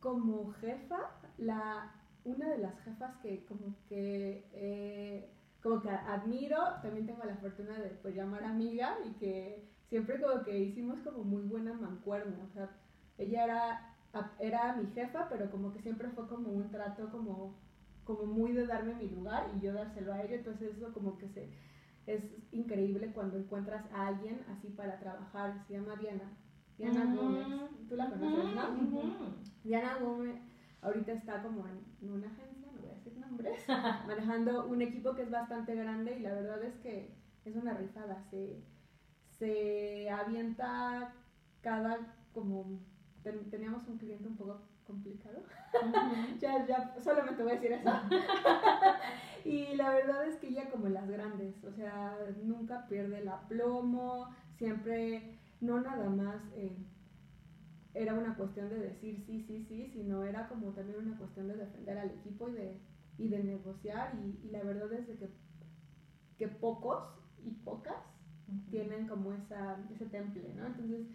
como 0.01 0.53
jefa, 0.55 1.13
la, 1.39 1.95
una 2.25 2.51
de 2.51 2.59
las 2.59 2.79
jefas 2.81 3.17
que 3.23 3.47
como 3.47 3.77
que, 3.89 4.47
eh, 4.53 5.31
como 5.63 5.81
que 5.81 5.89
admiro, 5.89 6.59
también 6.83 7.07
tengo 7.07 7.25
la 7.25 7.37
fortuna 7.37 7.79
de 7.79 7.91
pues, 8.03 8.15
llamar 8.15 8.45
amiga 8.45 8.99
y 9.07 9.13
que 9.15 9.74
siempre 9.95 10.21
como 10.21 10.43
que 10.43 10.59
hicimos 10.59 10.99
como 11.05 11.23
muy 11.23 11.43
buena 11.43 11.73
mancuerna. 11.73 12.37
O 12.43 12.53
sea, 12.53 12.69
ella 13.17 13.45
era, 13.45 13.95
era 14.41 14.75
mi 14.75 14.89
jefa, 14.89 15.29
pero 15.29 15.49
como 15.53 15.73
que 15.73 15.83
siempre 15.83 16.09
fue 16.09 16.27
como 16.27 16.51
un 16.51 16.69
trato 16.73 17.13
como, 17.13 17.55
como 18.03 18.25
muy 18.25 18.51
de 18.51 18.67
darme 18.67 18.97
mi 18.97 19.09
lugar 19.09 19.49
y 19.57 19.61
yo 19.61 19.73
dárselo 19.73 20.13
a 20.13 20.21
ella, 20.23 20.35
entonces 20.35 20.77
eso 20.77 20.93
como 20.93 21.17
que 21.17 21.29
se, 21.29 21.49
es 22.09 22.25
increíble 22.51 23.13
cuando 23.15 23.39
encuentras 23.39 23.85
a 23.93 24.09
alguien 24.09 24.45
así 24.51 24.67
para 24.71 24.99
trabajar, 24.99 25.65
se 25.69 25.75
llama 25.75 25.95
Diana. 25.95 26.29
Diana 26.77 27.15
Gómez, 27.15 27.47
tú 27.89 27.95
la 27.95 28.11
conoces, 28.11 28.53
¿no? 28.53 29.37
Diana 29.63 29.99
Gómez 30.01 30.41
ahorita 30.83 31.13
está 31.13 31.41
como 31.41 31.69
en, 31.69 32.11
una 32.11 32.27
agencia, 32.27 32.67
no 32.75 32.81
voy 32.81 32.91
a 32.91 32.95
decir 32.95 33.17
nombres, 33.17 33.65
manejando 34.09 34.67
un 34.67 34.83
equipo 34.83 35.15
que 35.15 35.23
es 35.23 35.31
bastante 35.31 35.77
grande 35.77 36.19
y 36.19 36.23
la 36.23 36.35
verdad 36.35 36.65
es 36.65 36.75
que 36.79 37.15
es 37.45 37.55
una 37.55 37.75
rifada, 37.75 38.25
se, 38.33 38.74
se 39.39 40.09
avienta 40.11 41.13
cada 41.63 42.15
como 42.33 42.81
teníamos 43.51 43.87
un 43.89 43.99
cliente 43.99 44.29
un 44.29 44.37
poco 44.37 44.61
complicado. 44.87 45.43
ya, 46.41 46.67
ya, 46.67 46.95
solamente 47.01 47.43
voy 47.43 47.53
a 47.53 47.55
decir 47.55 47.73
eso. 47.73 47.91
y 49.45 49.75
la 49.77 49.91
verdad 49.91 50.27
es 50.27 50.37
que 50.37 50.49
ella 50.49 50.71
como 50.71 50.89
las 50.89 51.09
grandes, 51.09 51.63
o 51.65 51.73
sea, 51.73 52.19
nunca 52.43 52.87
pierde 52.87 53.19
el 53.19 53.29
aplomo, 53.29 54.29
siempre, 54.57 55.39
no 55.61 55.81
nada 55.81 56.11
más 56.11 56.43
eh, 56.55 56.77
era 57.95 58.15
una 58.15 58.37
cuestión 58.37 58.69
de 58.69 58.79
decir 58.79 59.23
sí, 59.25 59.41
sí, 59.41 59.65
sí, 59.69 59.89
sino 59.93 60.25
era 60.25 60.49
como 60.49 60.73
también 60.73 60.99
una 60.99 61.17
cuestión 61.17 61.49
de 61.49 61.57
defender 61.57 61.99
al 61.99 62.11
equipo 62.11 62.49
y 62.49 62.53
de, 62.53 62.81
y 63.19 63.29
de 63.29 63.43
negociar. 63.43 64.15
Y, 64.17 64.51
la 64.51 64.63
verdad 64.63 64.93
es 64.93 65.07
de 65.07 65.17
que, 65.17 65.31
que 66.37 66.49
pocos 66.49 67.03
y 67.43 67.53
pocas 67.53 67.97
tienen 68.71 69.07
como 69.07 69.33
esa, 69.33 69.79
ese 69.93 70.07
temple, 70.07 70.53
¿no? 70.57 70.67
Entonces, 70.67 71.07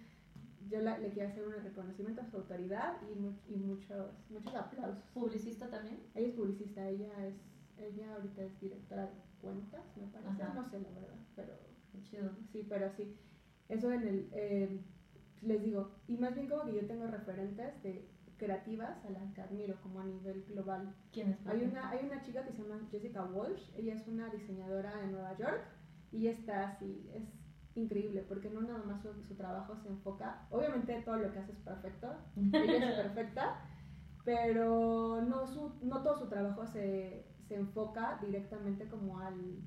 yo 0.70 0.82
le 0.82 1.10
quiero 1.10 1.30
hacer 1.30 1.48
un 1.48 1.54
reconocimiento 1.54 2.22
a 2.22 2.26
su 2.26 2.38
autoridad 2.38 2.98
y, 3.10 3.54
y 3.54 3.58
muchos, 3.58 4.12
muchos 4.30 4.54
aplausos. 4.56 5.04
¿Publicista 5.14 5.70
también? 5.70 6.00
Ella 6.14 6.28
es 6.28 6.34
publicista, 6.34 6.88
ella 6.88 7.28
es 7.28 7.36
ella 7.82 8.14
ahorita 8.16 8.44
es 8.44 8.60
directora 8.60 9.04
de 9.04 9.12
cuentas, 9.42 9.82
me 9.96 10.08
parece, 10.08 10.44
no 10.54 10.70
sé 10.70 10.80
la 10.82 10.90
verdad, 10.90 11.16
pero 11.36 11.54
chido. 12.04 12.32
Sí, 12.52 12.66
pero 12.68 12.92
sí. 12.92 13.16
Eso 13.68 13.92
en 13.92 14.08
el 14.08 14.30
eh, 14.34 14.82
les 15.42 15.64
digo, 15.64 15.92
y 16.08 16.18
más 16.18 16.36
bien 16.36 16.48
como 16.48 16.66
que 16.66 16.76
yo 16.76 16.88
tengo 16.88 17.08
referentes 17.08 17.82
de 17.84 18.08
creativas 18.38 19.04
a 19.06 19.10
las 19.10 19.34
que 19.34 19.42
admiro 19.42 19.80
como 19.82 20.02
a 20.02 20.06
nivel 20.06 20.44
global. 20.46 20.94
¿Quién 21.12 21.30
es? 21.32 21.48
Hay 21.48 21.64
una 21.64 21.90
hay 21.90 22.06
una 22.06 22.22
chica 22.22 22.44
que 22.44 22.52
se 22.52 22.64
llama 22.64 22.88
Jessica 22.92 23.24
Walsh, 23.26 23.70
ella 23.76 23.94
es 23.94 24.08
una 24.08 24.30
diseñadora 24.30 24.96
de 24.98 25.08
Nueva 25.08 25.38
York 25.38 25.62
y 26.12 26.28
está 26.28 26.70
así, 26.70 27.10
es 27.14 27.24
increíble, 27.76 28.26
porque 28.28 28.50
no 28.50 28.62
nada 28.62 28.84
más 28.84 29.02
su, 29.02 29.36
trabajo 29.36 29.76
se 29.78 29.90
enfoca, 29.90 30.48
obviamente 30.50 31.02
todo 31.04 31.18
lo 31.18 31.32
que 31.32 31.40
hace 31.40 31.52
es 31.52 31.60
perfecto, 31.60 32.14
ella 32.36 32.90
es 32.90 32.96
perfecta, 32.96 33.62
pero 34.26 35.22
no, 35.22 35.48
su, 35.48 35.72
no 35.82 36.02
todo 36.04 36.18
su 36.18 36.28
trabajo 36.28 36.66
se, 36.66 37.26
se 37.48 37.56
enfoca 37.56 38.20
directamente 38.22 38.88
como 38.88 39.20
al, 39.20 39.62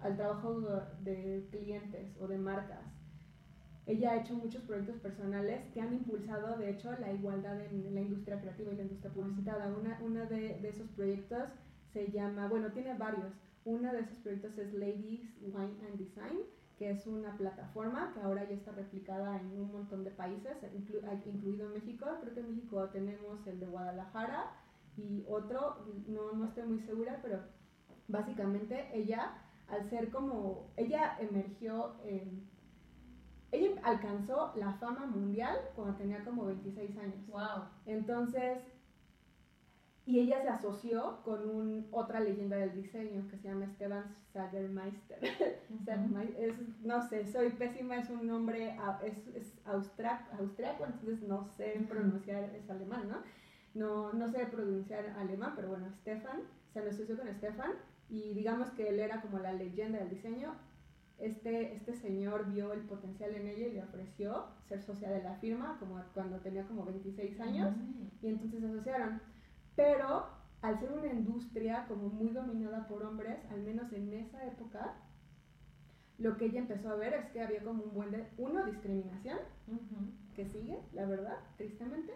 al 0.00 0.16
trabajo 0.16 0.60
de 1.00 1.48
clientes 1.50 2.16
o 2.20 2.26
de 2.26 2.38
marcas. 2.38 2.84
Ella 3.84 4.12
ha 4.12 4.16
hecho 4.18 4.36
muchos 4.36 4.62
proyectos 4.62 5.00
personales 5.00 5.66
que 5.72 5.80
han 5.80 5.92
impulsado, 5.92 6.56
de 6.56 6.70
hecho, 6.70 6.92
la 7.00 7.12
igualdad 7.12 7.60
en 7.60 7.92
la 7.92 8.00
industria 8.00 8.40
creativa 8.40 8.72
y 8.72 8.76
la 8.76 8.82
industria 8.82 9.12
publicitada. 9.12 9.66
Una, 9.76 9.98
una 10.00 10.24
de, 10.26 10.60
de 10.60 10.68
esos 10.68 10.88
proyectos 10.90 11.48
se 11.92 12.10
llama, 12.12 12.46
bueno, 12.46 12.70
tiene 12.70 12.94
varios. 12.94 13.32
Uno 13.64 13.92
de 13.92 14.00
esos 14.00 14.18
proyectos 14.18 14.58
es 14.58 14.72
Ladies 14.74 15.36
Wine 15.40 15.86
and 15.86 15.96
Design, 15.96 16.38
que 16.78 16.90
es 16.90 17.06
una 17.06 17.36
plataforma 17.36 18.12
que 18.12 18.20
ahora 18.20 18.44
ya 18.44 18.54
está 18.54 18.72
replicada 18.72 19.36
en 19.40 19.46
un 19.52 19.70
montón 19.70 20.02
de 20.02 20.10
países, 20.10 20.56
incluido 21.26 21.68
México. 21.68 22.06
Creo 22.20 22.34
que 22.34 22.40
en 22.40 22.50
México 22.50 22.88
tenemos 22.88 23.46
el 23.46 23.60
de 23.60 23.66
Guadalajara 23.66 24.50
y 24.96 25.24
otro, 25.28 25.84
no, 26.08 26.32
no 26.32 26.46
estoy 26.46 26.64
muy 26.64 26.80
segura, 26.80 27.20
pero 27.22 27.40
básicamente 28.08 28.88
ella, 28.92 29.32
al 29.68 29.88
ser 29.88 30.10
como, 30.10 30.72
ella 30.76 31.16
emergió, 31.20 31.94
ella 33.52 33.80
alcanzó 33.84 34.52
la 34.56 34.72
fama 34.74 35.06
mundial 35.06 35.56
cuando 35.76 35.96
tenía 35.96 36.24
como 36.24 36.46
26 36.46 36.98
años. 36.98 37.26
Wow. 37.28 37.64
Entonces, 37.86 38.58
y 40.04 40.18
ella 40.18 40.42
se 40.42 40.48
asoció 40.48 41.20
con 41.24 41.48
un, 41.48 41.86
otra 41.92 42.18
leyenda 42.18 42.56
del 42.56 42.74
diseño 42.74 43.28
que 43.28 43.36
se 43.36 43.48
llama 43.48 43.66
Esteban 43.66 44.16
Sagermeister. 44.32 45.18
no 46.82 47.08
sé, 47.08 47.30
soy 47.30 47.50
pésima, 47.50 47.98
es 47.98 48.10
un 48.10 48.26
nombre, 48.26 48.76
es, 49.04 49.28
es 49.36 49.54
austriaco, 49.64 50.86
entonces 50.86 51.22
no 51.22 51.44
sé 51.56 51.84
pronunciar, 51.88 52.50
es 52.54 52.68
alemán, 52.68 53.08
¿no? 53.08 53.18
No, 53.74 54.12
no 54.12 54.28
sé 54.28 54.44
pronunciar 54.46 55.08
alemán, 55.18 55.52
pero 55.54 55.68
bueno, 55.68 55.86
Stefan, 56.00 56.42
se 56.72 56.80
asoció 56.80 57.16
con 57.16 57.32
Stefan 57.34 57.72
y 58.08 58.34
digamos 58.34 58.70
que 58.70 58.88
él 58.88 58.98
era 58.98 59.20
como 59.20 59.38
la 59.38 59.52
leyenda 59.52 60.00
del 60.00 60.10
diseño. 60.10 60.54
Este, 61.18 61.74
este 61.74 61.94
señor 61.94 62.50
vio 62.50 62.72
el 62.72 62.80
potencial 62.80 63.32
en 63.34 63.46
ella 63.46 63.68
y 63.68 63.72
le 63.74 63.82
ofreció 63.84 64.46
ser 64.68 64.82
socia 64.82 65.08
de 65.08 65.22
la 65.22 65.36
firma 65.36 65.76
como 65.78 66.02
cuando 66.14 66.38
tenía 66.40 66.66
como 66.66 66.84
26 66.84 67.40
años 67.40 67.72
y 68.20 68.26
entonces 68.26 68.60
se 68.60 68.66
asociaron 68.66 69.20
pero 69.76 70.26
al 70.62 70.78
ser 70.78 70.92
una 70.92 71.12
industria 71.12 71.86
como 71.88 72.08
muy 72.08 72.30
dominada 72.30 72.86
por 72.86 73.02
hombres, 73.02 73.38
al 73.50 73.62
menos 73.62 73.92
en 73.92 74.12
esa 74.12 74.46
época, 74.46 74.94
lo 76.18 76.36
que 76.36 76.46
ella 76.46 76.60
empezó 76.60 76.90
a 76.90 76.96
ver 76.96 77.14
es 77.14 77.26
que 77.30 77.42
había 77.42 77.62
como 77.62 77.82
un 77.82 77.94
buen 77.94 78.10
de, 78.12 78.28
uno, 78.38 78.64
discriminación, 78.64 79.38
que 80.34 80.46
sigue, 80.46 80.78
la 80.92 81.06
verdad, 81.06 81.38
tristemente, 81.56 82.12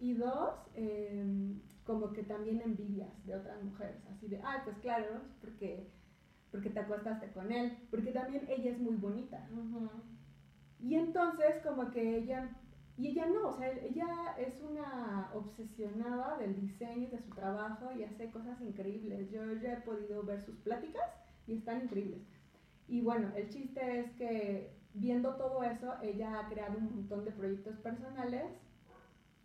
y 0.00 0.14
dos, 0.14 0.54
em, 0.74 1.60
como 1.84 2.12
que 2.12 2.22
también 2.22 2.60
envidias 2.62 3.10
de 3.26 3.36
otras 3.36 3.62
mujeres, 3.62 3.96
así 4.10 4.26
de, 4.28 4.40
ah, 4.42 4.62
pues 4.64 4.76
claro, 4.78 5.20
porque, 5.40 5.86
porque 6.50 6.70
te 6.70 6.80
acostaste 6.80 7.30
con 7.32 7.52
él, 7.52 7.76
porque 7.90 8.12
también 8.12 8.46
ella 8.48 8.70
es 8.70 8.78
muy 8.78 8.96
bonita. 8.96 9.46
Y 10.80 10.94
entonces 10.94 11.62
como 11.62 11.90
que 11.90 12.18
ella 12.18 12.50
y 12.98 13.08
ella 13.08 13.26
no, 13.26 13.48
o 13.48 13.52
sea, 13.52 13.70
ella 13.70 14.34
es 14.38 14.60
una 14.60 15.30
obsesionada 15.34 16.36
del 16.38 16.60
diseño 16.60 17.08
de 17.08 17.18
su 17.18 17.30
trabajo 17.30 17.90
y 17.92 18.02
hace 18.04 18.30
cosas 18.30 18.60
increíbles. 18.60 19.30
Yo 19.30 19.40
ya 19.54 19.74
he 19.74 19.80
podido 19.80 20.22
ver 20.22 20.42
sus 20.42 20.56
pláticas 20.58 21.10
y 21.46 21.54
están 21.54 21.82
increíbles. 21.82 22.22
Y 22.88 23.00
bueno, 23.00 23.32
el 23.34 23.48
chiste 23.48 24.00
es 24.00 24.10
que 24.12 24.76
viendo 24.94 25.36
todo 25.36 25.62
eso, 25.62 25.94
ella 26.02 26.38
ha 26.38 26.48
creado 26.48 26.76
un 26.76 26.94
montón 26.94 27.24
de 27.24 27.32
proyectos 27.32 27.76
personales 27.78 28.44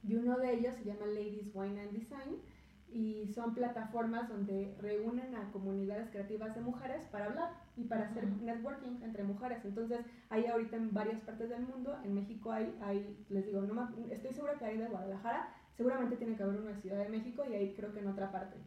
y 0.03 0.15
uno 0.15 0.37
de 0.37 0.53
ellos 0.53 0.75
se 0.75 0.83
llama 0.83 1.05
Ladies 1.05 1.49
Wine 1.53 1.81
and 1.81 1.91
Design 1.91 2.41
y 2.89 3.27
son 3.33 3.53
plataformas 3.53 4.27
donde 4.27 4.75
reúnen 4.79 5.35
a 5.35 5.51
comunidades 5.51 6.09
creativas 6.09 6.53
de 6.55 6.61
mujeres 6.61 7.05
para 7.07 7.25
hablar 7.25 7.66
y 7.77 7.83
para 7.83 8.05
hacer 8.05 8.27
networking 8.27 9.01
entre 9.03 9.23
mujeres. 9.23 9.63
Entonces, 9.63 9.99
hay 10.29 10.45
ahorita 10.47 10.75
en 10.75 10.93
varias 10.93 11.21
partes 11.21 11.49
del 11.49 11.61
mundo, 11.61 11.95
en 12.03 12.15
México 12.15 12.51
hay, 12.51 12.75
hay 12.81 13.25
les 13.29 13.45
digo, 13.45 13.61
no 13.61 13.89
estoy 14.09 14.33
segura 14.33 14.57
que 14.57 14.65
hay 14.65 14.77
de 14.77 14.87
Guadalajara, 14.87 15.53
seguramente 15.75 16.17
tiene 16.17 16.35
que 16.35 16.43
haber 16.43 16.59
una 16.59 16.71
en 16.71 16.81
Ciudad 16.81 16.97
de 16.97 17.09
México 17.09 17.43
y 17.47 17.53
hay 17.53 17.73
creo 17.75 17.93
que 17.93 17.99
en 17.99 18.07
otra 18.07 18.31
parte. 18.31 18.57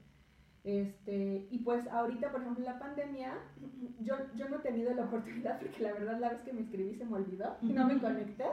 Este, 0.62 1.48
y 1.50 1.58
pues 1.58 1.88
ahorita, 1.88 2.30
por 2.30 2.42
ejemplo, 2.42 2.64
la 2.64 2.78
pandemia, 2.78 3.34
yo, 4.00 4.14
yo 4.36 4.48
no 4.48 4.56
he 4.56 4.61
tenido 4.61 4.94
la 4.94 5.04
oportunidad 5.06 5.58
porque 5.58 5.82
la 5.82 5.92
verdad 5.92 6.18
la 6.20 6.30
vez 6.30 6.42
que 6.42 6.52
me 6.52 6.61
inscribí 6.61 6.94
se 6.94 7.04
me 7.04 7.16
olvidó 7.16 7.56
y 7.62 7.72
no 7.72 7.86
me 7.86 7.98
conecté, 7.98 8.46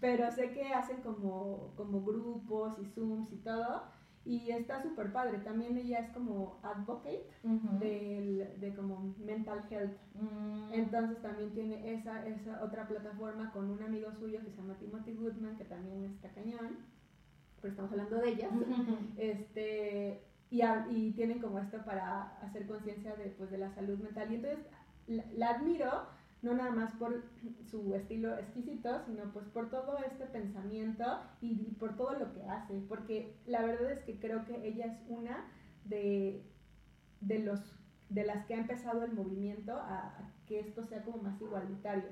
pero 0.00 0.30
sé 0.30 0.52
que 0.52 0.72
hacen 0.72 1.02
como, 1.02 1.72
como 1.76 2.02
grupos 2.02 2.78
y 2.78 2.86
Zooms 2.86 3.32
y 3.32 3.36
todo 3.36 3.97
y 4.28 4.50
está 4.50 4.82
súper 4.82 5.10
padre. 5.10 5.38
También 5.38 5.78
ella 5.78 6.00
es 6.00 6.10
como 6.10 6.60
advocate 6.62 7.24
de 7.42 8.74
como 8.76 9.14
mental 9.24 9.64
health. 9.70 9.96
Mm. 10.14 10.72
Entonces 10.74 11.22
también 11.22 11.50
tiene 11.52 11.94
esa, 11.94 12.26
esa 12.26 12.62
otra 12.62 12.86
plataforma 12.86 13.50
con 13.52 13.70
un 13.70 13.82
amigo 13.82 14.12
suyo 14.12 14.40
que 14.40 14.50
se 14.50 14.56
llama 14.58 14.76
Timothy 14.78 15.14
Goodman, 15.14 15.56
que 15.56 15.64
también 15.64 16.04
está 16.04 16.28
cañón, 16.28 16.76
pero 17.62 17.72
estamos 17.72 17.90
hablando 17.90 18.16
de 18.16 18.28
ellas. 18.28 18.52
este, 19.16 20.22
y, 20.50 20.60
y, 20.90 21.12
tienen 21.12 21.38
como 21.40 21.58
esto 21.58 21.82
para 21.86 22.38
hacer 22.42 22.66
conciencia 22.66 23.16
de, 23.16 23.30
pues, 23.30 23.50
de 23.50 23.56
la 23.56 23.74
salud 23.74 23.98
mental. 23.98 24.30
Y 24.30 24.34
entonces 24.34 24.58
la 25.36 25.48
admiro 25.52 26.06
no 26.42 26.54
nada 26.54 26.70
más 26.70 26.92
por 26.94 27.24
su 27.64 27.94
estilo 27.94 28.36
exquisito, 28.38 29.00
sino 29.06 29.32
pues 29.32 29.46
por 29.46 29.70
todo 29.70 29.98
este 29.98 30.26
pensamiento 30.26 31.04
y, 31.40 31.74
por 31.78 31.96
todo 31.96 32.12
lo 32.12 32.32
que 32.32 32.44
hace, 32.44 32.80
porque 32.88 33.36
la 33.46 33.62
verdad 33.62 33.90
es 33.90 34.00
que 34.04 34.18
creo 34.18 34.44
que 34.46 34.66
ella 34.66 34.86
es 34.86 34.98
una 35.08 35.46
de, 35.84 36.44
de, 37.20 37.40
los, 37.40 37.60
de 38.08 38.24
las 38.24 38.46
que 38.46 38.54
ha 38.54 38.58
empezado 38.58 39.04
el 39.04 39.12
movimiento 39.12 39.72
a, 39.72 40.32
que 40.46 40.60
esto 40.60 40.84
sea 40.84 41.02
como 41.02 41.18
más 41.18 41.40
igualitario. 41.40 42.08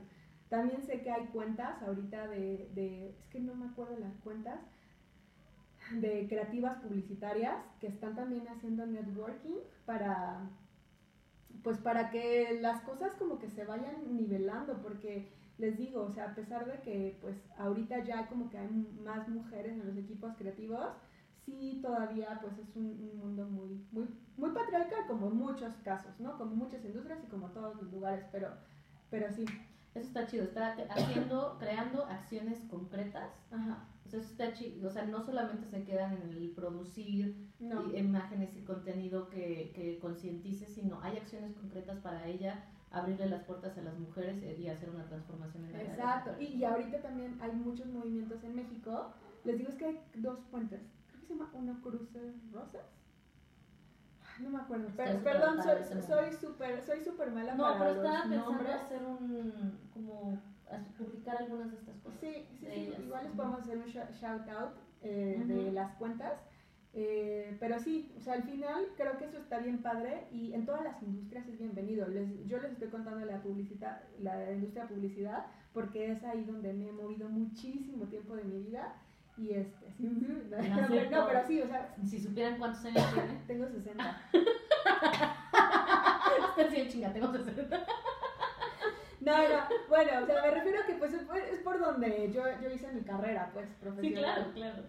También 0.48 0.82
sé 0.82 1.00
que 1.00 1.10
hay 1.10 1.26
cuentas 1.26 1.82
ahorita 1.82 2.28
de, 2.28 2.70
de, 2.74 3.10
es 3.10 3.28
que 3.28 3.40
no 3.40 3.54
me 3.54 3.66
acuerdo 3.66 3.96
las 3.98 4.14
cuentas, 4.18 4.60
de 5.92 6.26
creativas 6.28 6.78
publicitarias 6.78 7.64
que 7.80 7.86
están 7.86 8.16
también 8.16 8.48
haciendo 8.48 8.86
networking 8.86 9.58
para 9.84 10.50
pues 11.62 11.78
para 11.78 12.10
que 12.10 12.58
las 12.60 12.80
cosas 12.82 13.14
como 13.14 13.38
que 13.38 13.48
se 13.48 13.64
vayan 13.64 14.16
nivelando, 14.16 14.80
porque 14.82 15.28
les 15.58 15.76
digo, 15.76 16.02
o 16.02 16.10
sea, 16.10 16.30
a 16.30 16.34
pesar 16.34 16.66
de 16.66 16.80
que 16.82 17.18
pues 17.20 17.36
ahorita 17.58 18.04
ya 18.04 18.26
como 18.28 18.50
que 18.50 18.58
hay 18.58 18.68
más 19.02 19.28
mujeres 19.28 19.72
en 19.72 19.86
los 19.86 19.96
equipos 19.96 20.34
creativos, 20.36 20.86
sí 21.44 21.80
todavía 21.82 22.38
pues 22.40 22.58
es 22.58 22.76
un, 22.76 23.18
mundo 23.18 23.46
muy, 23.46 23.86
muy, 23.92 24.08
muy 24.36 24.50
patriarcal 24.50 25.06
como 25.06 25.28
en 25.28 25.36
muchos 25.36 25.74
casos, 25.76 26.18
¿no? 26.20 26.36
Como 26.36 26.54
muchas 26.54 26.84
industrias 26.84 27.22
y 27.24 27.28
como 27.28 27.50
todos 27.50 27.76
los 27.76 27.92
lugares, 27.92 28.24
pero, 28.32 28.48
pero 29.10 29.30
sí. 29.32 29.44
Eso 29.94 30.08
está 30.08 30.26
chido, 30.26 30.44
está 30.44 30.76
haciendo, 30.90 31.56
creando 31.58 32.04
acciones 32.04 32.60
concretas. 32.68 33.30
Ajá 33.50 33.86
eso 34.06 34.18
está 34.18 34.52
chido, 34.52 34.88
o 34.88 34.90
sea, 34.90 35.04
no 35.04 35.20
solamente 35.22 35.66
se 35.66 35.84
quedan 35.84 36.12
en 36.12 36.22
el 36.22 36.50
producir 36.50 37.50
imágenes 37.94 38.56
y 38.56 38.62
contenido 38.62 39.28
que, 39.28 39.72
que 39.74 39.98
concientice, 39.98 40.66
sino 40.66 41.00
hay 41.02 41.16
acciones 41.16 41.54
concretas 41.54 41.98
para 41.98 42.26
ella 42.26 42.64
abrirle 42.90 43.28
las 43.28 43.42
puertas 43.44 43.76
a 43.76 43.82
las 43.82 43.98
mujeres 43.98 44.42
y 44.58 44.68
hacer 44.68 44.90
una 44.90 45.04
transformación 45.06 45.64
en 45.64 45.72
la 45.72 45.82
Exacto, 45.82 46.30
y, 46.40 46.44
y, 46.44 46.64
ahorita 46.64 47.02
también 47.02 47.36
hay 47.40 47.52
muchos 47.52 47.86
movimientos 47.86 48.42
en 48.44 48.54
México. 48.54 49.12
Les 49.44 49.58
digo 49.58 49.70
es 49.70 49.76
que 49.76 49.86
hay 49.86 50.00
dos 50.14 50.38
puentes. 50.50 50.80
Creo 51.08 51.20
que 51.20 51.26
se 51.26 51.34
llama 51.34 51.50
Una 51.54 51.80
Cruce 51.82 52.32
Rosas. 52.52 52.86
No 54.40 54.50
me 54.50 54.58
acuerdo. 54.58 54.88
perdón, 54.96 55.58
soy 55.62 56.32
súper 56.32 56.82
soy 56.82 57.02
súper 57.02 57.32
mala 57.32 57.54
no, 57.54 57.64
para 57.64 57.78
pero 57.78 57.90
estaba 57.92 58.22
pensando 58.22 58.70
hacer 58.70 59.02
un 59.02 59.78
como 59.94 60.38
publicar 60.98 61.36
algunas 61.36 61.70
de 61.70 61.78
estas 61.78 61.96
cosas. 61.98 62.20
Sí, 62.20 62.44
sí, 62.58 62.92
igual 63.02 63.24
les 63.24 63.32
podemos 63.34 63.60
hacer 63.60 63.78
un 63.78 63.86
shout 63.86 64.48
out 64.48 64.74
eh, 65.02 65.42
de 65.46 65.72
las 65.72 65.94
cuentas. 65.96 66.40
Eh, 66.98 67.54
pero 67.60 67.78
sí, 67.78 68.10
o 68.16 68.20
sea, 68.20 68.32
al 68.34 68.44
final 68.44 68.86
creo 68.96 69.18
que 69.18 69.26
eso 69.26 69.36
está 69.36 69.58
bien 69.58 69.82
padre 69.82 70.28
y 70.32 70.54
en 70.54 70.64
todas 70.64 70.82
las 70.82 71.02
industrias 71.02 71.46
es 71.46 71.58
bienvenido. 71.58 72.08
Les, 72.08 72.46
yo 72.46 72.58
les 72.58 72.72
estoy 72.72 72.88
contando 72.88 73.26
la 73.26 73.42
publicidad, 73.42 74.00
la 74.18 74.50
industria 74.50 74.84
de 74.84 74.94
publicidad, 74.94 75.44
porque 75.74 76.12
es 76.12 76.24
ahí 76.24 76.42
donde 76.44 76.72
me 76.72 76.88
he 76.88 76.92
movido 76.92 77.28
muchísimo 77.28 78.06
tiempo 78.06 78.34
de 78.34 78.44
mi 78.44 78.62
vida. 78.62 78.94
Y 79.36 79.50
este, 79.50 79.92
sí, 79.92 80.04
no, 81.10 81.26
pero 81.28 81.46
sí, 81.46 81.60
o 81.60 81.68
sea. 81.68 81.94
Si 82.06 82.18
supieran 82.18 82.58
cuántos 82.58 82.82
años 82.86 83.12
tiene. 83.12 83.42
Tengo 83.46 83.68
60. 83.68 84.22
sí, 86.70 86.88
chinga, 86.88 87.12
tengo 87.12 87.30
60. 87.32 87.86
No, 89.26 89.36
no, 89.36 89.58
bueno, 89.88 90.10
o 90.22 90.26
sea, 90.26 90.42
me 90.42 90.50
refiero 90.52 90.80
a 90.80 90.86
que 90.86 90.94
pues 90.94 91.12
es 91.12 91.60
por 91.64 91.80
donde 91.80 92.30
yo, 92.32 92.44
yo 92.62 92.70
hice 92.70 92.92
mi 92.92 93.02
carrera, 93.02 93.50
pues, 93.52 93.68
profesional. 93.80 94.04
Sí, 94.04 94.14
claro, 94.14 94.52
claro. 94.54 94.82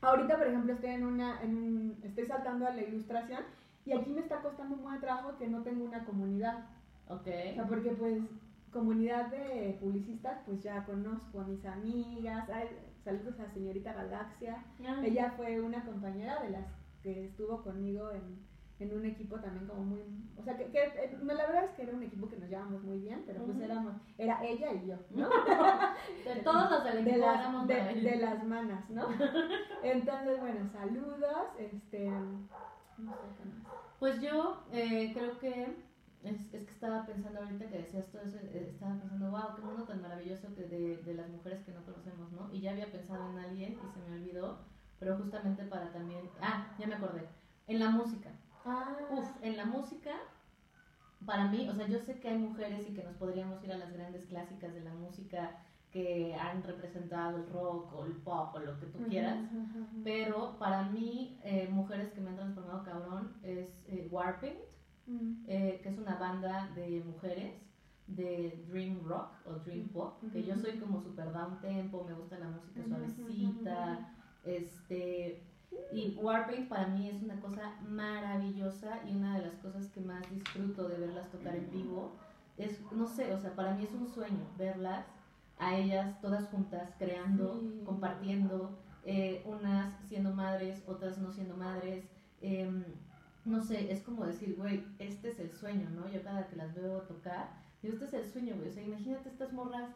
Ahorita, 0.00 0.38
por 0.38 0.46
ejemplo, 0.46 0.72
estoy 0.72 0.90
en 0.90 1.04
una, 1.04 1.42
en 1.42 1.98
estoy 2.02 2.26
saltando 2.26 2.66
a 2.66 2.70
la 2.70 2.82
ilustración 2.82 3.42
y 3.84 3.92
aquí 3.92 4.10
me 4.10 4.22
está 4.22 4.40
costando 4.40 4.76
un 4.76 4.82
buen 4.82 4.98
trabajo 4.98 5.36
que 5.36 5.46
no 5.46 5.62
tengo 5.62 5.84
una 5.84 6.06
comunidad. 6.06 6.64
Ok. 7.08 7.26
O 7.50 7.54
sea, 7.54 7.66
porque 7.68 7.90
pues 7.90 8.22
comunidad 8.72 9.26
de 9.26 9.76
publicistas, 9.78 10.38
pues 10.46 10.62
ya 10.62 10.86
conozco 10.86 11.40
a 11.40 11.44
mis 11.44 11.64
amigas, 11.66 12.48
saludos 13.04 13.38
a 13.40 13.52
señorita 13.52 13.92
Galaxia. 13.92 14.64
Ah. 14.86 15.02
Ella 15.04 15.34
fue 15.36 15.60
una 15.60 15.84
compañera 15.84 16.42
de 16.42 16.50
las 16.50 16.64
que 17.02 17.26
estuvo 17.26 17.62
conmigo 17.62 18.10
en 18.10 18.40
en 18.82 18.96
un 18.96 19.04
equipo 19.04 19.38
también 19.38 19.66
como 19.66 19.82
muy, 19.82 20.00
o 20.36 20.42
sea, 20.42 20.56
que, 20.56 20.70
que 20.70 20.82
eh, 20.82 21.18
la 21.22 21.46
verdad 21.46 21.64
es 21.64 21.70
que 21.70 21.82
era 21.82 21.94
un 21.94 22.02
equipo 22.02 22.28
que 22.28 22.36
nos 22.36 22.48
llevamos 22.48 22.82
muy 22.82 22.98
bien, 22.98 23.22
pero 23.26 23.44
pues 23.44 23.60
éramos, 23.60 23.94
era 24.18 24.44
ella 24.44 24.72
y 24.72 24.86
yo, 24.88 24.96
¿no? 25.10 25.28
de 26.24 26.40
todos 26.42 26.70
los 26.70 26.84
del 26.84 26.98
equipo 26.98 27.14
de 27.14 27.20
las, 27.20 28.02
de, 28.02 28.16
las 28.16 28.44
manas, 28.44 28.90
¿no? 28.90 29.06
Entonces, 29.82 30.40
bueno, 30.40 30.68
saludos, 30.72 31.46
este, 31.58 32.10
no 32.10 33.12
sé 33.12 33.26
qué 33.38 33.44
más. 33.44 33.72
Pues 34.00 34.20
yo 34.20 34.64
eh, 34.72 35.12
creo 35.14 35.38
que 35.38 35.62
es, 35.62 35.74
es, 36.24 36.46
que 36.48 36.72
estaba 36.72 37.06
pensando 37.06 37.38
ahorita 37.40 37.68
que 37.68 37.78
decías 37.78 38.10
todo 38.10 38.22
eso, 38.22 38.38
eh, 38.38 38.68
estaba 38.72 38.98
pensando, 38.98 39.30
wow, 39.30 39.54
qué 39.54 39.62
mundo 39.62 39.84
tan 39.84 40.02
maravilloso 40.02 40.52
que 40.56 40.62
de, 40.62 40.96
de 40.96 41.14
las 41.14 41.28
mujeres 41.28 41.62
que 41.62 41.72
no 41.72 41.84
conocemos, 41.84 42.32
¿no? 42.32 42.52
Y 42.52 42.60
ya 42.60 42.72
había 42.72 42.90
pensado 42.90 43.30
en 43.30 43.38
alguien 43.38 43.74
y 43.74 43.92
se 43.92 44.00
me 44.10 44.16
olvidó, 44.16 44.58
pero 44.98 45.16
justamente 45.18 45.62
para 45.66 45.92
también, 45.92 46.28
ah, 46.40 46.74
ya 46.80 46.88
me 46.88 46.94
acordé, 46.94 47.28
en 47.68 47.78
la 47.78 47.90
música. 47.90 48.30
Ah. 48.64 48.96
Uf, 49.10 49.28
en 49.42 49.56
la 49.56 49.66
música, 49.66 50.12
para 51.24 51.48
mí, 51.48 51.68
o 51.68 51.74
sea, 51.74 51.86
yo 51.86 51.98
sé 52.00 52.20
que 52.20 52.28
hay 52.28 52.38
mujeres 52.38 52.88
y 52.88 52.94
que 52.94 53.02
nos 53.02 53.16
podríamos 53.16 53.62
ir 53.64 53.72
a 53.72 53.78
las 53.78 53.92
grandes 53.92 54.26
clásicas 54.26 54.72
de 54.74 54.80
la 54.80 54.92
música 54.92 55.62
que 55.92 56.34
han 56.34 56.62
representado 56.62 57.36
el 57.36 57.46
rock 57.50 57.92
o 57.94 58.06
el 58.06 58.12
pop 58.12 58.54
o 58.54 58.58
lo 58.58 58.80
que 58.80 58.86
tú 58.86 58.98
quieras, 59.08 59.38
pero 60.02 60.58
para 60.58 60.88
mí, 60.88 61.38
eh, 61.44 61.68
mujeres 61.70 62.10
que 62.12 62.20
me 62.22 62.30
han 62.30 62.36
transformado 62.36 62.82
cabrón 62.82 63.36
es 63.42 63.68
eh, 63.88 64.08
Warpaint, 64.10 64.58
mm. 65.06 65.44
eh, 65.46 65.80
que 65.82 65.88
es 65.90 65.98
una 65.98 66.16
banda 66.16 66.70
de 66.74 67.02
mujeres 67.04 67.60
de 68.06 68.64
dream 68.68 69.04
rock 69.04 69.32
o 69.44 69.52
dream 69.64 69.88
pop, 69.88 70.18
que 70.32 70.42
yo 70.42 70.56
soy 70.56 70.78
como 70.78 71.00
super 71.02 71.30
down 71.30 71.60
tempo, 71.60 72.04
me 72.04 72.14
gusta 72.14 72.38
la 72.38 72.48
música 72.48 72.82
suavecita, 72.86 74.14
este 74.44 75.42
y 75.92 76.16
Warpaint 76.20 76.68
para 76.68 76.88
mí 76.88 77.08
es 77.08 77.22
una 77.22 77.40
cosa 77.40 77.74
maravillosa 77.86 79.00
y 79.06 79.14
una 79.14 79.36
de 79.38 79.46
las 79.46 79.54
cosas 79.56 79.86
que 79.88 80.00
más 80.00 80.22
disfruto 80.30 80.88
de 80.88 80.98
verlas 80.98 81.30
tocar 81.30 81.54
en 81.54 81.70
vivo 81.70 82.12
es, 82.56 82.80
no 82.92 83.06
sé, 83.06 83.32
o 83.32 83.38
sea, 83.38 83.54
para 83.54 83.74
mí 83.74 83.84
es 83.84 83.92
un 83.92 84.08
sueño 84.08 84.46
verlas 84.58 85.06
a 85.58 85.76
ellas 85.76 86.20
todas 86.20 86.48
juntas, 86.48 86.90
creando, 86.98 87.62
compartiendo, 87.84 88.78
eh, 89.04 89.42
unas 89.46 89.94
siendo 90.08 90.32
madres, 90.32 90.82
otras 90.86 91.18
no 91.18 91.32
siendo 91.32 91.56
madres. 91.56 92.04
Em, 92.40 92.84
no 93.44 93.62
sé, 93.62 93.92
es 93.92 94.02
como 94.02 94.24
decir, 94.24 94.56
güey, 94.56 94.84
este 94.98 95.30
es 95.30 95.38
el 95.38 95.52
sueño, 95.52 95.88
¿no? 95.90 96.08
Yo 96.10 96.22
cada 96.22 96.46
que 96.48 96.56
las 96.56 96.74
veo 96.74 97.02
tocar, 97.02 97.50
digo, 97.82 97.94
este 97.94 98.06
es 98.06 98.14
el 98.14 98.30
sueño, 98.30 98.56
güey. 98.56 98.68
O 98.68 98.72
sea, 98.72 98.82
imagínate 98.82 99.28
estas 99.28 99.52
morras 99.52 99.90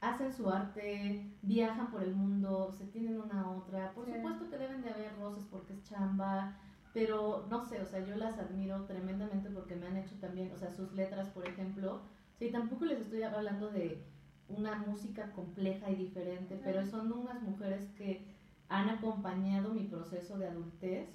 hacen 0.00 0.32
su 0.32 0.48
arte, 0.50 1.30
viajan 1.42 1.90
por 1.90 2.02
el 2.02 2.14
mundo, 2.14 2.72
se 2.72 2.86
tienen 2.86 3.20
una 3.20 3.42
a 3.42 3.50
otra. 3.50 3.92
Por 3.92 4.06
supuesto 4.06 4.48
que 4.48 4.58
deben 4.58 4.82
de 4.82 4.90
haber 4.90 5.16
roces 5.18 5.44
porque 5.50 5.74
es 5.74 5.82
chamba, 5.84 6.56
pero 6.92 7.46
no 7.50 7.64
sé, 7.64 7.80
o 7.80 7.86
sea, 7.86 8.04
yo 8.04 8.16
las 8.16 8.38
admiro 8.38 8.84
tremendamente 8.86 9.50
porque 9.50 9.76
me 9.76 9.86
han 9.86 9.96
hecho 9.96 10.16
también, 10.16 10.52
o 10.52 10.56
sea, 10.56 10.70
sus 10.70 10.92
letras, 10.92 11.28
por 11.28 11.46
ejemplo. 11.46 12.00
Sí, 12.38 12.50
tampoco 12.50 12.86
les 12.86 13.00
estoy 13.00 13.22
hablando 13.22 13.70
de 13.70 14.02
una 14.48 14.76
música 14.76 15.30
compleja 15.32 15.90
y 15.90 15.96
diferente, 15.96 16.60
pero 16.64 16.84
son 16.84 17.12
unas 17.12 17.42
mujeres 17.42 17.86
que 17.96 18.26
han 18.68 18.88
acompañado 18.88 19.74
mi 19.74 19.84
proceso 19.84 20.38
de 20.38 20.48
adultez 20.48 21.08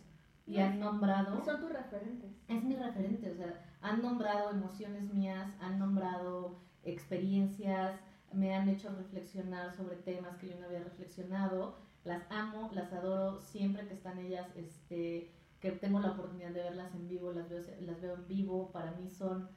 y 0.45 0.59
han 0.59 0.79
nombrado... 0.79 1.43
Son 1.43 1.59
tus 1.59 1.71
referentes. 1.71 2.31
Es 2.47 2.63
mi 2.63 2.75
referente, 2.75 3.31
o 3.31 3.36
sea, 3.36 3.65
han 3.81 4.01
nombrado 4.01 4.51
emociones 4.51 5.11
mías, 5.11 5.51
han 5.59 5.79
nombrado 5.79 6.59
experiencias, 6.83 7.99
me 8.36 8.55
han 8.55 8.69
hecho 8.69 8.89
reflexionar 8.95 9.73
sobre 9.75 9.95
temas 9.97 10.38
que 10.38 10.49
yo 10.49 10.59
no 10.59 10.65
había 10.65 10.83
reflexionado. 10.83 11.77
Las 12.03 12.23
amo, 12.29 12.69
las 12.73 12.91
adoro, 12.93 13.41
siempre 13.41 13.88
que 13.88 13.93
están 13.93 14.19
ellas, 14.19 14.47
este, 14.55 15.31
que 15.59 15.71
tengo 15.71 15.99
la 15.99 16.11
oportunidad 16.11 16.51
de 16.51 16.63
verlas 16.63 16.93
en 16.93 17.07
vivo, 17.07 17.31
las 17.31 17.49
veo, 17.49 17.63
las 17.81 18.01
veo 18.01 18.15
en 18.15 18.27
vivo, 18.27 18.71
para 18.71 18.91
mí 18.91 19.09
son 19.09 19.49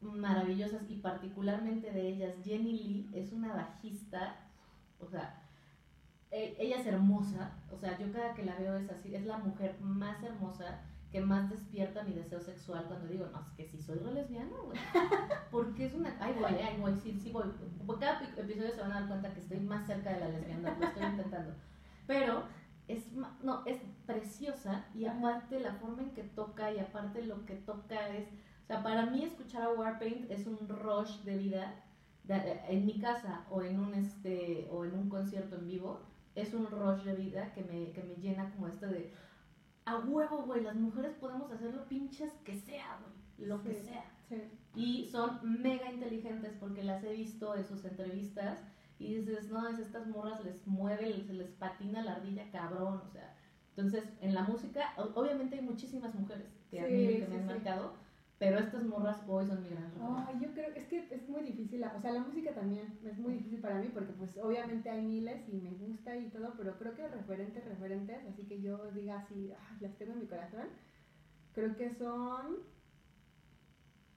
maravillosas 0.00 0.82
y 0.90 0.96
particularmente 0.96 1.92
de 1.92 2.08
ellas, 2.08 2.34
Jenny 2.44 2.72
Lee 2.72 3.10
es 3.14 3.32
una 3.32 3.54
bajista, 3.54 4.36
o 4.98 5.06
sea, 5.06 5.42
e, 6.30 6.56
ella 6.58 6.76
es 6.76 6.86
hermosa, 6.86 7.52
o 7.72 7.76
sea, 7.76 7.98
yo 7.98 8.12
cada 8.12 8.34
que 8.34 8.44
la 8.44 8.56
veo 8.56 8.76
es 8.76 8.90
así, 8.90 9.14
es 9.14 9.24
la 9.24 9.38
mujer 9.38 9.80
más 9.80 10.22
hermosa 10.22 10.80
que 11.10 11.20
más 11.20 11.50
despierta 11.50 12.04
mi 12.04 12.12
deseo 12.12 12.40
sexual 12.40 12.84
cuando 12.86 13.08
digo, 13.08 13.26
no, 13.32 13.40
es 13.40 13.52
que 13.54 13.66
si 13.66 13.82
soy 13.82 13.98
re 13.98 14.12
lesbiana, 14.12 14.56
güey. 14.64 14.78
Porque 15.50 15.86
es 15.86 15.94
una. 15.94 16.16
Ay, 16.20 16.34
güey, 16.38 16.62
ay, 16.62 16.76
güey, 16.78 16.94
sí, 16.96 17.18
sí, 17.20 17.32
voy. 17.32 17.46
Cada 17.98 18.22
episodio 18.36 18.72
se 18.72 18.80
van 18.80 18.92
a 18.92 19.00
dar 19.00 19.08
cuenta 19.08 19.32
que 19.32 19.40
estoy 19.40 19.60
más 19.60 19.86
cerca 19.86 20.12
de 20.12 20.20
la 20.20 20.28
lesbiana, 20.28 20.76
lo 20.78 20.86
estoy 20.86 21.04
intentando. 21.04 21.54
Pero 22.06 22.44
es, 22.86 23.12
no, 23.42 23.64
es 23.66 23.80
preciosa 24.06 24.86
y 24.94 25.06
aparte 25.06 25.60
la 25.60 25.74
forma 25.74 26.02
en 26.02 26.10
que 26.10 26.22
toca 26.22 26.72
y 26.72 26.78
aparte 26.78 27.24
lo 27.24 27.44
que 27.44 27.56
toca 27.56 28.08
es. 28.10 28.28
O 28.64 28.66
sea, 28.66 28.82
para 28.82 29.06
mí 29.06 29.24
escuchar 29.24 29.62
a 29.62 29.72
Warpaint 29.72 30.30
es 30.30 30.46
un 30.46 30.68
rush 30.68 31.22
de 31.22 31.36
vida 31.36 31.74
en 32.28 32.86
mi 32.86 33.00
casa 33.00 33.44
o 33.50 33.62
en 33.62 33.80
un 33.80 33.94
este 33.94 34.68
o 34.70 34.84
en 34.84 34.94
un 34.94 35.08
concierto 35.08 35.56
en 35.56 35.66
vivo 35.66 36.00
es 36.34 36.54
un 36.54 36.66
rush 36.66 37.02
de 37.02 37.14
vida 37.14 37.52
que 37.52 37.62
me, 37.64 37.92
que 37.92 38.02
me 38.02 38.14
llena 38.16 38.50
como 38.52 38.68
esto 38.68 38.86
de 38.86 39.12
a 39.90 39.98
huevo, 39.98 40.44
güey, 40.44 40.62
las 40.62 40.76
mujeres 40.76 41.14
podemos 41.14 41.50
hacer 41.50 41.74
lo 41.74 41.86
pinches 41.88 42.32
que 42.44 42.54
sea, 42.54 42.98
güey, 43.00 43.48
lo 43.48 43.62
que 43.62 43.74
sea. 43.74 44.04
Y 44.76 45.08
son 45.10 45.40
mega 45.60 45.90
inteligentes 45.90 46.54
porque 46.60 46.84
las 46.84 47.02
he 47.02 47.12
visto 47.12 47.56
en 47.56 47.64
sus 47.64 47.84
entrevistas 47.84 48.60
y 49.00 49.16
dices, 49.16 49.50
no, 49.50 49.66
es 49.68 49.78
estas 49.78 50.06
morras 50.06 50.44
les 50.44 50.64
mueve, 50.66 51.24
se 51.24 51.32
les 51.32 51.50
patina 51.52 52.02
la 52.02 52.14
ardilla 52.14 52.50
cabrón, 52.52 53.00
o 53.04 53.08
sea. 53.08 53.34
Entonces, 53.70 54.04
en 54.20 54.34
la 54.34 54.42
música, 54.42 54.92
obviamente 55.14 55.56
hay 55.56 55.62
muchísimas 55.62 56.14
mujeres 56.14 56.46
que, 56.70 56.80
a 56.80 56.84
mí, 56.84 57.18
que 57.18 57.26
me 57.28 57.36
han 57.38 57.46
marcado, 57.46 57.94
pero 58.40 58.58
estas 58.58 58.84
morras 58.84 59.22
hoy 59.28 59.46
son 59.46 59.62
mi 59.62 59.68
gran 59.68 59.92
yo 60.40 60.50
creo 60.54 60.72
que 60.72 60.80
es 60.80 60.86
que 60.86 61.14
es 61.14 61.28
muy 61.28 61.42
difícil, 61.42 61.84
o 61.84 62.00
sea, 62.00 62.10
la 62.10 62.22
música 62.22 62.54
también 62.54 62.98
es 63.04 63.18
muy 63.18 63.34
difícil 63.34 63.60
para 63.60 63.78
mí 63.78 63.90
porque 63.92 64.14
pues 64.14 64.34
obviamente 64.38 64.88
hay 64.88 65.02
miles 65.02 65.46
y 65.46 65.58
me 65.58 65.72
gusta 65.72 66.16
y 66.16 66.30
todo, 66.30 66.54
pero 66.56 66.78
creo 66.78 66.94
que 66.94 67.06
referentes, 67.06 67.62
referentes, 67.66 68.24
así 68.26 68.44
que 68.44 68.62
yo 68.62 68.90
diga 68.92 69.18
así, 69.18 69.52
las 69.80 69.94
tengo 69.98 70.14
en 70.14 70.20
mi 70.20 70.26
corazón, 70.26 70.68
creo 71.52 71.76
que 71.76 71.90
son 71.90 72.60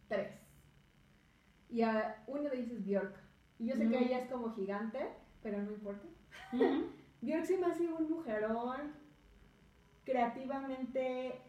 tres. 0.08 0.32
Y 1.70 1.82
a 1.82 2.24
uno 2.28 2.50
de 2.50 2.60
ellos 2.60 2.72
es 2.72 2.86
Bjork. 2.86 3.16
Y 3.60 3.68
yo 3.68 3.76
sé 3.76 3.90
que 3.90 4.06
ella 4.06 4.20
es 4.20 4.32
como 4.32 4.56
gigante, 4.56 5.00
pero 5.42 5.62
no 5.62 5.72
importa. 5.72 6.08
Bjork 7.22 7.44
sí 7.44 7.58
me 7.58 7.66
hace 7.66 7.92
un 7.92 8.10
mujerón 8.10 8.94
creativamente 10.06 11.42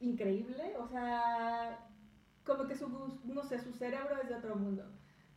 increíble, 0.00 0.74
o 0.78 0.86
sea, 0.88 1.85
como 2.46 2.66
que 2.66 2.76
su, 2.76 2.88
no 3.24 3.42
sé, 3.42 3.58
su 3.58 3.72
cerebro 3.72 4.22
es 4.22 4.28
de 4.28 4.36
otro 4.36 4.56
mundo, 4.56 4.84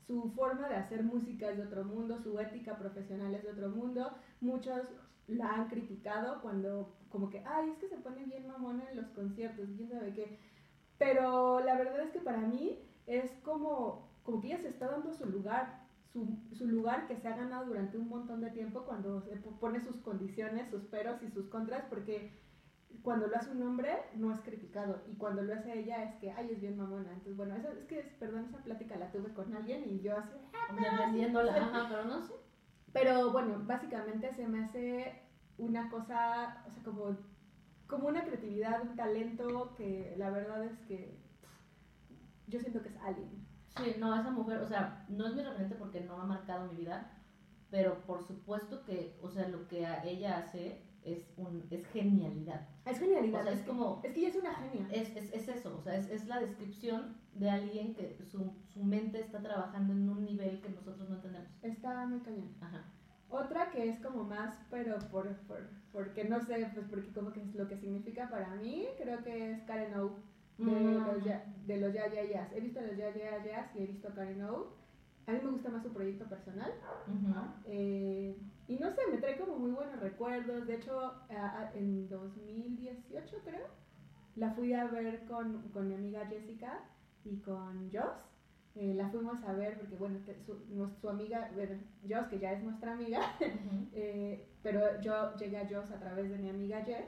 su 0.09 0.31
forma 0.31 0.67
de 0.67 0.75
hacer 0.75 1.03
música 1.03 1.51
es 1.51 1.57
de 1.57 1.63
otro 1.63 1.83
mundo, 1.83 2.17
su 2.17 2.39
ética 2.39 2.77
profesional 2.77 3.35
es 3.35 3.43
de 3.43 3.51
otro 3.51 3.69
mundo. 3.69 4.11
Muchos 4.41 4.81
la 5.27 5.53
han 5.53 5.67
criticado 5.67 6.41
cuando 6.41 6.95
como 7.09 7.29
que, 7.29 7.43
ay, 7.45 7.69
es 7.69 7.77
que 7.77 7.89
se 7.89 7.97
pone 7.97 8.25
bien 8.25 8.47
mamona 8.47 8.89
en 8.89 8.97
los 8.97 9.07
conciertos, 9.09 9.69
quién 9.75 9.89
sabe 9.89 10.13
qué. 10.13 10.39
Pero 10.97 11.59
la 11.59 11.77
verdad 11.77 12.01
es 12.01 12.11
que 12.11 12.21
para 12.21 12.39
mí 12.39 12.79
es 13.05 13.31
como, 13.43 14.09
como 14.23 14.41
que 14.41 14.47
ella 14.47 14.57
se 14.57 14.69
está 14.69 14.87
dando 14.89 15.13
su 15.13 15.27
lugar, 15.27 15.87
su, 16.11 16.27
su, 16.53 16.67
lugar 16.67 17.07
que 17.07 17.15
se 17.15 17.27
ha 17.27 17.37
ganado 17.37 17.67
durante 17.67 17.97
un 17.97 18.09
montón 18.09 18.41
de 18.41 18.49
tiempo 18.49 18.85
cuando 18.85 19.21
se 19.21 19.35
pone 19.59 19.79
sus 19.79 19.97
condiciones, 19.97 20.69
sus 20.69 20.85
peros 20.85 21.21
y 21.21 21.29
sus 21.29 21.47
contras, 21.49 21.85
porque 21.87 22.31
cuando 23.01 23.27
lo 23.27 23.35
hace 23.37 23.51
un 23.51 23.63
hombre 23.63 23.91
no 24.15 24.31
es 24.31 24.39
criticado 24.41 25.01
y 25.07 25.15
cuando 25.15 25.41
lo 25.41 25.53
hace 25.53 25.79
ella 25.79 26.03
es 26.03 26.15
que, 26.15 26.31
ay, 26.31 26.49
es 26.51 26.61
bien 26.61 26.77
mamona. 26.77 27.11
Entonces, 27.11 27.37
bueno, 27.37 27.55
eso, 27.55 27.69
es 27.71 27.85
que, 27.85 28.01
perdón, 28.19 28.45
esa 28.45 28.63
plática 28.63 28.97
la 28.97 29.11
tuve 29.11 29.33
con 29.33 29.55
alguien 29.55 29.83
y 29.87 30.01
yo 30.01 30.17
así, 30.17 30.33
ah, 30.53 30.73
ajá, 31.49 31.87
pero 31.89 32.05
no 32.05 32.21
sé. 32.21 32.33
Pero 32.91 33.31
bueno, 33.31 33.61
básicamente 33.65 34.33
se 34.33 34.47
me 34.47 34.63
hace 34.63 35.21
una 35.57 35.89
cosa, 35.89 36.63
o 36.67 36.71
sea, 36.71 36.83
como, 36.83 37.17
como 37.87 38.07
una 38.07 38.23
creatividad, 38.23 38.81
un 38.81 38.95
talento 38.95 39.75
que 39.75 40.15
la 40.17 40.29
verdad 40.31 40.65
es 40.65 40.77
que 40.79 41.19
yo 42.47 42.59
siento 42.59 42.81
que 42.81 42.89
es 42.89 42.97
alguien. 42.97 43.47
Sí, 43.77 43.95
no, 43.99 44.19
esa 44.19 44.31
mujer, 44.31 44.57
o 44.61 44.67
sea, 44.67 45.05
no 45.09 45.27
es 45.27 45.35
mi 45.35 45.43
referente 45.43 45.75
porque 45.75 46.01
no 46.01 46.19
ha 46.19 46.25
marcado 46.25 46.67
mi 46.67 46.75
vida, 46.75 47.11
pero 47.69 48.03
por 48.05 48.23
supuesto 48.23 48.83
que, 48.83 49.17
o 49.21 49.29
sea, 49.29 49.47
lo 49.47 49.67
que 49.67 49.87
ella 50.03 50.39
hace 50.39 50.89
es, 51.03 51.31
un, 51.37 51.67
es 51.69 51.85
genialidad. 51.87 52.67
Es 52.89 52.99
genialidad. 52.99 53.47
es, 53.47 53.61
como... 53.61 54.01
Es 54.03 54.13
que 54.13 54.19
ella 54.19 54.29
es 54.29 54.35
una 54.35 54.53
genia. 54.55 54.87
Es, 54.91 55.15
es, 55.15 55.33
es 55.33 55.47
eso, 55.47 55.77
o 55.77 55.81
sea, 55.81 55.95
es, 55.95 56.09
es, 56.09 56.27
la 56.27 56.39
descripción 56.39 57.15
de 57.35 57.49
alguien 57.49 57.93
que 57.93 58.17
su, 58.29 58.51
su, 58.73 58.83
mente 58.83 59.19
está 59.19 59.39
trabajando 59.39 59.93
en 59.93 60.09
un 60.09 60.25
nivel 60.25 60.59
que 60.61 60.69
nosotros 60.69 61.07
no 61.09 61.15
entendemos. 61.15 61.49
Está 61.61 62.05
muy 62.07 62.19
cañón. 62.19 62.49
Ajá. 62.61 62.83
Otra 63.29 63.69
que 63.69 63.87
es 63.89 63.99
como 63.99 64.23
más, 64.23 64.55
pero 64.71 64.97
por, 65.11 65.31
por, 65.41 65.69
porque 65.91 66.23
no 66.23 66.39
sé, 66.39 66.67
pues 66.73 66.87
porque 66.89 67.13
como 67.13 67.31
que 67.31 67.41
es 67.41 67.53
lo 67.53 67.67
que 67.67 67.77
significa 67.77 68.27
para 68.27 68.55
mí, 68.55 68.87
creo 68.97 69.23
que 69.23 69.51
es 69.51 69.61
Karen 69.63 69.93
O. 69.95 70.15
De, 70.57 70.65
mm. 70.65 71.05
los, 71.05 71.23
de 71.67 71.77
los 71.79 71.93
Ya 71.93 72.07
Ya 72.11 72.23
Ya's. 72.23 72.51
He 72.53 72.59
visto 72.59 72.81
los 72.81 72.97
Ya 72.97 73.15
Ya 73.15 73.43
Ya's 73.43 73.75
y 73.75 73.83
he 73.83 73.85
visto 73.85 74.07
a 74.07 74.13
Karen 74.15 74.41
O. 74.43 74.73
A 75.27 75.31
mí 75.31 75.39
me 75.43 75.51
gusta 75.51 75.69
más 75.69 75.83
su 75.83 75.93
proyecto 75.93 76.25
personal. 76.25 76.73
eh, 77.65 78.35
y 78.69 78.77
no 78.77 78.91
sé, 78.91 79.01
me 79.11 79.17
trae 79.17 79.35
como 79.35 79.57
muy 79.57 79.71
buenos 79.71 79.99
recuerdos. 79.99 80.67
De 80.67 80.75
hecho, 80.75 81.13
en 81.73 82.07
2018 82.07 83.37
creo, 83.43 83.65
la 84.35 84.51
fui 84.51 84.73
a 84.73 84.85
ver 84.85 85.25
con, 85.25 85.69
con 85.69 85.87
mi 85.87 85.95
amiga 85.95 86.27
Jessica 86.27 86.85
y 87.25 87.39
con 87.39 87.91
Joss. 87.91 88.29
Eh, 88.75 88.93
la 88.93 89.09
fuimos 89.09 89.43
a 89.43 89.53
ver 89.53 89.79
porque, 89.79 89.95
bueno, 89.95 90.19
su, 91.01 91.09
amiga, 91.09 91.49
bueno, 91.55 91.81
Joss, 92.07 92.27
que 92.27 92.37
ya 92.37 92.53
es 92.53 92.63
nuestra 92.63 92.93
amiga, 92.93 93.19
eh, 93.93 94.47
pero 94.61 95.01
yo 95.01 95.35
llegué 95.35 95.57
a 95.57 95.67
Joss 95.67 95.89
a 95.91 95.99
través 95.99 96.29
de 96.29 96.37
mi 96.37 96.49
amiga 96.49 96.83
Jess 96.83 97.07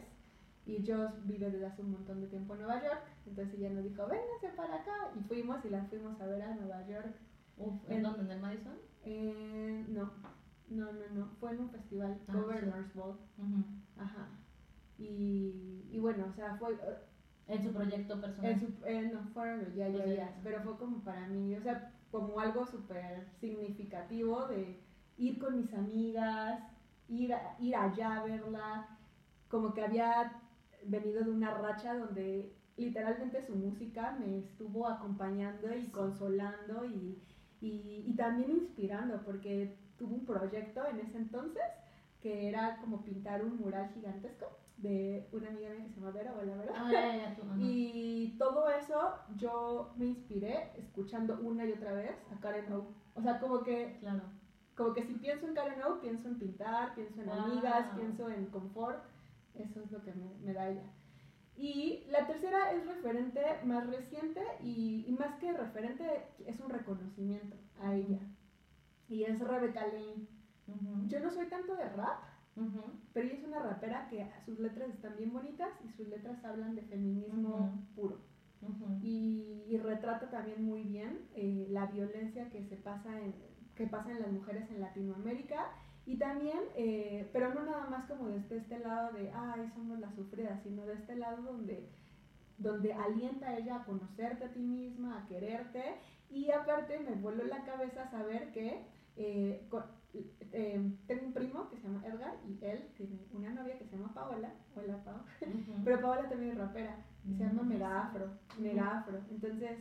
y 0.65 0.83
Joss 0.85 1.11
vive 1.27 1.51
desde 1.51 1.67
hace 1.67 1.83
un 1.83 1.91
montón 1.91 2.21
de 2.21 2.27
tiempo 2.27 2.55
en 2.55 2.61
Nueva 2.61 2.83
York, 2.83 3.03
entonces 3.27 3.53
ella 3.59 3.69
nos 3.69 3.83
dijo, 3.83 4.07
vénganse 4.07 4.49
para 4.55 4.77
acá 4.77 5.11
y 5.15 5.23
fuimos 5.25 5.63
y 5.63 5.69
la 5.69 5.85
fuimos 5.85 6.19
a 6.19 6.25
ver 6.25 6.41
a 6.41 6.55
Nueva 6.55 6.87
York. 6.87 7.15
¿En, 7.87 8.01
dónde? 8.01 8.23
¿En 8.23 8.31
el 8.31 8.39
Madison? 8.39 8.77
Eh, 9.03 9.85
no, 9.87 10.11
no, 10.71 10.91
no, 10.91 11.09
no. 11.13 11.29
Fue 11.39 11.51
en 11.51 11.59
un 11.59 11.69
festival, 11.69 12.19
ah, 12.27 12.33
Governor's 12.33 12.93
Ball. 12.95 13.17
Ajá. 13.97 14.29
Y, 14.97 15.85
y, 15.91 15.99
bueno, 15.99 16.25
o 16.29 16.33
sea, 16.33 16.55
fue. 16.55 16.73
Uh, 16.73 17.11
en 17.47 17.63
su 17.63 17.73
proyecto 17.73 18.19
personal. 18.21 18.51
En 18.51 18.59
su, 18.59 18.85
eh, 18.85 19.11
no, 19.13 19.23
fueron 19.33 19.73
ya, 19.75 19.89
ya, 19.89 20.05
ya. 20.05 20.39
Pero 20.43 20.61
fue 20.61 20.77
como 20.77 21.03
para 21.03 21.27
mí, 21.27 21.55
o 21.55 21.61
sea, 21.61 21.91
como 22.09 22.39
algo 22.39 22.65
súper 22.65 23.27
significativo 23.39 24.47
de 24.47 24.79
ir 25.17 25.39
con 25.39 25.57
mis 25.57 25.73
amigas, 25.73 26.63
ir, 27.09 27.33
ir 27.59 27.75
allá 27.75 28.21
a 28.21 28.23
verla. 28.23 28.97
Como 29.49 29.73
que 29.73 29.83
había 29.83 30.41
venido 30.85 31.23
de 31.23 31.31
una 31.31 31.53
racha 31.53 31.93
donde 31.93 32.55
literalmente 32.77 33.45
su 33.45 33.55
música 33.55 34.17
me 34.19 34.39
estuvo 34.39 34.87
acompañando 34.87 35.75
y 35.75 35.87
consolando 35.87 36.85
y, 36.85 37.21
y, 37.59 38.03
y 38.07 38.15
también 38.15 38.51
inspirando, 38.51 39.21
porque 39.23 39.77
tuvo 40.01 40.15
un 40.15 40.25
proyecto 40.25 40.83
en 40.87 40.99
ese 40.99 41.17
entonces 41.17 41.63
que 42.21 42.49
era 42.49 42.77
como 42.77 43.03
pintar 43.03 43.43
un 43.43 43.57
mural 43.57 43.89
gigantesco 43.93 44.47
de 44.77 45.27
una 45.31 45.49
amiga 45.49 45.69
mía 45.69 45.83
que 45.83 45.89
se 45.89 45.99
llama 45.99 46.11
Vera, 46.11 46.33
la 46.43 46.55
verdad. 46.55 46.75
Ah, 46.75 47.35
y 47.59 48.35
todo 48.39 48.67
eso 48.71 49.13
yo 49.37 49.93
me 49.95 50.07
inspiré 50.07 50.71
escuchando 50.75 51.39
una 51.39 51.65
y 51.65 51.71
otra 51.73 51.93
vez 51.93 52.15
a 52.35 52.39
Karen 52.39 52.73
O. 52.73 52.87
O 53.13 53.21
sea, 53.21 53.39
como 53.39 53.61
que, 53.61 53.97
claro. 53.99 54.23
como 54.75 54.93
que 54.93 55.03
si 55.03 55.13
pienso 55.13 55.47
en 55.47 55.53
Karen 55.53 55.83
O, 55.83 56.01
pienso 56.01 56.27
en 56.29 56.39
pintar, 56.39 56.95
pienso 56.95 57.21
en 57.21 57.29
amigas, 57.29 57.89
pienso 57.95 58.27
en 58.29 58.47
confort. 58.47 59.03
Eso 59.53 59.81
es 59.81 59.91
lo 59.91 60.01
que 60.03 60.13
me, 60.13 60.33
me, 60.43 60.53
da 60.53 60.69
ella. 60.69 60.89
Y 61.55 62.05
la 62.09 62.25
tercera 62.25 62.71
es 62.71 62.87
referente 62.87 63.41
más 63.65 63.85
reciente 63.85 64.41
y, 64.63 65.05
y 65.07 65.11
más 65.11 65.35
que 65.35 65.53
referente 65.53 66.25
es 66.47 66.59
un 66.59 66.69
reconocimiento 66.69 67.55
a 67.83 67.93
ella 67.93 68.19
y 69.11 69.25
es 69.25 69.39
Rebecca 69.39 69.85
Lane. 69.87 70.25
Yo 71.07 71.19
no 71.19 71.29
soy 71.29 71.47
tanto 71.47 71.75
de 71.75 71.89
rap, 71.89 72.23
pero 73.13 73.27
ella 73.27 73.37
es 73.37 73.43
una 73.43 73.59
rapera 73.59 74.07
que 74.09 74.25
sus 74.45 74.57
letras 74.57 74.89
están 74.89 75.17
bien 75.17 75.33
bonitas 75.33 75.69
y 75.83 75.89
sus 75.89 76.07
letras 76.07 76.43
hablan 76.45 76.75
de 76.75 76.81
feminismo 76.83 77.77
puro. 77.95 78.19
y, 79.01 79.77
retrata 79.83 80.29
también 80.29 80.63
muy 80.63 80.83
bien 80.83 81.27
eh, 81.33 81.67
la 81.71 81.87
violencia 81.87 82.49
que 82.49 82.63
se 82.65 82.75
pasa 82.75 83.19
en, 83.19 83.33
que 83.75 83.87
pasa 83.87 84.11
en 84.11 84.21
las 84.21 84.31
mujeres 84.31 84.69
en 84.69 84.79
Latinoamérica. 84.79 85.71
Y 86.05 86.17
también, 86.17 86.59
eh, 86.75 87.29
pero 87.33 87.53
no 87.53 87.63
nada 87.63 87.87
más 87.87 88.05
como 88.05 88.27
desde 88.29 88.57
este 88.57 88.79
lado 88.79 89.11
de, 89.13 89.31
ay, 89.31 89.69
somos 89.73 89.99
las 89.99 90.13
sufridas, 90.15 90.61
sino 90.63 90.85
de 90.85 90.95
este 90.95 91.15
lado 91.15 91.41
donde, 91.41 91.89
donde 92.57 92.93
alienta 92.93 93.49
a 93.49 93.57
ella 93.57 93.77
a 93.77 93.85
conocerte 93.85 94.45
a 94.45 94.53
ti 94.53 94.59
misma, 94.59 95.19
a 95.19 95.27
quererte. 95.27 95.83
Y 96.29 96.49
aparte 96.51 96.99
me 96.99 97.15
voló 97.15 97.43
la 97.43 97.63
cabeza 97.65 98.09
saber 98.09 98.51
que 98.51 98.85
eh, 99.23 99.69
eh, 100.53 100.91
tengo 101.07 101.25
un 101.27 101.33
primo 101.33 101.69
que 101.69 101.77
se 101.77 101.87
llama 101.87 102.05
Edgar 102.05 102.35
y 102.47 102.63
él 102.63 102.89
tiene 102.95 103.19
una 103.31 103.51
novia 103.51 103.77
que 103.77 103.85
se 103.85 103.95
llama 103.95 104.13
Paola. 104.13 104.53
Hola, 104.75 105.03
Paola. 105.03 105.23
Pero 105.83 106.01
Paola 106.01 106.29
también 106.29 106.51
es 106.51 106.57
rapera 106.57 106.95
y 107.25 107.33
se 107.35 107.43
llama 107.43 107.63
Mega 107.63 108.07
Afro. 108.07 108.29
Mega 108.59 108.99
Afro. 108.99 109.19
Entonces, 109.29 109.77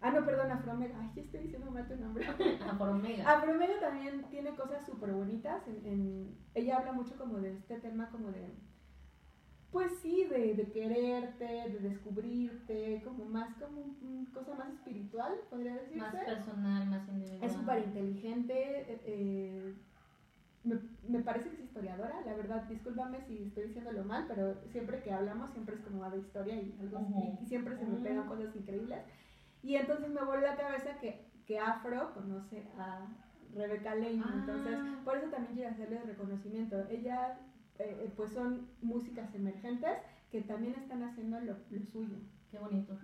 ah, 0.00 0.10
no, 0.10 0.24
perdón, 0.24 0.50
Afromega. 0.50 0.98
Ay, 1.00 1.10
ya 1.14 1.22
estoy 1.22 1.40
diciendo 1.40 1.70
mal 1.70 1.86
tu 1.88 1.96
nombre. 1.96 2.26
Afromega. 2.70 3.30
Afromega 3.30 3.80
también 3.80 4.24
tiene 4.30 4.54
cosas 4.54 4.86
súper 4.86 5.12
bonitas. 5.12 5.66
En, 5.66 6.36
ella 6.54 6.78
habla 6.78 6.92
mucho 6.92 7.16
como 7.16 7.38
de 7.38 7.52
este 7.52 7.78
tema, 7.80 8.10
como 8.10 8.30
de 8.30 8.48
pues 9.74 9.90
sí, 10.00 10.24
de, 10.30 10.54
de, 10.54 10.70
quererte, 10.70 11.44
de 11.44 11.78
descubrirte, 11.80 13.02
como 13.04 13.24
más 13.24 13.52
como 13.56 13.82
una 14.02 14.32
cosa 14.32 14.54
más 14.54 14.72
espiritual, 14.72 15.32
podría 15.50 15.74
decirse. 15.74 15.98
Más 15.98 16.14
personal, 16.14 16.86
más 16.86 17.08
individual. 17.08 17.42
Es 17.42 17.52
súper 17.52 17.78
inteligente. 17.82 18.54
Eh, 18.54 19.00
eh, 19.04 19.74
me, 20.62 20.78
me, 21.08 21.24
parece 21.24 21.50
que 21.50 21.56
es 21.56 21.62
historiadora, 21.62 22.20
la 22.24 22.34
verdad, 22.34 22.62
discúlpame 22.68 23.20
si 23.22 23.42
estoy 23.42 23.64
diciéndolo 23.64 24.04
mal, 24.04 24.26
pero 24.28 24.54
siempre 24.70 25.02
que 25.02 25.12
hablamos 25.12 25.50
siempre 25.50 25.74
es 25.74 25.80
como 25.80 26.08
de 26.08 26.18
historia 26.18 26.54
y, 26.54 26.78
algo, 26.80 27.00
y, 27.42 27.44
siempre 27.44 27.76
se 27.76 27.84
me 27.84 27.98
pegan 27.98 28.28
cosas 28.28 28.54
increíbles. 28.54 29.00
Y 29.64 29.74
entonces 29.74 30.08
me 30.08 30.24
vuelve 30.24 30.46
la 30.46 30.56
cabeza 30.56 31.00
que, 31.00 31.26
que 31.46 31.58
Afro 31.58 32.14
conoce 32.14 32.62
a 32.78 33.08
Rebeca 33.52 33.96
Lane, 33.96 34.22
entonces 34.34 34.76
ah. 34.76 35.00
por 35.04 35.16
eso 35.16 35.30
también 35.30 35.54
quiero 35.54 35.70
hacerle 35.72 36.00
reconocimiento. 36.04 36.86
Ella 36.88 37.40
eh, 37.78 38.04
eh, 38.04 38.12
pues 38.16 38.32
son 38.32 38.68
músicas 38.82 39.34
emergentes 39.34 39.98
que 40.30 40.42
también 40.42 40.74
están 40.74 41.02
haciendo 41.02 41.40
lo, 41.40 41.56
suyo. 41.92 42.16
Qué 42.50 42.58
bonito. 42.58 42.96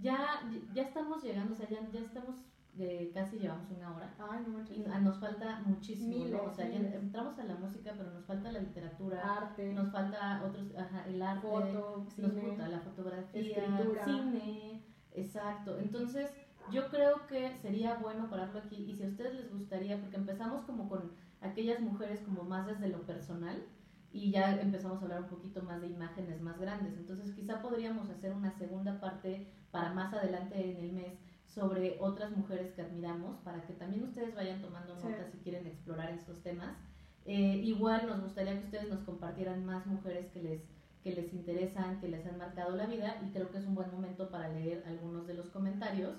ya, 0.00 0.42
ya 0.74 0.82
estamos 0.82 1.22
llegando, 1.22 1.52
o 1.54 1.56
sea, 1.56 1.68
ya, 1.68 1.88
ya 1.92 2.00
estamos, 2.00 2.36
eh, 2.78 3.12
casi 3.14 3.38
llevamos 3.38 3.70
una 3.70 3.94
hora. 3.94 4.12
Ay, 4.18 4.44
no 4.46 4.60
y 4.74 5.04
nos 5.04 5.20
falta 5.20 5.60
muchísimo, 5.66 6.42
O 6.44 6.52
sea, 6.52 6.68
ya 6.68 6.78
entramos 6.78 7.38
a 7.38 7.44
la 7.44 7.54
música, 7.54 7.94
pero 7.96 8.10
nos 8.10 8.24
falta 8.24 8.50
la 8.50 8.58
literatura. 8.58 9.36
Arte. 9.36 9.72
Nos 9.72 9.92
falta 9.92 10.42
otros, 10.44 10.74
ajá, 10.76 11.06
el 11.06 11.22
arte. 11.22 11.46
Foto, 11.46 12.06
nos 12.16 12.32
falta 12.32 12.68
la 12.68 12.80
fotografía. 12.80 13.40
Escritura. 13.40 14.04
Cine. 14.04 14.82
Exacto. 15.12 15.78
Entonces, 15.78 16.32
yo 16.72 16.88
creo 16.88 17.26
que 17.28 17.56
sería 17.58 17.94
bueno 17.94 18.28
pararlo 18.28 18.58
aquí. 18.58 18.84
Y 18.84 18.94
si 18.94 19.04
a 19.04 19.08
ustedes 19.08 19.34
les 19.34 19.52
gustaría, 19.52 20.00
porque 20.00 20.16
empezamos 20.16 20.62
como 20.62 20.88
con 20.88 21.12
aquellas 21.40 21.80
mujeres 21.80 22.20
como 22.22 22.42
más 22.42 22.66
desde 22.66 22.88
lo 22.88 23.02
personal 23.02 23.64
y 24.12 24.30
ya 24.30 24.60
empezamos 24.60 25.00
a 25.00 25.02
hablar 25.02 25.22
un 25.22 25.28
poquito 25.28 25.62
más 25.62 25.80
de 25.80 25.88
imágenes 25.88 26.40
más 26.40 26.58
grandes. 26.58 26.94
Entonces 26.96 27.32
quizá 27.34 27.60
podríamos 27.60 28.08
hacer 28.10 28.32
una 28.32 28.50
segunda 28.58 29.00
parte 29.00 29.46
para 29.70 29.92
más 29.92 30.12
adelante 30.14 30.70
en 30.70 30.76
el 30.78 30.92
mes 30.92 31.12
sobre 31.46 31.96
otras 32.00 32.36
mujeres 32.36 32.72
que 32.72 32.82
admiramos, 32.82 33.38
para 33.38 33.66
que 33.66 33.72
también 33.74 34.04
ustedes 34.04 34.34
vayan 34.34 34.60
tomando 34.60 34.94
notas 34.94 35.30
si 35.32 35.38
quieren 35.38 35.66
explorar 35.66 36.10
estos 36.10 36.42
temas. 36.42 36.76
Eh, 37.24 37.60
igual 37.64 38.06
nos 38.06 38.22
gustaría 38.22 38.58
que 38.58 38.64
ustedes 38.64 38.88
nos 38.88 39.00
compartieran 39.00 39.64
más 39.64 39.86
mujeres 39.86 40.26
que 40.28 40.42
les, 40.42 40.62
que 41.02 41.12
les 41.12 41.32
interesan, 41.32 42.00
que 42.00 42.08
les 42.08 42.24
han 42.26 42.38
marcado 42.38 42.76
la 42.76 42.86
vida 42.86 43.20
y 43.26 43.30
creo 43.32 43.50
que 43.50 43.58
es 43.58 43.66
un 43.66 43.74
buen 43.74 43.90
momento 43.90 44.30
para 44.30 44.48
leer 44.48 44.84
algunos 44.86 45.26
de 45.26 45.34
los 45.34 45.48
comentarios 45.48 46.14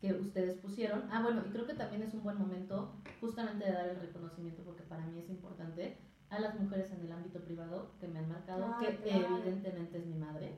que 0.00 0.12
ustedes 0.12 0.56
pusieron. 0.58 1.04
Ah, 1.10 1.22
bueno, 1.22 1.42
y 1.46 1.50
creo 1.50 1.66
que 1.66 1.74
también 1.74 2.02
es 2.02 2.14
un 2.14 2.22
buen 2.22 2.38
momento 2.38 2.94
justamente 3.20 3.64
de 3.64 3.72
dar 3.72 3.88
el 3.88 4.00
reconocimiento 4.00 4.62
porque 4.62 4.82
para 4.82 5.04
mí 5.06 5.18
es 5.18 5.30
importante 5.30 5.96
a 6.34 6.40
las 6.40 6.58
mujeres 6.58 6.90
en 6.92 7.00
el 7.00 7.12
ámbito 7.12 7.40
privado 7.40 7.92
que 8.00 8.08
me 8.08 8.18
han 8.18 8.28
marcado, 8.28 8.76
que 8.78 8.88
evidentemente 9.08 9.98
es 9.98 10.06
mi 10.06 10.16
madre, 10.16 10.56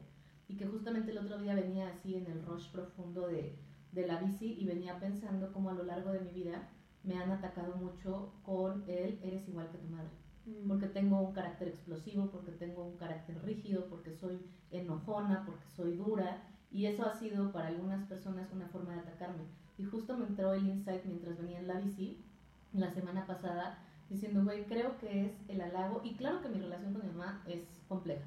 y 0.48 0.56
que 0.56 0.66
justamente 0.66 1.10
el 1.10 1.18
otro 1.18 1.38
día 1.38 1.54
venía 1.54 1.88
así 1.88 2.14
en 2.16 2.26
el 2.26 2.42
rush 2.44 2.70
profundo 2.70 3.26
de, 3.28 3.58
de 3.92 4.06
la 4.06 4.20
bici 4.20 4.56
y 4.58 4.66
venía 4.66 4.98
pensando 4.98 5.52
cómo 5.52 5.70
a 5.70 5.74
lo 5.74 5.84
largo 5.84 6.12
de 6.12 6.20
mi 6.20 6.30
vida 6.30 6.68
me 7.02 7.16
han 7.16 7.30
atacado 7.30 7.76
mucho 7.76 8.32
con 8.42 8.84
el 8.88 9.18
eres 9.22 9.48
igual 9.48 9.70
que 9.70 9.78
tu 9.78 9.88
madre. 9.88 10.10
Mm. 10.46 10.68
Porque 10.68 10.86
tengo 10.86 11.20
un 11.20 11.32
carácter 11.32 11.68
explosivo, 11.68 12.30
porque 12.30 12.52
tengo 12.52 12.84
un 12.84 12.96
carácter 12.96 13.42
rígido, 13.44 13.86
porque 13.88 14.12
soy 14.12 14.40
enojona, 14.70 15.44
porque 15.44 15.68
soy 15.68 15.96
dura. 15.96 16.42
Y 16.70 16.86
eso 16.86 17.04
ha 17.04 17.12
sido 17.12 17.52
para 17.52 17.68
algunas 17.68 18.04
personas 18.06 18.52
una 18.52 18.68
forma 18.68 18.94
de 18.94 19.00
atacarme. 19.00 19.44
Y 19.78 19.84
justo 19.84 20.16
me 20.16 20.26
entró 20.26 20.52
el 20.52 20.66
insight 20.66 21.04
mientras 21.04 21.38
venía 21.38 21.58
en 21.58 21.68
la 21.68 21.80
bici 21.80 22.24
la 22.72 22.90
semana 22.90 23.26
pasada 23.26 23.85
diciendo, 24.08 24.44
güey, 24.44 24.64
creo 24.64 24.96
que 24.98 25.26
es 25.26 25.32
el 25.48 25.60
halago. 25.60 26.00
Y 26.04 26.14
claro 26.14 26.40
que 26.40 26.48
mi 26.48 26.60
relación 26.60 26.92
con 26.92 27.02
mi 27.02 27.12
mamá 27.12 27.42
es 27.46 27.82
compleja, 27.88 28.26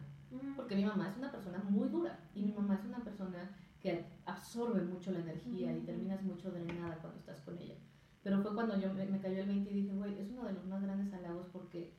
porque 0.55 0.75
mi 0.75 0.85
mamá 0.85 1.09
es 1.09 1.17
una 1.17 1.31
persona 1.31 1.63
muy 1.69 1.89
dura 1.89 2.19
y 2.33 2.43
mi 2.43 2.51
mamá 2.51 2.75
es 2.75 2.85
una 2.85 3.03
persona 3.03 3.49
que 3.79 4.05
absorbe 4.25 4.81
mucho 4.81 5.11
la 5.11 5.19
energía 5.19 5.75
y 5.75 5.81
terminas 5.81 6.21
mucho 6.23 6.51
drenada 6.51 6.97
cuando 6.97 7.19
estás 7.19 7.39
con 7.41 7.57
ella. 7.57 7.75
Pero 8.23 8.41
fue 8.41 8.53
cuando 8.53 8.77
yo 8.77 8.93
me, 8.93 9.19
cayó 9.21 9.41
el 9.41 9.47
20 9.47 9.71
y 9.71 9.81
dije, 9.81 9.95
güey, 9.95 10.19
es 10.19 10.29
uno 10.29 10.45
de 10.45 10.53
los 10.53 10.65
más 10.65 10.81
grandes 10.81 11.13
halagos 11.13 11.47
porque 11.53 11.93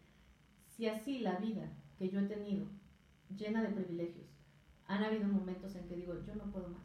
si 0.69 0.87
así 0.87 1.21
la 1.21 1.39
vida 1.39 1.73
que 1.99 2.11
yo 2.11 2.21
he 2.21 2.25
tenido, 2.25 2.67
llena 3.35 3.63
de 3.63 3.71
privilegios, 3.71 4.29
han 4.87 5.03
habido 5.05 5.27
momentos 5.29 5.75
en 5.77 5.87
que 5.89 5.97
digo, 5.97 6.15
yo 6.27 6.35
no 6.35 6.51
puedo 6.51 6.69
más. 6.69 6.83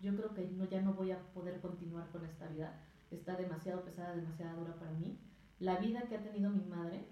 Yo 0.00 0.16
creo 0.16 0.32
que 0.32 0.48
no, 0.48 0.64
ya 0.64 0.80
no 0.80 0.94
voy 0.94 1.10
a 1.10 1.18
poder 1.34 1.60
continuar 1.60 2.08
con 2.10 2.24
esta 2.24 2.46
vida. 2.48 2.80
Está 3.10 3.36
demasiado 3.36 3.84
pesada, 3.84 4.16
demasiado 4.16 4.60
dura 4.60 4.74
para 4.78 4.92
mí 4.92 5.18
la 5.60 5.76
vida 5.76 6.02
que 6.08 6.16
ha 6.16 6.22
tenido 6.22 6.50
mi 6.50 6.64
madre 6.64 7.06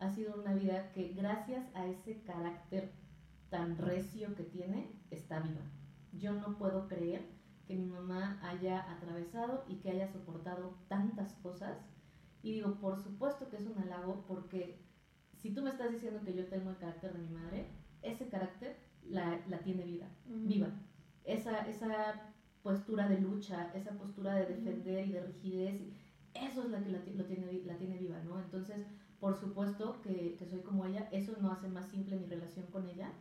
ha 0.00 0.10
sido 0.10 0.34
una 0.34 0.52
vida 0.52 0.90
que 0.92 1.14
gracias 1.14 1.64
a 1.74 1.86
ese 1.86 2.20
carácter 2.22 2.92
tan 3.48 3.78
recio 3.78 4.34
que 4.34 4.42
tiene, 4.42 4.90
está 5.10 5.38
viva. 5.38 5.62
Yo 6.12 6.32
no 6.32 6.58
puedo 6.58 6.88
creer 6.88 7.24
que 7.66 7.76
mi 7.76 7.86
mamá 7.86 8.40
haya 8.42 8.90
atravesado 8.92 9.64
y 9.68 9.76
que 9.76 9.90
haya 9.90 10.08
soportado 10.08 10.76
tantas 10.88 11.34
cosas. 11.34 11.78
Y 12.42 12.52
digo, 12.52 12.74
por 12.80 12.98
supuesto 12.98 13.48
que 13.48 13.56
es 13.56 13.66
un 13.66 13.78
halago 13.78 14.24
porque 14.26 14.80
si 15.36 15.54
tú 15.54 15.62
me 15.62 15.70
estás 15.70 15.92
diciendo 15.92 16.20
que 16.24 16.34
yo 16.34 16.46
tengo 16.48 16.70
el 16.70 16.76
carácter 16.78 17.12
de 17.12 17.20
mi 17.20 17.30
madre, 17.30 17.66
ese 18.02 18.28
carácter 18.28 18.76
la, 19.08 19.40
tiene 19.62 19.84
vida, 19.84 20.08
viva. 20.26 20.68
Esa, 21.24 21.66
esa 21.68 22.32
postura 22.62 23.08
de 23.08 23.20
lucha, 23.20 23.70
esa 23.74 23.92
postura 23.92 24.34
de 24.34 24.46
defender 24.46 25.06
y 25.06 25.12
de 25.12 25.22
rigidez 25.22 25.80
eso 26.34 26.64
es 26.64 26.70
la 26.70 26.82
que 26.82 26.90
la, 26.90 26.98
lo 26.98 27.24
tiene, 27.24 27.62
la 27.64 27.76
tiene 27.76 27.98
viva, 27.98 28.20
¿no? 28.24 28.38
Entonces, 28.40 28.86
por 29.20 29.38
supuesto 29.38 30.00
que, 30.02 30.36
que, 30.36 30.46
soy 30.46 30.60
como 30.60 30.84
ella, 30.84 31.08
eso 31.12 31.34
no 31.40 31.50
hace 31.50 31.68
más 31.68 31.88
simple 31.88 32.16
mi 32.16 32.26
relación 32.26 32.66
con 32.66 32.88
ella, 32.88 33.12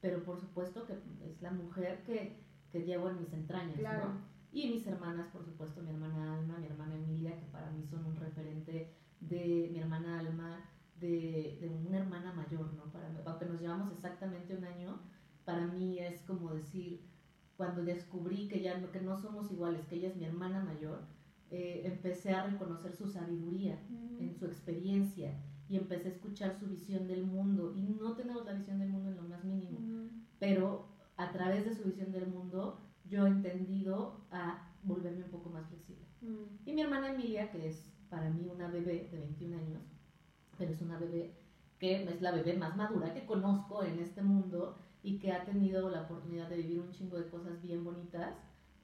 pero 0.00 0.22
por 0.24 0.40
supuesto 0.40 0.86
que 0.86 0.94
es 0.94 1.42
la 1.42 1.50
mujer 1.50 2.02
que, 2.04 2.36
que 2.70 2.84
llevo 2.84 3.10
en 3.10 3.18
mis 3.18 3.32
entrañas, 3.32 3.78
¿no? 3.78 4.30
Y 4.52 4.68
mis 4.68 4.86
hermanas, 4.86 5.28
por 5.28 5.44
supuesto, 5.44 5.82
mi 5.82 5.90
hermana 5.90 6.38
Alma, 6.38 6.58
mi 6.58 6.66
hermana 6.66 6.94
Emilia, 6.96 7.38
que 7.38 7.46
para 7.46 7.70
mí 7.70 7.84
son 7.84 8.04
un 8.04 8.16
referente 8.16 8.92
de 9.20 9.68
mi 9.72 9.78
hermana 9.78 10.18
Alma, 10.18 10.64
de, 10.98 11.58
de 11.60 11.68
una 11.86 11.98
hermana 11.98 12.32
mayor, 12.32 12.72
¿no? 12.74 12.84
Para, 12.92 13.10
aunque 13.26 13.46
nos 13.46 13.60
llevamos 13.60 13.92
exactamente 13.92 14.56
un 14.56 14.64
año, 14.64 14.98
para 15.44 15.66
mí 15.66 15.98
es 15.98 16.22
como 16.22 16.54
decir, 16.54 17.00
cuando 17.56 17.82
descubrí 17.82 18.48
que 18.48 18.60
ya 18.60 18.80
que 18.90 19.00
no 19.00 19.18
somos 19.18 19.50
iguales, 19.50 19.86
que 19.86 19.96
ella 19.96 20.08
es 20.08 20.16
mi 20.16 20.24
hermana 20.24 20.64
mayor, 20.64 21.00
eh, 21.50 21.82
empecé 21.84 22.32
a 22.32 22.46
reconocer 22.46 22.92
su 22.94 23.08
sabiduría 23.08 23.78
en 24.18 24.34
su 24.34 24.46
experiencia 24.46 25.32
y 25.68 25.76
empecé 25.76 26.08
a 26.08 26.12
escuchar 26.12 26.58
su 26.58 26.66
visión 26.66 27.06
del 27.06 27.24
mundo. 27.24 27.74
Y 27.76 27.82
no 27.82 28.14
tenemos 28.14 28.44
la 28.44 28.52
visión 28.52 28.78
del 28.78 28.88
mundo 28.88 29.10
en 29.10 29.16
lo 29.16 29.22
más 29.22 29.44
mínimo, 29.44 29.78
pero 30.38 30.88
a 31.16 31.32
través 31.32 31.64
de 31.64 31.74
su 31.74 31.84
visión 31.84 32.12
del 32.12 32.26
mundo 32.28 32.80
yo 33.04 33.26
he 33.26 33.30
entendido 33.30 34.26
a 34.30 34.72
volverme 34.82 35.24
un 35.24 35.30
poco 35.30 35.50
más 35.50 35.66
flexible. 35.68 36.04
Y 36.66 36.72
mi 36.72 36.82
hermana 36.82 37.12
Emilia, 37.12 37.50
que 37.50 37.68
es 37.68 37.90
para 38.08 38.30
mí 38.30 38.48
una 38.52 38.68
bebé 38.68 39.08
de 39.10 39.18
21 39.18 39.56
años, 39.56 39.82
pero 40.58 40.72
es 40.72 40.80
una 40.82 40.98
bebé 40.98 41.34
que 41.78 42.02
es 42.02 42.20
la 42.20 42.32
bebé 42.32 42.56
más 42.56 42.76
madura 42.76 43.14
que 43.14 43.24
conozco 43.24 43.82
en 43.82 43.98
este 44.00 44.22
mundo 44.22 44.76
y 45.02 45.18
que 45.18 45.32
ha 45.32 45.44
tenido 45.44 45.88
la 45.88 46.02
oportunidad 46.02 46.48
de 46.48 46.58
vivir 46.58 46.80
un 46.80 46.92
chingo 46.92 47.16
de 47.16 47.28
cosas 47.28 47.62
bien 47.62 47.82
bonitas. 47.82 48.34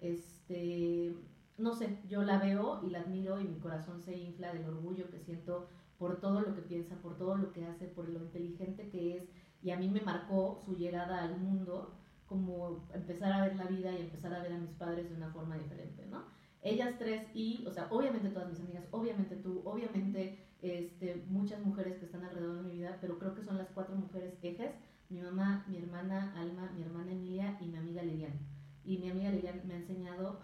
Este, 0.01 1.15
no 1.59 1.75
sé, 1.75 1.99
yo 2.09 2.23
la 2.23 2.39
veo 2.39 2.81
y 2.85 2.91
la 2.91 3.01
admiro 3.01 3.41
y 3.41 3.45
mi 3.45 3.59
corazón 3.59 4.03
se 4.03 4.17
infla 4.17 4.53
del 4.53 4.65
orgullo 4.65 5.11
que 5.11 5.21
siento 5.21 5.69
por 5.99 6.21
todo 6.21 6.41
lo 6.41 6.55
que 6.55 6.63
piensa, 6.63 6.97
por 6.97 7.17
todo 7.17 7.37
lo 7.37 7.53
que 7.53 7.67
hace, 7.67 7.87
por 7.87 8.09
lo 8.09 8.21
inteligente 8.21 8.89
que 8.89 9.17
es. 9.17 9.25
Y 9.63 9.71
a 9.71 9.79
mí 9.79 9.89
me 9.89 10.03
marcó 10.03 10.61
su 10.65 10.77
llegada 10.77 11.23
al 11.23 11.39
mundo 11.39 11.95
como 12.27 12.87
empezar 12.93 13.33
a 13.33 13.43
ver 13.43 13.57
la 13.57 13.65
vida 13.65 13.93
y 13.93 14.03
empezar 14.03 14.35
a 14.35 14.43
ver 14.43 14.53
a 14.53 14.59
mis 14.59 14.73
padres 14.73 15.09
de 15.09 15.17
una 15.17 15.31
forma 15.31 15.57
diferente, 15.57 16.07
¿no? 16.07 16.25
Ellas 16.61 16.95
tres 16.99 17.29
y, 17.35 17.65
o 17.67 17.71
sea, 17.71 17.87
obviamente 17.91 18.29
todas 18.29 18.49
mis 18.49 18.61
amigas, 18.61 18.85
obviamente 18.91 19.37
tú, 19.37 19.63
obviamente 19.65 20.47
este, 20.63 21.25
muchas 21.29 21.65
mujeres 21.65 21.97
que 21.99 22.07
están 22.07 22.25
alrededor 22.25 22.57
de 22.57 22.63
mi 22.65 22.75
vida, 22.77 22.99
pero 23.01 23.19
creo 23.19 23.35
que 23.35 23.43
son 23.43 23.57
las 23.57 23.69
cuatro 23.71 23.95
mujeres 23.95 24.35
ejes, 24.43 24.73
mi 25.09 25.21
mamá, 25.21 25.65
mi 25.69 25.79
hermana 25.79 26.35
Alma, 26.37 26.73
mi 26.75 26.83
hermana 26.83 27.13
Emilia 27.13 27.57
y 27.61 27.67
mi 27.67 27.77
amiga 27.77 28.03
Liliana. 28.03 28.41
Y 28.85 28.99
mi 28.99 29.11
amiga 29.11 29.31
Liliana 29.31 29.63
me 29.65 29.75
ha 29.75 29.79
enseñado 29.79 30.41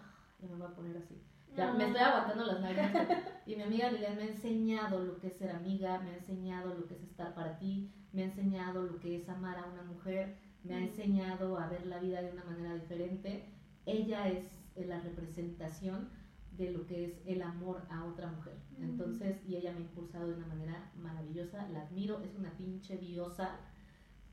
me 0.47 0.55
voy 0.55 0.67
a 0.67 0.75
poner 0.75 0.97
así. 0.97 1.21
Ya, 1.55 1.71
me 1.71 1.85
estoy 1.85 2.01
aguantando 2.01 2.45
las 2.45 2.61
lágrimas. 2.61 3.07
Y 3.45 3.55
mi 3.57 3.63
amiga 3.63 3.91
Lilian 3.91 4.15
me 4.15 4.23
ha 4.23 4.27
enseñado 4.27 5.03
lo 5.03 5.19
que 5.19 5.27
es 5.27 5.33
ser 5.33 5.51
amiga, 5.51 5.99
me 5.99 6.11
ha 6.11 6.15
enseñado 6.15 6.73
lo 6.73 6.87
que 6.87 6.95
es 6.95 7.03
estar 7.03 7.35
para 7.35 7.57
ti, 7.59 7.91
me 8.13 8.21
ha 8.23 8.25
enseñado 8.25 8.83
lo 8.83 8.99
que 8.99 9.17
es 9.17 9.27
amar 9.27 9.57
a 9.57 9.65
una 9.65 9.83
mujer, 9.83 10.37
me 10.63 10.75
ha 10.75 10.79
enseñado 10.79 11.59
a 11.59 11.67
ver 11.67 11.85
la 11.85 11.99
vida 11.99 12.21
de 12.21 12.31
una 12.31 12.45
manera 12.45 12.73
diferente. 12.73 13.43
Ella 13.85 14.29
es 14.29 14.45
la 14.77 15.01
representación 15.01 16.09
de 16.57 16.71
lo 16.71 16.85
que 16.85 17.05
es 17.05 17.21
el 17.25 17.41
amor 17.41 17.85
a 17.89 18.05
otra 18.05 18.31
mujer. 18.31 18.55
Entonces, 18.79 19.37
y 19.45 19.57
ella 19.57 19.73
me 19.73 19.79
ha 19.79 19.81
impulsado 19.81 20.27
de 20.27 20.35
una 20.35 20.47
manera 20.47 20.91
maravillosa, 20.95 21.67
la 21.69 21.81
admiro, 21.81 22.21
es 22.21 22.33
una 22.35 22.55
pinche 22.55 22.97
diosa 22.97 23.57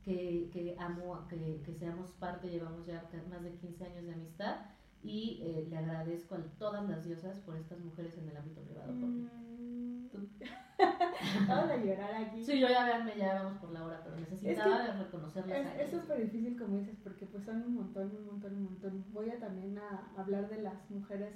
que, 0.04 0.50
que 0.52 0.76
amo, 0.78 1.26
que, 1.28 1.62
que 1.64 1.74
seamos 1.74 2.12
parte, 2.12 2.48
llevamos 2.48 2.86
ya 2.86 3.10
más 3.28 3.42
de 3.42 3.54
15 3.56 3.84
años 3.86 4.04
de 4.04 4.12
amistad 4.12 4.56
y 5.02 5.40
eh, 5.42 5.66
le 5.68 5.78
agradezco 5.78 6.34
a 6.34 6.38
todas 6.58 6.88
las 6.88 7.04
diosas 7.04 7.38
por 7.40 7.56
estas 7.56 7.78
mujeres 7.80 8.16
en 8.18 8.28
el 8.28 8.36
ámbito 8.36 8.60
privado. 8.62 8.92
Mm. 8.92 9.30
Vamos 11.48 11.70
a 11.70 11.76
llorar 11.76 12.14
aquí. 12.14 12.44
Sí, 12.44 12.58
yo 12.58 12.68
ya 12.68 12.84
veanme, 12.84 13.16
ya 13.16 13.34
vamos 13.42 13.58
por 13.58 13.70
la 13.70 13.84
hora, 13.84 14.00
pero 14.02 14.16
necesitaba 14.16 14.86
es 14.86 14.98
reconocerlas. 14.98 15.78
Es 15.78 15.90
súper 15.90 16.22
difícil, 16.22 16.58
como 16.58 16.78
dices, 16.78 16.96
porque 17.02 17.26
pues 17.26 17.44
son 17.44 17.62
un 17.62 17.74
montón, 17.74 18.16
un 18.16 18.26
montón, 18.26 18.56
un 18.56 18.64
montón. 18.64 19.04
Voy 19.12 19.30
a 19.30 19.38
también 19.38 19.78
a 19.78 20.10
hablar 20.16 20.48
de 20.48 20.62
las 20.62 20.90
mujeres, 20.90 21.34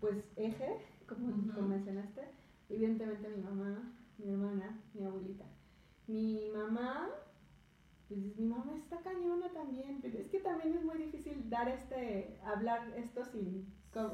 pues 0.00 0.24
eje, 0.36 0.78
como, 1.06 1.52
como 1.54 1.68
mencionaste. 1.68 2.22
Evidentemente 2.68 3.28
mi 3.28 3.42
mamá, 3.42 3.92
mi 4.18 4.30
hermana, 4.30 4.80
mi 4.94 5.04
abuelita. 5.04 5.44
Mi 6.06 6.50
mamá 6.54 7.10
pues 8.08 8.20
mi 8.36 8.46
mamá 8.46 8.74
está 8.74 8.98
cañona 9.02 9.52
también, 9.52 10.00
pero 10.00 10.18
es 10.18 10.28
que 10.28 10.40
también 10.40 10.74
es 10.74 10.84
muy 10.84 10.96
difícil 10.96 11.48
dar 11.50 11.68
este, 11.68 12.40
hablar 12.42 12.90
esto 12.96 13.22
sin, 13.26 13.66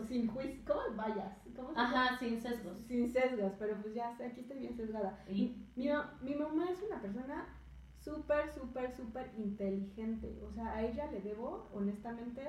sin 0.08 0.26
juicio, 0.26 0.60
¿cómo 0.66 0.96
vayas? 0.96 1.38
¿Cómo 1.54 1.70
Ajá, 1.76 2.18
sin 2.18 2.40
sesgos. 2.40 2.78
Sin 2.88 3.08
sesgos, 3.08 3.52
pero 3.58 3.80
pues 3.80 3.94
ya, 3.94 4.10
aquí 4.16 4.40
estoy 4.40 4.58
bien 4.58 4.76
sesgada. 4.76 5.24
¿Y? 5.28 5.64
Mi, 5.76 5.88
mi 6.22 6.34
mamá 6.34 6.70
es 6.70 6.82
una 6.82 7.00
persona 7.00 7.46
súper, 8.00 8.52
súper, 8.52 8.90
súper 8.96 9.32
inteligente, 9.38 10.42
o 10.44 10.52
sea, 10.52 10.72
a 10.74 10.82
ella 10.82 11.10
le 11.12 11.20
debo, 11.20 11.68
honestamente, 11.72 12.42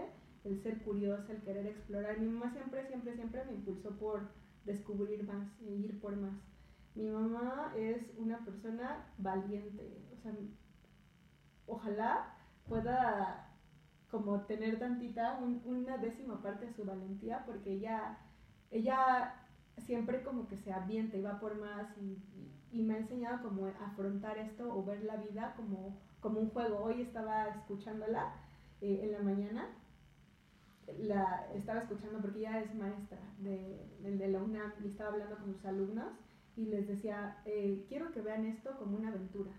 el 0.45 0.59
ser 0.61 0.81
curiosa, 0.83 1.31
el 1.31 1.41
querer 1.43 1.67
explorar. 1.67 2.19
Mi 2.19 2.27
mamá 2.27 2.51
siempre, 2.51 2.87
siempre, 2.87 3.13
siempre 3.15 3.45
me 3.45 3.53
impulsó 3.53 3.91
por 3.97 4.29
descubrir 4.65 5.23
más 5.23 5.47
e 5.61 5.71
ir 5.71 5.99
por 5.99 6.15
más. 6.15 6.33
Mi 6.95 7.07
mamá 7.07 7.73
es 7.77 8.11
una 8.17 8.43
persona 8.45 9.13
valiente, 9.17 10.01
o 10.11 10.17
sea, 10.21 10.33
ojalá 11.67 12.33
pueda 12.67 13.45
como 14.09 14.41
tener 14.41 14.79
tantita, 14.79 15.39
una 15.65 15.97
décima 15.97 16.41
parte 16.41 16.67
de 16.67 16.73
su 16.73 16.85
valentía, 16.85 17.43
porque 17.45 17.73
ella, 17.73 18.17
ella 18.71 19.33
siempre 19.79 20.23
como 20.23 20.47
que 20.47 20.57
se 20.57 20.71
avienta 20.71 21.17
y 21.17 21.21
va 21.21 21.39
por 21.39 21.59
más 21.59 21.87
y, 21.97 22.17
me 22.71 22.93
ha 22.93 22.97
enseñado 22.97 23.41
como 23.41 23.67
afrontar 23.67 24.37
esto 24.37 24.69
o 24.69 24.83
ver 24.83 25.01
la 25.05 25.15
vida 25.15 25.53
como, 25.55 25.97
como 26.19 26.41
un 26.41 26.49
juego. 26.49 26.83
Hoy 26.83 27.01
estaba 27.01 27.47
escuchándola 27.47 28.33
eh, 28.81 28.99
en 29.03 29.11
la 29.13 29.19
mañana, 29.19 29.69
la 30.99 31.47
estaba 31.53 31.79
escuchando 31.79 32.19
porque 32.19 32.39
ella 32.39 32.59
es 32.59 32.75
maestra 32.75 33.19
de, 33.39 33.87
de, 34.01 34.27
la 34.27 34.43
UNAM 34.43 34.73
y 34.83 34.89
estaba 34.89 35.13
hablando 35.13 35.37
con 35.37 35.53
sus 35.53 35.65
alumnos 35.65 36.13
y 36.57 36.65
les 36.65 36.85
decía, 36.85 37.37
eh, 37.45 37.85
quiero 37.87 38.11
que 38.11 38.21
vean 38.21 38.45
esto 38.45 38.77
como 38.77 38.97
una 38.97 39.07
aventura 39.07 39.51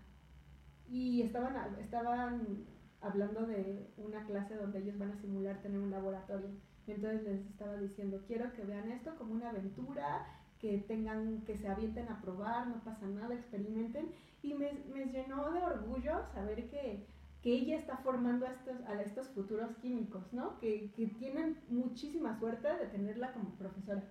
y 0.89 1.21
estaban, 1.21 1.55
estaban 1.79 2.65
hablando 3.01 3.45
de 3.45 3.87
una 3.97 4.25
clase 4.25 4.55
donde 4.55 4.79
ellos 4.79 4.97
van 4.97 5.11
a 5.11 5.21
simular 5.21 5.61
tener 5.61 5.79
un 5.79 5.91
laboratorio. 5.91 6.49
entonces 6.87 7.23
les 7.23 7.45
estaba 7.47 7.77
diciendo, 7.77 8.23
quiero 8.27 8.51
que 8.53 8.63
vean 8.63 8.91
esto 8.91 9.15
como 9.17 9.33
una 9.33 9.49
aventura, 9.49 10.25
que 10.59 10.79
tengan, 10.79 11.41
que 11.41 11.57
se 11.57 11.67
avienten 11.67 12.09
a 12.09 12.21
probar, 12.21 12.67
no 12.67 12.83
pasa 12.83 13.05
nada, 13.07 13.33
experimenten. 13.35 14.11
Y 14.41 14.53
me, 14.53 14.71
me 14.93 15.05
llenó 15.05 15.51
de 15.51 15.59
orgullo 15.61 16.25
saber 16.33 16.69
que, 16.69 17.05
que 17.41 17.53
ella 17.53 17.77
está 17.77 17.97
formando 17.97 18.45
a 18.45 18.51
estos, 18.51 18.81
a 18.87 19.01
estos 19.01 19.27
futuros 19.29 19.75
químicos, 19.77 20.33
¿no? 20.33 20.57
Que, 20.59 20.91
que 20.91 21.07
tienen 21.07 21.57
muchísima 21.69 22.37
suerte 22.39 22.67
de 22.67 22.87
tenerla 22.87 23.33
como 23.33 23.55
profesora. 23.55 24.03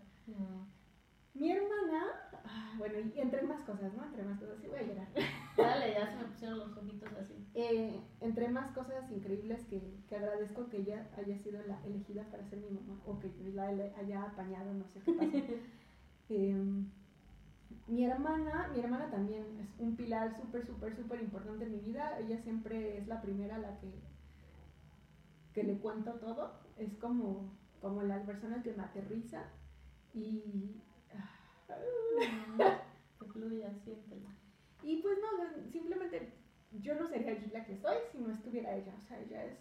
Mi 1.39 1.53
hermana, 1.53 2.03
ah, 2.45 2.75
bueno, 2.79 2.95
y 2.99 3.21
entre 3.21 3.43
más 3.43 3.61
cosas, 3.63 3.93
¿no? 3.95 4.05
Entre 4.07 4.23
más 4.23 4.39
cosas, 4.41 4.59
sí 4.61 4.69
voy 4.69 4.79
a 4.79 4.83
llorar. 4.83 5.09
Dale, 5.57 5.93
ya 5.93 6.11
se 6.11 6.17
me 6.17 6.25
pusieron 6.25 6.59
los 6.61 6.77
ojitos 6.77 7.13
así. 7.13 7.35
Eh, 7.55 8.01
entre 8.21 8.49
más 8.49 8.73
cosas 8.73 9.11
increíbles 9.11 9.63
que, 9.67 10.01
que, 10.09 10.17
agradezco 10.17 10.69
que 10.69 10.79
ella 10.79 11.11
haya 11.17 11.39
sido 11.39 11.63
la 11.67 11.85
elegida 11.85 12.25
para 12.31 12.49
ser 12.49 12.61
mi 12.61 12.71
mamá, 12.71 13.01
o 13.05 13.19
que 13.19 13.31
la 13.53 13.67
haya 13.67 14.23
apañado, 14.23 14.73
no 14.73 14.89
sé 14.89 15.01
qué 15.01 15.13
pasa. 15.13 15.33
Em, 16.29 16.91
mi 17.87 18.05
hermana, 18.05 18.69
mi 18.75 18.81
hermana 18.81 19.09
también 19.11 19.45
es 19.61 19.69
un 19.79 19.95
pilar 19.95 20.37
súper, 20.41 20.67
súper, 20.67 20.97
súper 20.97 21.23
importante 21.23 21.67
en 21.67 21.73
mi 21.73 21.79
vida. 21.79 22.19
Ella 22.19 22.43
siempre 22.43 22.99
es 22.99 23.07
la 23.07 23.23
primera 23.23 23.57
a 23.57 23.61
la 23.61 23.79
que, 23.79 23.93
que 25.53 25.63
le 25.63 25.79
cuento 25.79 26.15
todo. 26.15 26.59
Es 26.77 26.93
como, 26.95 27.53
como 27.81 28.03
la 28.03 28.25
persona 28.25 28.61
que 28.65 28.73
me 28.73 28.83
aterriza 28.83 29.45
y 30.15 30.83
y 34.83 35.03
pues 35.03 35.19
no, 35.19 35.29
simplemente 35.71 36.33
yo 36.73 36.95
no 36.95 37.07
sería 37.07 37.39
la 37.53 37.65
que 37.65 37.77
soy 37.77 37.97
si 38.13 38.19
no 38.19 38.33
estuviera 38.33 38.75
ella. 38.75 38.95
O 38.97 39.01
sea, 39.03 39.21
ella 39.21 39.45
es. 39.45 39.59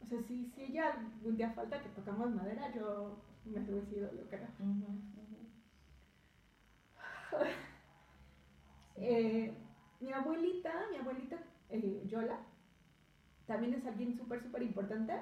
O 0.00 0.06
sea, 0.06 0.22
si, 0.22 0.46
si 0.46 0.62
ella 0.62 0.92
algún 0.92 1.36
día 1.36 1.50
falta 1.50 1.82
que 1.82 1.88
tocamos 1.90 2.34
madera, 2.34 2.72
yo 2.74 3.18
me 3.44 3.62
suicido, 3.64 4.10
yo 4.14 4.26
creo. 4.28 4.48
eh, 8.96 9.54
mi 10.00 10.12
abuelita, 10.12 10.72
mi 10.90 10.96
abuelita 10.98 11.38
eh, 11.70 12.02
Yola, 12.06 12.40
también 13.46 13.74
es 13.74 13.86
alguien 13.86 14.16
súper, 14.16 14.42
súper 14.42 14.62
importante 14.62 15.14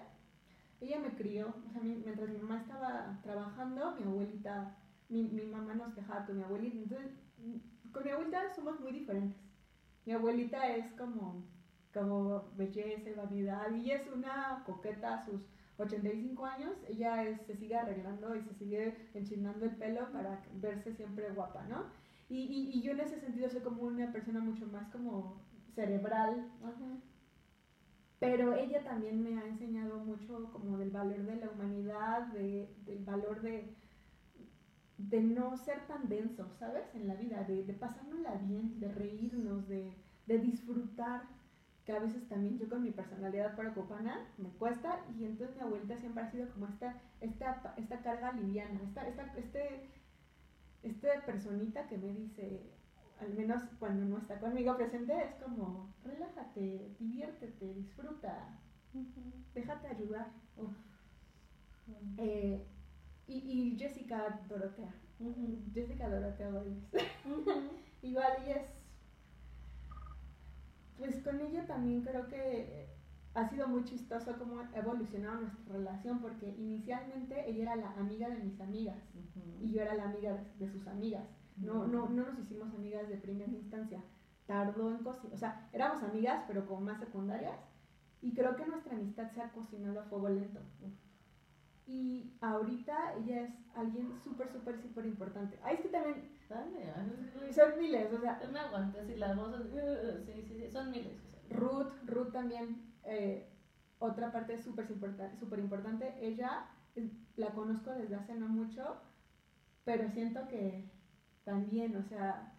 ella 0.81 0.99
me 1.01 1.15
crió, 1.15 1.55
o 1.67 1.73
sea, 1.73 1.81
mientras 1.81 2.29
mi 2.29 2.39
mamá 2.39 2.61
estaba 2.61 3.19
trabajando, 3.23 3.97
mi 3.97 4.05
abuelita, 4.05 4.77
mi, 5.09 5.25
mi 5.25 5.43
mamá 5.43 5.75
nos 5.75 5.95
dejaba 5.95 6.27
con 6.27 6.37
mi 6.37 6.43
abuelita, 6.43 6.77
entonces 6.77 7.13
con 7.93 8.05
mi 8.05 8.11
abuelita 8.11 8.55
somos 8.55 8.81
muy 8.81 8.93
diferentes. 8.93 9.41
Mi 10.05 10.13
abuelita 10.13 10.77
es 10.77 10.93
como, 10.93 11.45
como 11.93 12.51
belleza 12.57 13.11
y 13.11 13.15
vanidad, 13.15 13.71
y 13.73 13.85
ella 13.87 13.97
es 13.97 14.09
una 14.09 14.63
coqueta 14.67 15.15
a 15.15 15.25
sus 15.25 15.41
85 15.79 16.47
años, 16.47 16.73
ella 16.89 17.39
se 17.47 17.57
sigue 17.57 17.77
arreglando 17.77 18.35
y 18.35 18.43
se 18.43 18.55
sigue 18.55 19.09
enchinando 19.15 19.65
el 19.65 19.77
pelo 19.77 20.11
para 20.13 20.43
verse 20.55 20.95
siempre 20.95 21.31
guapa, 21.31 21.65
¿no? 21.69 21.85
Y, 22.29 22.39
y, 22.39 22.79
y 22.79 22.83
yo 22.83 22.93
en 22.93 23.01
ese 23.01 23.21
sentido 23.21 23.49
soy 23.49 23.61
como 23.61 23.83
una 23.83 24.11
persona 24.13 24.41
mucho 24.41 24.67
más 24.67 24.89
como 24.91 25.41
cerebral, 25.75 26.51
pero 28.19 28.55
ella 28.55 28.83
también 28.83 29.23
me 29.23 29.39
ha 29.39 29.47
enseñado 29.47 29.99
mucho 29.99 30.51
como 30.53 30.79
del 30.79 30.91
valor 30.91 31.23
de 31.25 31.37
la 31.37 31.51
humanidad, 31.51 32.27
de, 32.29 32.75
del 32.87 33.05
valor 33.05 33.43
de, 33.43 33.75
de 34.97 35.21
no 35.21 35.57
ser 35.57 35.87
tan 35.87 36.09
denso, 36.09 36.51
¿sabes? 36.59 36.95
En 36.95 37.09
la 37.09 37.15
vida, 37.15 37.45
de, 37.45 37.65
de 37.65 37.75
pasárnosla 37.75 38.35
bien, 38.37 38.81
de 38.81 38.89
reírnos, 38.89 39.69
de, 39.69 39.93
de, 40.27 40.39
disfrutar, 40.39 41.25
que 41.85 41.93
a 41.93 42.01
veces 42.01 42.27
también 42.29 42.59
yo 42.59 42.69
con 42.69 42.83
mi 42.83 42.91
personalidad 42.91 43.55
preocupana 43.55 44.27
me 44.39 44.49
cuesta, 44.51 45.05
y 45.19 45.25
entonces 45.25 45.55
mi 45.57 45.63
abuelita 45.63 45.97
siempre 45.99 46.23
ha 46.23 46.31
sido 46.31 46.49
como 46.53 46.67
esta, 46.67 47.01
esta, 47.21 47.75
esta 47.77 47.99
carga 48.01 48.33
liviana, 48.33 48.81
esta, 48.83 49.07
esta, 49.07 49.35
este, 49.37 49.91
esta 50.83 51.27
personita 51.27 51.87
que 51.87 51.99
me 51.99 52.13
dice, 52.13 52.63
al 53.21 53.35
menos 53.35 53.63
cuando 53.79 54.05
no 54.05 54.19
está 54.19 54.39
conmigo 54.39 54.77
presente, 54.77 55.17
es 55.17 55.35
como, 55.43 55.89
relájate, 56.05 56.95
diviértete, 56.99 57.75
disfruta, 57.75 58.59
déjate 59.55 59.89
ayudar. 59.89 60.29
Eh, 62.19 62.67
y, 63.27 63.35
y, 63.35 63.79
Jessica 63.79 64.41
Dorotea, 64.49 64.95
Jessica 65.73 66.09
Dorotea 66.09 66.51
Igual 68.03 68.33
y 68.47 68.51
es, 68.51 68.63
pues 70.99 71.23
con 71.23 71.41
ella 71.41 71.67
también 71.67 72.03
creo 72.03 72.29
que 72.29 72.89
ha 73.35 73.49
sido 73.49 73.69
muy 73.69 73.85
chistoso 73.85 74.37
cómo 74.39 74.61
ha 74.61 74.71
evolucionado 74.75 75.41
nuestra 75.41 75.75
relación, 75.75 76.21
porque 76.21 76.55
inicialmente 76.59 77.49
ella 77.49 77.63
era 77.63 77.77
la 77.77 77.91
amiga 77.93 78.29
de 78.29 78.39
mis 78.39 78.61
amigas 78.61 78.97
y 79.61 79.73
yo 79.73 79.83
era 79.83 79.95
la 79.95 80.05
amiga 80.05 80.43
de 80.59 80.69
sus 80.69 80.87
amigas 80.87 81.25
no, 81.57 81.87
no, 81.87 82.09
no 82.09 82.25
nos 82.27 82.39
hicimos 82.39 82.73
amigas 82.75 83.09
de 83.09 83.17
primera 83.17 83.51
instancia. 83.51 84.03
Tardó 84.47 84.91
en 84.91 84.99
cocinar. 84.99 85.35
O 85.35 85.39
sea, 85.39 85.69
éramos 85.73 86.03
amigas, 86.03 86.45
pero 86.47 86.67
como 86.67 86.83
más 86.83 87.01
secundarias. 87.01 87.59
Y 88.23 88.35
creo 88.35 88.57
que 88.57 88.67
nuestra 88.67 88.95
amistad 88.95 89.31
se 89.31 89.43
ha 89.43 89.51
cocinado 89.51 90.01
a 90.01 90.05
fuego 90.05 90.29
lento. 90.29 90.61
Y 91.87 92.37
ahorita 92.41 93.15
ella 93.15 93.43
es 93.43 93.55
alguien 93.75 94.13
súper, 94.25 94.51
súper, 94.51 94.81
súper 94.81 95.07
importante. 95.07 95.59
Ay, 95.63 95.77
es 95.77 95.81
que 95.81 95.89
también. 95.89 96.37
Dale, 96.49 97.53
son 97.53 97.79
miles, 97.79 98.13
o 98.13 98.21
sea. 98.21 98.41
Me 98.53 98.59
aguantas 98.59 99.09
y 99.09 99.17
las 99.17 99.37
voces. 99.37 99.67
Sí, 100.27 100.43
sí, 100.49 100.55
sí, 100.61 100.71
son 100.71 100.91
miles. 100.91 101.13
Ruth, 101.51 101.93
Ruth 102.07 102.33
también. 102.33 102.93
Eh, 103.05 103.49
otra 103.99 104.31
parte 104.31 104.59
súper 104.59 104.87
super 104.87 105.59
importante. 105.59 106.15
Ella 106.21 106.67
la 107.37 107.51
conozco 107.51 107.91
desde 107.91 108.17
hace 108.17 108.35
no 108.35 108.49
mucho, 108.49 108.97
pero 109.85 110.09
siento 110.11 110.47
que 110.49 110.91
también, 111.47 111.97
o 111.97 112.03
sea, 112.03 112.53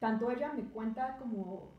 tanto 0.00 0.30
ella 0.30 0.52
me 0.52 0.64
cuenta 0.64 1.16
como, 1.16 1.72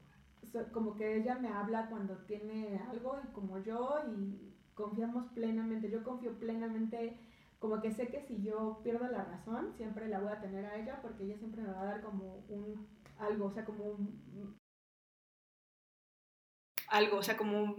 como 0.71 0.95
que 0.95 1.17
ella 1.17 1.35
me 1.35 1.49
habla 1.49 1.87
cuando 1.89 2.15
tiene 2.19 2.79
algo 2.89 3.19
y 3.21 3.27
como 3.33 3.59
yo 3.59 3.97
y 4.07 4.55
confiamos 4.73 5.25
plenamente, 5.33 5.91
yo 5.91 6.01
confío 6.05 6.39
plenamente, 6.39 7.19
como 7.59 7.81
que 7.81 7.91
sé 7.91 8.07
que 8.07 8.21
si 8.21 8.41
yo 8.41 8.79
pierdo 8.81 9.09
la 9.09 9.25
razón, 9.25 9.73
siempre 9.75 10.07
la 10.07 10.21
voy 10.21 10.31
a 10.31 10.39
tener 10.39 10.65
a 10.65 10.77
ella 10.77 10.99
porque 11.01 11.25
ella 11.25 11.37
siempre 11.37 11.63
me 11.63 11.73
va 11.73 11.81
a 11.81 11.85
dar 11.85 12.01
como 12.01 12.45
un 12.47 12.87
algo, 13.17 13.47
o 13.47 13.51
sea, 13.51 13.65
como 13.65 13.83
un, 13.83 14.57
algo, 16.87 17.17
o 17.17 17.23
sea, 17.23 17.35
como 17.35 17.75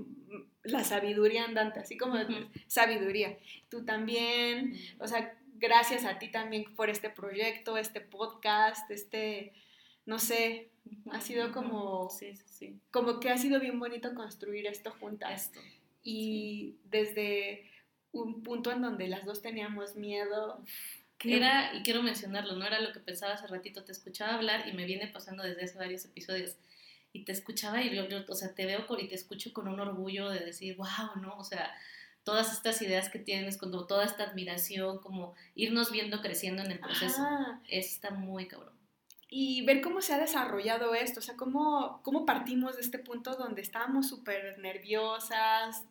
la 0.63 0.85
sabiduría 0.85 1.45
andante, 1.47 1.81
así 1.81 1.97
como 1.97 2.17
sabiduría. 2.67 3.39
Tú 3.71 3.83
también, 3.87 4.75
o 4.99 5.07
sea, 5.07 5.40
gracias 5.61 6.05
a 6.05 6.19
ti 6.19 6.29
también 6.29 6.75
por 6.75 6.91
este 6.91 7.11
proyecto, 7.11 7.77
este 7.77 8.01
podcast, 8.01 8.91
este, 8.91 9.53
no 10.07 10.19
sé, 10.19 10.71
ha 11.13 11.21
sido 11.21 11.53
como, 11.53 12.11
sí, 12.11 12.35
sí, 12.47 12.81
como 12.91 13.21
que 13.21 13.31
ha 13.31 13.39
sido 13.39 13.61
bien 13.61 13.79
bonito 13.79 14.15
construir 14.15 14.67
esto 14.67 14.91
juntas. 14.99 15.47
Esto 15.47 15.61
y 16.03 16.77
desde 16.85 17.71
un 18.13 18.43
punto 18.43 18.73
en 18.73 18.83
donde 18.83 19.09
las 19.09 19.25
dos 19.25 19.43
teníamos 19.43 19.97
miedo. 19.97 20.65
Que 21.19 21.37
era, 21.37 21.75
y 21.75 21.83
quiero 21.83 22.03
mencionarlo, 22.03 22.57
no 22.57 22.67
era 22.67 22.81
lo 22.81 22.93
que 22.93 23.01
pensaba 23.01 23.35
hace 23.35 23.47
ratito, 23.47 23.85
te 23.85 23.93
escuchaba 23.93 24.37
hablar 24.37 24.67
y 24.67 24.73
me 24.73 24.87
viene 24.87 25.07
pasando 25.07 25.43
desde 25.43 25.65
hace 25.65 25.77
varios 25.77 26.05
episodios. 26.07 26.57
Y 27.13 27.25
te 27.25 27.33
escuchaba 27.33 27.83
y 27.83 27.95
yo, 27.95 28.07
o 28.27 28.35
sea, 28.35 28.55
te 28.55 28.65
veo 28.65 28.87
y 28.99 29.09
te 29.09 29.17
escucho 29.17 29.53
con 29.53 29.69
un 29.69 29.81
orgullo 29.81 30.31
de 30.31 30.41
decir, 30.41 30.77
wow, 30.77 31.21
¿no? 31.21 31.37
O 31.37 31.45
sea, 31.45 31.75
todas 32.25 32.53
estas 32.53 32.81
ideas 32.83 33.09
que 33.09 33.19
tienes, 33.19 33.57
como 33.57 33.87
toda 33.87 34.05
esta 34.05 34.25
admiración, 34.25 34.99
como 34.99 35.35
irnos 35.55 35.91
viendo 35.91 36.21
creciendo 36.21 36.63
en 36.63 36.71
el 36.71 36.81
proceso. 36.81 37.23
está 37.69 38.11
muy 38.11 38.47
cabrón. 38.47 38.75
Y 39.29 39.65
ver 39.65 39.81
cómo 39.81 40.01
se 40.01 40.13
ha 40.13 40.19
desarrollado 40.19 40.95
esto, 40.95 41.21
o 41.21 41.23
sea, 41.23 41.37
cómo, 41.37 42.01
cómo 42.03 42.27
partimos 42.27 42.77
de 42.77 42.83
este 42.83 42.99
punto 42.99 43.37
donde 43.37 43.63
estábamos 43.63 44.09
súper 44.09 44.59
nerviosas, 44.59 45.85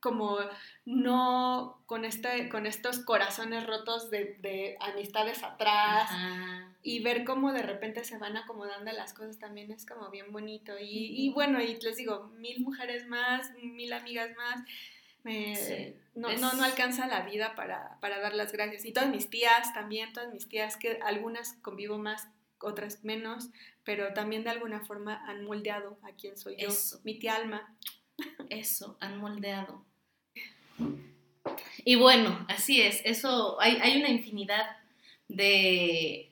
como 0.00 0.38
no 0.84 1.82
con, 1.86 2.04
este, 2.04 2.48
con 2.48 2.66
estos 2.66 3.00
corazones 3.00 3.66
rotos 3.66 4.10
de, 4.10 4.76
amistades 4.80 5.42
atrás 5.42 6.10
y 6.82 7.02
ver 7.02 7.24
cómo 7.24 7.52
de 7.52 7.62
repente 7.62 8.04
se 8.04 8.18
van 8.18 8.36
acomodando 8.36 8.92
las 8.92 9.12
cosas 9.12 9.38
también 9.38 9.72
es 9.72 9.84
como 9.84 10.10
bien 10.10 10.32
bonito. 10.32 10.74
Y, 10.80 11.30
bueno, 11.34 11.60
y 11.60 11.78
les 11.80 11.96
digo, 11.96 12.30
mil 12.36 12.60
mujeres 12.60 13.06
más, 13.06 13.50
mil 13.60 13.92
amigas 13.92 14.30
más. 14.36 14.60
No, 16.14 16.32
no, 16.36 16.52
no, 16.52 16.64
alcanza 16.64 17.06
la 17.06 17.22
vida 17.22 17.54
para, 17.54 17.98
para 18.00 18.20
dar 18.20 18.34
las 18.34 18.52
gracias. 18.52 18.84
Y 18.84 18.92
todas 18.92 19.10
mis 19.10 19.30
tías 19.30 19.72
también, 19.74 20.12
todas 20.12 20.32
mis 20.32 20.48
tías, 20.48 20.76
que 20.76 20.98
algunas 21.02 21.54
convivo 21.62 21.98
más, 21.98 22.28
otras 22.60 23.04
menos, 23.04 23.50
pero 23.84 24.12
también 24.14 24.44
de 24.44 24.50
alguna 24.50 24.84
forma 24.84 25.24
han 25.26 25.44
moldeado 25.44 25.98
a 26.02 26.12
quien 26.12 26.36
soy 26.36 26.56
yo, 26.58 26.68
mi 27.04 27.18
tía 27.18 27.36
Alma. 27.36 27.74
Eso, 28.50 28.96
han 29.00 29.18
moldeado. 29.18 29.84
Y 31.84 31.96
bueno, 31.96 32.44
así 32.48 32.82
es, 32.82 33.00
eso, 33.04 33.60
hay, 33.60 33.78
hay 33.80 33.98
una 33.98 34.10
infinidad 34.10 34.76
de, 35.28 36.30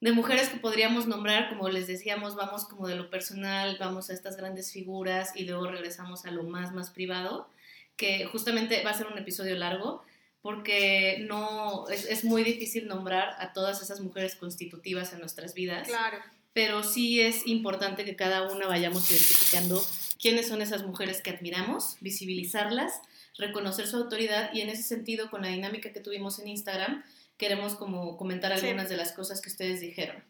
de 0.00 0.12
mujeres 0.12 0.48
que 0.48 0.58
podríamos 0.58 1.06
nombrar, 1.06 1.48
como 1.48 1.68
les 1.68 1.86
decíamos, 1.86 2.36
vamos 2.36 2.64
como 2.66 2.86
de 2.86 2.94
lo 2.94 3.10
personal, 3.10 3.76
vamos 3.80 4.10
a 4.10 4.12
estas 4.12 4.36
grandes 4.36 4.72
figuras 4.72 5.32
y 5.34 5.44
luego 5.44 5.68
regresamos 5.68 6.24
a 6.24 6.30
lo 6.30 6.44
más, 6.44 6.72
más 6.72 6.90
privado, 6.90 7.50
que 7.98 8.24
justamente 8.24 8.82
va 8.82 8.92
a 8.92 8.94
ser 8.94 9.08
un 9.08 9.18
episodio 9.18 9.54
largo, 9.56 10.02
porque 10.40 11.22
no, 11.28 11.86
es, 11.90 12.06
es 12.06 12.24
muy 12.24 12.42
difícil 12.44 12.88
nombrar 12.88 13.36
a 13.38 13.52
todas 13.52 13.82
esas 13.82 14.00
mujeres 14.00 14.36
constitutivas 14.36 15.12
en 15.12 15.20
nuestras 15.20 15.52
vidas. 15.52 15.86
Claro. 15.86 16.16
Pero 16.54 16.82
sí 16.82 17.20
es 17.20 17.46
importante 17.46 18.06
que 18.06 18.16
cada 18.16 18.50
una 18.50 18.66
vayamos 18.66 19.10
identificando 19.10 19.84
quiénes 20.18 20.48
son 20.48 20.62
esas 20.62 20.84
mujeres 20.84 21.20
que 21.20 21.28
admiramos, 21.28 21.98
visibilizarlas 22.00 23.02
reconocer 23.38 23.86
su 23.86 23.96
autoridad 23.96 24.52
y 24.52 24.60
en 24.60 24.68
ese 24.68 24.82
sentido 24.82 25.30
con 25.30 25.42
la 25.42 25.48
dinámica 25.48 25.92
que 25.92 26.00
tuvimos 26.00 26.38
en 26.40 26.48
Instagram 26.48 27.04
queremos 27.38 27.76
como 27.76 28.16
comentar 28.16 28.52
algunas 28.52 28.88
de 28.88 28.96
las 28.96 29.12
cosas 29.12 29.40
que 29.40 29.48
ustedes 29.48 29.80
dijeron. 29.80 30.24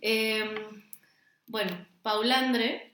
Em, 0.00 0.54
bueno, 1.46 1.86
Paulandre, 2.02 2.92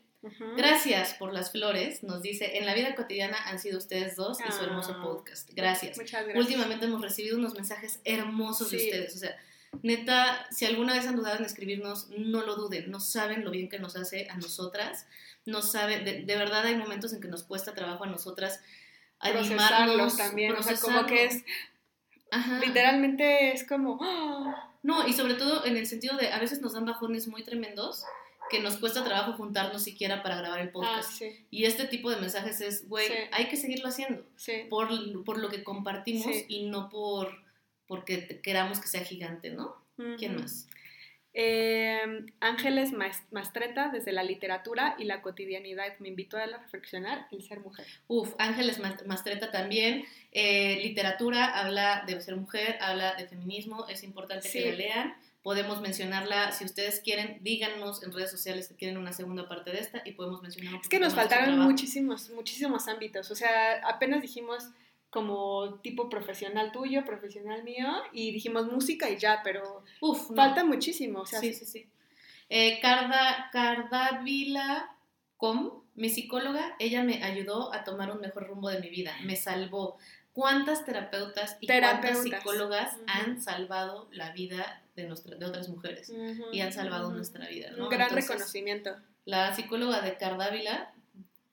gracias 0.57 1.15
por 1.15 1.33
las 1.33 1.53
flores, 1.53 2.03
nos 2.03 2.23
dice, 2.23 2.59
en 2.59 2.67
la 2.67 2.75
vida 2.75 2.95
cotidiana 2.95 3.37
han 3.47 3.59
sido 3.59 3.79
ustedes 3.79 4.17
dos 4.17 4.39
y 4.41 4.53
su 4.53 4.63
hermoso 4.63 4.97
ah, 4.99 5.03
podcast. 5.03 5.51
Gracias. 5.53 5.97
Muchas 5.97 6.25
gracias. 6.25 6.45
Últimamente 6.45 6.87
hemos 6.87 7.01
recibido 7.01 7.39
unos 7.39 7.55
mensajes 7.55 8.01
hermosos 8.05 8.71
de 8.71 8.77
ustedes, 8.77 9.17
o 9.17 9.19
sea, 9.19 9.37
neta, 9.83 10.47
si 10.51 10.67
alguna 10.67 10.95
vez 10.95 11.07
han 11.07 11.17
dudado 11.17 11.39
en 11.39 11.45
escribirnos, 11.45 12.09
no 12.11 12.43
lo 12.43 12.57
duden, 12.57 12.91
no 12.91 13.01
saben 13.01 13.45
lo 13.45 13.51
bien 13.51 13.69
que 13.69 13.79
nos 13.79 13.97
hace 13.97 14.29
a 14.31 14.37
nosotras, 14.37 15.07
no 15.45 15.63
saben, 15.63 16.05
de, 16.05 16.23
de 16.23 16.37
verdad 16.37 16.65
hay 16.67 16.77
momentos 16.77 17.13
en 17.13 17.21
que 17.21 17.29
nos 17.29 17.43
cuesta 17.43 17.75
trabajo 17.75 18.05
a 18.05 18.09
nosotras 18.09 18.61
animarlos 19.23 20.17
también, 20.17 20.53
o 20.53 20.63
sea, 20.63 20.77
como 20.77 21.07
que 21.07 21.27
es 21.27 21.45
literalmente 22.61 23.53
es 23.53 23.67
como 23.67 24.01
no, 24.83 25.07
y 25.07 25.13
sobre 25.13 25.35
todo 25.35 25.65
en 25.65 25.77
el 25.77 25.87
sentido 25.87 26.17
de 26.17 26.33
a 26.33 26.39
veces 26.39 26.61
nos 26.61 26.73
dan 26.73 26.87
bajones 26.87 27.29
muy 27.29 27.45
tremendos 27.45 28.05
que 28.53 28.61
nos 28.61 28.77
cuesta 28.77 29.03
trabajo 29.03 29.33
juntarnos 29.33 29.83
siquiera 29.83 30.23
para 30.23 30.37
grabar 30.37 30.61
el 30.61 30.69
ah, 30.69 30.73
podcast. 30.73 31.23
Y 31.51 31.65
este 31.65 31.87
tipo 31.87 32.11
de 32.11 32.21
mensajes 32.21 32.61
es, 32.61 32.89
güey, 32.89 33.09
hay 33.33 33.49
que 33.49 33.57
seguirlo 33.57 33.89
haciendo 33.89 34.25
por, 34.71 34.89
por, 35.25 35.39
lo 35.39 35.49
que 35.49 35.65
compartimos 35.65 36.37
y 36.47 36.67
no 36.67 36.89
por 36.89 37.43
porque 37.89 38.41
queramos 38.43 38.81
que 38.81 38.89
sea 38.89 39.05
gigante, 39.05 39.51
¿no? 39.51 39.77
¿Quién 40.19 40.37
más? 40.37 40.67
Eh, 41.35 42.27
Ángeles 42.41 42.91
Mastreta, 43.31 43.89
desde 43.89 44.13
la 44.13 44.23
literatura 44.23 44.97
y 44.99 45.05
la 45.05 45.23
cotidianidad, 45.23 45.99
me 45.99 46.09
invitó 46.09 46.37
a 46.37 46.47
reflexionar 46.47 47.27
el 47.31 47.43
ser 47.43 47.61
mujer. 47.61 47.87
Uf, 48.07 48.35
Ángeles 48.39 48.79
Mastreta 49.07 49.51
también. 49.51 50.05
Eh, 50.31 50.81
literatura 50.83 51.47
habla 51.59 52.05
de 52.07 52.21
ser 52.21 52.37
mujer, 52.37 52.77
habla 52.81 53.15
de 53.15 53.27
feminismo, 53.27 53.87
es 53.89 54.03
importante 54.03 54.51
que 54.51 54.71
la 54.71 54.77
lean. 54.77 55.17
Podemos 55.43 55.81
mencionarla, 55.81 56.53
si 56.53 56.65
ustedes 56.65 57.01
quieren, 57.01 57.39
díganos 57.43 58.03
en 58.03 58.13
redes 58.13 58.31
sociales 58.31 58.69
que 58.69 58.77
quieren 58.77 58.97
una 58.97 59.13
segunda 59.13 59.49
parte 59.49 59.73
de 59.73 59.81
esta 59.81 60.03
y 60.05 60.13
podemos 60.13 60.41
mencionar. 60.41 60.81
es 60.81 60.89
que 60.89 61.01
nos 61.01 61.15
faltaron 61.15 61.59
muchísimos, 61.59 62.31
muchísimos 62.31 62.87
ámbitos. 62.89 63.31
O 63.31 63.35
sea, 63.35 63.81
apenas 63.89 64.23
dijimos 64.23 64.69
como 65.11 65.81
tipo 65.83 66.09
profesional 66.09 66.73
tuyo, 66.73 67.05
profesional 67.05 67.65
mío, 67.65 67.89
y 68.13 68.33
dijimos 68.33 68.71
música 68.71 69.11
y 69.11 69.19
ya, 69.19 69.41
pero 69.43 69.85
Uf, 70.01 70.35
falta 70.35 70.65
muchísimo. 70.65 71.21
O 71.21 71.27
sea, 71.27 71.41
sí, 71.41 71.53
sí, 71.53 71.67
sí. 71.67 71.87
Eh, 72.49 72.79
Carda, 72.81 73.51
Cardavila 73.53 74.97
Com, 75.43 75.83
mi 75.97 76.09
psicóloga, 76.09 76.77
ella 76.79 77.03
me 77.03 77.25
ayudó 77.25 77.75
a 77.75 77.83
tomar 77.83 78.13
un 78.13 78.21
mejor 78.21 78.47
rumbo 78.47 78.69
de 78.69 78.79
mi 78.79 78.91
vida, 78.91 79.13
me 79.25 79.35
salvó. 79.35 79.99
¿Cuántas 80.33 80.87
terapeutas 80.87 81.59
y 81.61 81.67
cuántas 81.67 82.23
psicólogas 82.23 82.97
han 83.07 83.41
salvado 83.41 84.09
la 84.13 84.33
vida 84.33 84.83
de, 84.97 85.05
nuestra, 85.05 85.37
de 85.37 85.45
otras 85.45 85.69
mujeres 85.69 86.13
y 86.53 86.61
han 86.61 86.73
salvado 86.73 87.11
nuestra 87.11 87.49
vida? 87.49 87.71
Un 87.79 87.91
gran 87.91 88.11
reconocimiento. 88.11 88.97
La 89.25 89.55
psicóloga 89.55 90.01
de 90.01 90.17
Cardávila, 90.17 90.93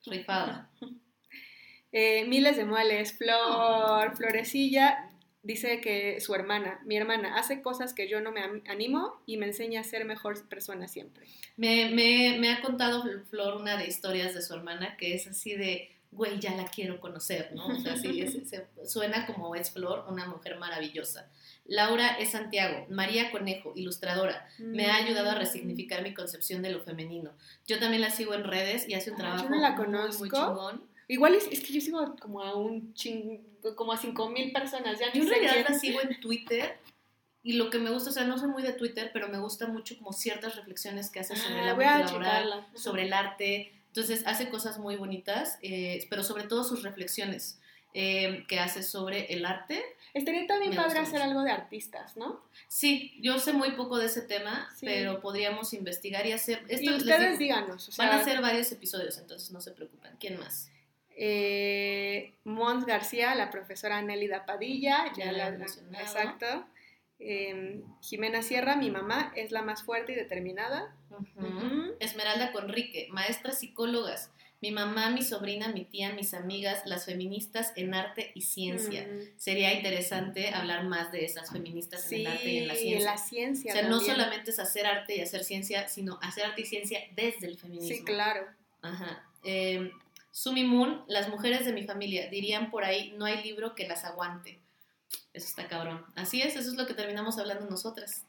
rifada. 0.06 0.70
Eh, 1.92 2.26
miles 2.28 2.56
de 2.56 2.66
mueles, 2.66 3.18
Flor, 3.18 4.16
Florecilla, 4.16 5.10
dice 5.42 5.82
que 5.82 6.20
su 6.20 6.36
hermana, 6.36 6.80
mi 6.86 6.96
hermana, 6.96 7.36
hace 7.36 7.64
cosas 7.64 7.96
que 7.96 8.08
yo 8.08 8.22
no 8.22 8.32
me 8.32 8.42
animo 8.68 9.22
y 9.26 9.38
me 9.38 9.48
enseña 9.48 9.82
a 9.82 9.84
ser 9.84 10.06
mejor 10.06 10.48
persona 10.50 10.88
siempre. 10.88 11.26
Me, 11.58 11.90
me, 11.90 12.38
me 12.40 12.52
ha 12.52 12.62
contado 12.62 13.04
Flor 13.30 13.56
una 13.56 13.76
de 13.76 13.88
historias 13.88 14.36
de 14.36 14.44
su 14.44 14.54
hermana 14.54 14.98
que 14.98 15.16
es 15.16 15.26
así 15.26 15.56
de, 15.56 15.90
güey, 16.12 16.40
ya 16.40 16.56
la 16.56 16.66
quiero 16.66 17.00
conocer, 17.00 17.52
¿no? 17.54 17.68
O 17.68 17.80
sea, 17.80 17.96
sí, 17.98 18.26
suena 18.86 19.26
como 19.26 19.56
es 19.56 19.72
Flor, 19.72 20.06
una 20.10 20.26
mujer 20.28 20.58
maravillosa. 20.58 21.30
Laura 21.66 22.08
es 22.18 22.32
Santiago, 22.32 22.88
María 22.90 23.32
Conejo, 23.32 23.74
ilustradora. 23.76 24.48
Me 24.58 24.88
ha 24.88 24.96
ayudado 24.96 25.30
a 25.30 25.36
mm. 25.36 25.38
resignificar 25.38 26.02
mi 26.02 26.14
concepción 26.14 26.62
de 26.64 26.72
lo 26.72 26.82
femenino. 26.82 27.32
Yo 27.68 27.80
también 27.80 28.02
la 28.02 28.10
sigo 28.10 28.34
en 28.34 28.44
redes 28.44 28.90
y 28.90 28.96
hace 28.96 29.12
un 29.12 29.18
trabajo 29.18 29.48
yo 29.50 29.56
la 29.56 29.76
conozco. 29.76 30.20
muy 30.20 30.30
chingón. 30.30 30.84
Igual 31.08 31.36
es, 31.36 31.48
es, 31.52 31.62
que 31.62 31.74
yo 31.74 31.82
sigo 31.82 32.16
como 32.20 32.42
a 32.42 32.56
un 32.56 32.94
ching, 32.94 33.40
como 33.76 33.94
a 33.94 33.98
cinco 33.98 34.30
mil 34.30 34.52
personas. 34.52 35.00
Ya 35.00 35.12
yo 35.14 35.24
en 35.24 35.30
realidad 35.30 35.66
la 35.68 35.78
sigo 35.78 36.02
en 36.02 36.20
Twitter 36.20 36.78
y 37.42 37.54
lo 37.54 37.70
que 37.70 37.80
me 37.80 37.90
gusta, 37.90 38.10
o 38.10 38.14
sea, 38.14 38.26
no 38.26 38.38
soy 38.38 38.50
muy 38.50 38.64
de 38.64 38.74
Twitter, 38.74 39.12
pero 39.14 39.30
me 39.30 39.40
gusta 39.40 39.68
mucho 39.68 39.98
como 39.98 40.12
ciertas 40.12 40.56
reflexiones 40.56 41.10
que 41.10 41.20
hace 41.20 41.36
sobre 41.36 41.62
ah, 41.62 41.66
la 41.66 41.74
laboral, 41.74 42.68
sobre 42.76 43.04
el 43.04 43.14
arte. 43.14 43.74
Entonces 43.90 44.24
hace 44.26 44.50
cosas 44.50 44.78
muy 44.80 44.96
bonitas, 44.96 45.58
eh, 45.62 46.06
pero 46.10 46.24
sobre 46.24 46.44
todo 46.44 46.64
sus 46.64 46.84
reflexiones 46.84 47.60
eh, 47.94 48.46
que 48.48 48.60
hace 48.60 48.84
sobre 48.84 49.34
el 49.34 49.46
arte. 49.46 49.84
Estaría 50.14 50.46
también 50.46 50.76
padre 50.76 51.00
hacer 51.00 51.22
algo 51.22 51.42
de 51.42 51.52
artistas, 51.52 52.16
¿no? 52.18 52.42
Sí, 52.68 53.18
yo 53.20 53.40
sé 53.40 53.52
muy 53.52 53.72
poco 53.72 53.98
de 53.98 54.06
ese 54.06 54.22
tema, 54.22 54.70
pero 54.82 55.22
podríamos 55.22 55.74
investigar 55.74 56.26
y 56.28 56.32
hacer... 56.32 56.64
Esto, 56.68 56.92
y 56.92 56.94
ustedes 56.96 57.40
díganos. 57.40 57.96
van 57.98 58.10
a 58.10 58.24
ser 58.24 58.42
varios 58.42 58.72
episodios, 58.72 59.18
entonces 59.18 59.52
no 59.52 59.60
se 59.60 59.72
preocupen. 59.72 60.12
¿Quién 60.20 60.40
más? 60.40 60.70
Eh, 61.16 62.34
Mons 62.44 62.86
García, 62.86 63.36
la 63.36 63.50
profesora 63.50 64.02
Nélida 64.02 64.46
Padilla, 64.46 65.12
Ya 65.18 65.26
ya 65.26 65.32
la 65.32 65.38
la, 65.38 65.48
he 65.48 65.58
mencionado. 65.58 66.04
exacto. 66.06 66.66
Eh, 67.20 67.82
Jimena 68.02 68.42
Sierra, 68.42 68.76
mi 68.76 68.90
mamá, 68.90 69.34
es 69.36 69.52
la 69.52 69.62
más 69.62 69.84
fuerte 69.84 70.14
y 70.14 70.16
determinada. 70.16 70.96
Esmeralda 72.00 72.52
Conrique, 72.52 73.08
maestras 73.12 73.60
psicólogas. 73.60 74.32
Mi 74.62 74.72
mamá, 74.72 75.10
mi 75.10 75.22
sobrina, 75.22 75.70
mi 75.70 75.86
tía, 75.86 76.12
mis 76.14 76.34
amigas, 76.34 76.82
las 76.86 77.06
feministas 77.06 77.72
en 77.78 77.94
arte 77.94 78.32
y 78.36 78.42
ciencia. 78.42 79.08
Sería 79.38 79.74
interesante 79.74 80.50
hablar 80.50 80.84
más 80.84 81.14
de 81.14 81.24
esas 81.24 81.52
feministas 81.52 82.12
en 82.12 82.22
el 82.22 82.28
arte 82.28 82.50
y 82.50 82.58
en 82.58 82.68
la 82.68 82.74
en 82.74 82.80
ciencia. 82.80 83.12
la 83.12 83.18
ciencia 83.18 83.72
o 83.72 83.76
sea, 83.76 83.88
no 83.88 84.00
solamente 84.02 84.52
es 84.52 84.60
hacer 84.60 84.86
arte 84.86 85.16
y 85.16 85.22
hacer 85.22 85.46
ciencia, 85.46 85.88
sino 85.88 86.20
hacer 86.22 86.46
arte 86.46 86.62
y 86.62 86.66
ciencia 86.66 87.00
desde 87.16 87.48
el 87.48 87.58
feminismo. 87.58 87.96
Sí, 87.96 88.04
claro. 88.04 88.48
Ajá. 88.82 89.24
Eh, 89.46 89.92
Sumi 90.32 90.66
Moon, 90.66 91.04
las 91.08 91.30
mujeres 91.30 91.66
de 91.66 91.72
mi 91.72 91.84
familia, 91.84 92.30
dirían 92.30 92.70
por 92.70 92.84
ahí, 92.84 93.14
no 93.18 93.26
hay 93.26 93.42
libro 93.42 93.76
que 93.76 93.88
las 93.88 94.04
aguante. 94.04 94.60
Eso 95.34 95.48
está 95.48 95.68
cabrón. 95.68 96.06
Así 96.16 96.42
es, 96.42 96.56
eso 96.56 96.70
es 96.70 96.76
lo 96.76 96.86
que 96.88 96.94
terminamos 96.94 97.38
hablando 97.38 97.66
nosotras. 97.70 98.26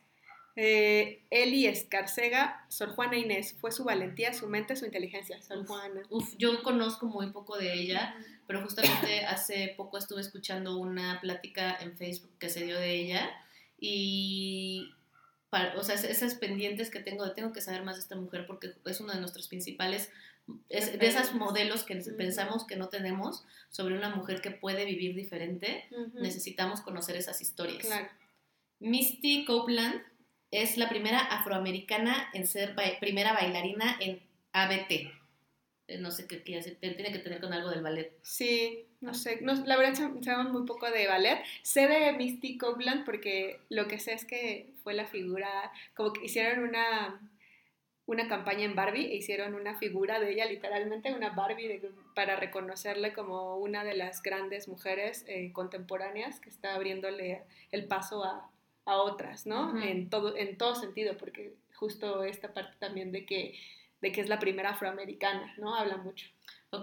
Eh, 0.56 1.22
Eli 1.30 1.66
Escarcega, 1.66 2.66
Sor 2.68 2.90
Juana 2.90 3.16
Inés, 3.16 3.56
fue 3.60 3.70
su 3.72 3.84
valentía, 3.84 4.34
su 4.34 4.48
mente, 4.48 4.76
su 4.76 4.84
inteligencia. 4.84 5.40
Sor 5.40 5.58
Uf. 5.58 5.68
Juana. 5.68 6.02
Uf, 6.10 6.34
yo 6.38 6.62
conozco 6.62 7.06
muy 7.06 7.30
poco 7.30 7.56
de 7.56 7.72
ella, 7.72 8.14
pero 8.46 8.60
justamente 8.62 9.24
hace 9.26 9.74
poco 9.76 9.96
estuve 9.96 10.20
escuchando 10.20 10.76
una 10.76 11.20
plática 11.20 11.76
en 11.80 11.96
Facebook 11.96 12.32
que 12.38 12.50
se 12.50 12.64
dio 12.64 12.78
de 12.78 12.94
ella 12.94 13.30
y, 13.78 14.92
para- 15.48 15.78
o 15.78 15.82
sea, 15.84 15.94
es- 15.94 16.04
esas 16.04 16.34
pendientes 16.34 16.90
que 16.90 17.00
tengo, 17.00 17.32
tengo 17.32 17.52
que 17.52 17.60
saber 17.62 17.82
más 17.82 17.96
de 17.96 18.02
esta 18.02 18.16
mujer 18.16 18.44
porque 18.46 18.72
es 18.84 19.00
uno 19.00 19.12
de 19.14 19.20
nuestros 19.20 19.48
principales, 19.48 20.10
es 20.68 20.98
de 20.98 21.06
esas 21.06 21.34
modelos 21.34 21.84
que 21.84 21.96
pensamos 21.96 22.66
que 22.66 22.76
no 22.76 22.88
tenemos 22.88 23.44
sobre 23.70 23.96
una 23.96 24.08
mujer 24.14 24.40
que 24.40 24.50
puede 24.50 24.84
vivir 24.84 25.14
diferente, 25.14 25.86
necesitamos 26.14 26.80
conocer 26.80 27.16
esas 27.16 27.40
historias. 27.40 27.78
Claro. 27.86 28.08
Misty 28.78 29.44
Copeland 29.44 30.02
es 30.50 30.76
la 30.76 30.88
primera 30.88 31.20
afroamericana 31.20 32.28
en 32.32 32.46
ser 32.46 32.74
ba- 32.74 32.82
primera 32.98 33.32
bailarina 33.32 33.96
en 34.00 34.20
ABT. 34.52 35.12
Eh, 35.88 35.98
No 35.98 36.10
sé 36.10 36.26
qué 36.26 36.42
quiere 36.42 36.62
decir, 36.62 36.78
tiene 36.80 37.12
que 37.12 37.18
tener 37.18 37.40
con 37.40 37.52
algo 37.52 37.70
del 37.70 37.82
ballet. 37.82 38.12
Sí, 38.22 38.86
no 39.00 39.12
sé, 39.14 39.40
no, 39.42 39.54
la 39.66 39.76
verdad 39.76 39.94
sab- 39.94 40.22
sabemos 40.24 40.52
muy 40.52 40.66
poco 40.66 40.90
de 40.90 41.06
ballet. 41.06 41.42
Sé 41.62 41.86
de 41.88 42.12
Misty 42.12 42.58
Copeland 42.58 43.04
porque 43.04 43.60
lo 43.68 43.86
que 43.88 43.98
sé 43.98 44.12
es 44.14 44.24
que 44.24 44.72
fue 44.82 44.94
la 44.94 45.06
figura, 45.06 45.70
como 45.94 46.12
que 46.12 46.24
hicieron 46.26 46.64
una, 46.68 47.20
una 48.06 48.26
campaña 48.28 48.64
en 48.64 48.74
Barbie 48.74 49.06
e 49.12 49.16
hicieron 49.16 49.54
una 49.54 49.78
figura 49.78 50.18
de 50.18 50.32
ella, 50.32 50.46
literalmente 50.46 51.12
una 51.12 51.30
Barbie, 51.30 51.68
de- 51.68 51.90
para 52.14 52.36
reconocerle 52.36 53.12
como 53.12 53.56
una 53.58 53.84
de 53.84 53.94
las 53.94 54.22
grandes 54.22 54.66
mujeres 54.68 55.24
eh, 55.28 55.52
contemporáneas 55.52 56.40
que 56.40 56.48
está 56.48 56.74
abriéndole 56.74 57.42
el 57.70 57.84
paso 57.86 58.24
a, 58.24 58.50
a 58.84 58.96
otras, 58.96 59.46
¿no? 59.46 59.68
Ujú. 59.68 59.78
en, 59.78 60.10
todo, 60.10 60.36
en 60.36 60.56
todo 60.58 60.74
sentido, 60.74 61.16
porque 61.16 61.54
justo 61.74 62.24
esta 62.24 62.52
parte 62.52 62.76
también 62.78 63.12
de 63.12 63.24
que, 63.24 63.54
de 64.00 64.10
que 64.12 64.20
es 64.20 64.28
la 64.28 64.38
primera 64.40 64.70
afroamericana, 64.70 65.54
¿no? 65.58 65.74
Habla 65.76 65.96
mucho. 65.98 66.26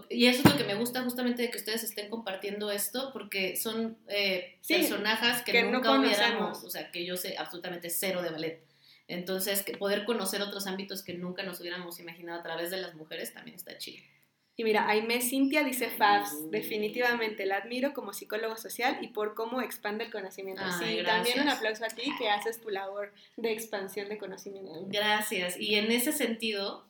Y 0.09 0.25
eso 0.27 0.41
es 0.45 0.51
lo 0.53 0.57
que 0.57 0.65
me 0.65 0.75
gusta 0.75 1.01
justamente 1.03 1.41
de 1.43 1.49
que 1.49 1.57
ustedes 1.57 1.81
estén 1.83 2.09
compartiendo 2.09 2.69
esto, 2.71 3.11
porque 3.13 3.55
son 3.55 3.97
eh, 4.07 4.57
Sí, 4.61 4.73
personajes 4.75 5.41
que, 5.43 5.51
que 5.53 5.63
no 5.63 5.71
nunca 5.71 5.91
hubiéramos, 5.97 6.35
conocemos. 6.39 6.63
o 6.65 6.69
sea, 6.69 6.91
que 6.91 7.05
yo 7.05 7.15
sé 7.15 7.35
absolutamente 7.37 7.89
cero 7.89 8.21
de 8.21 8.29
ballet. 8.29 8.63
Entonces, 9.07 9.63
que 9.63 9.77
poder 9.77 10.05
conocer 10.05 10.41
otros 10.41 10.67
ámbitos 10.67 11.03
que 11.03 11.13
nunca 11.13 11.43
nos 11.43 11.59
hubiéramos 11.61 11.99
imaginado 11.99 12.39
a 12.39 12.43
través 12.43 12.71
de 12.71 12.77
las 12.77 12.95
mujeres 12.95 13.33
también 13.33 13.55
está 13.55 13.77
chido. 13.77 14.03
Y 14.59 14.63
mira, 14.63 14.89
Aime 14.89 15.21
Cintia 15.21 15.63
dice 15.63 15.87
Fabs, 15.91 16.49
definitivamente 16.49 17.45
la 17.45 17.57
admiro 17.57 17.93
como 17.93 18.11
psicólogo 18.11 18.57
social 18.57 18.97
y 19.01 19.09
por 19.09 19.35
cómo 19.35 19.61
expande 19.61 20.05
el 20.05 20.11
conocimiento. 20.11 20.63
Ay, 20.65 20.71
sí, 20.71 20.95
gracias. 20.97 21.05
también 21.05 21.41
un 21.41 21.49
aplauso 21.49 21.85
a 21.85 21.89
ti 21.89 22.11
que 22.17 22.29
haces 22.29 22.59
tu 22.59 22.69
labor 22.69 23.13
de 23.37 23.51
expansión 23.51 24.09
de 24.09 24.17
conocimiento. 24.17 24.73
Gracias. 24.87 25.59
Y 25.59 25.75
en 25.75 25.91
ese 25.91 26.11
sentido, 26.11 26.87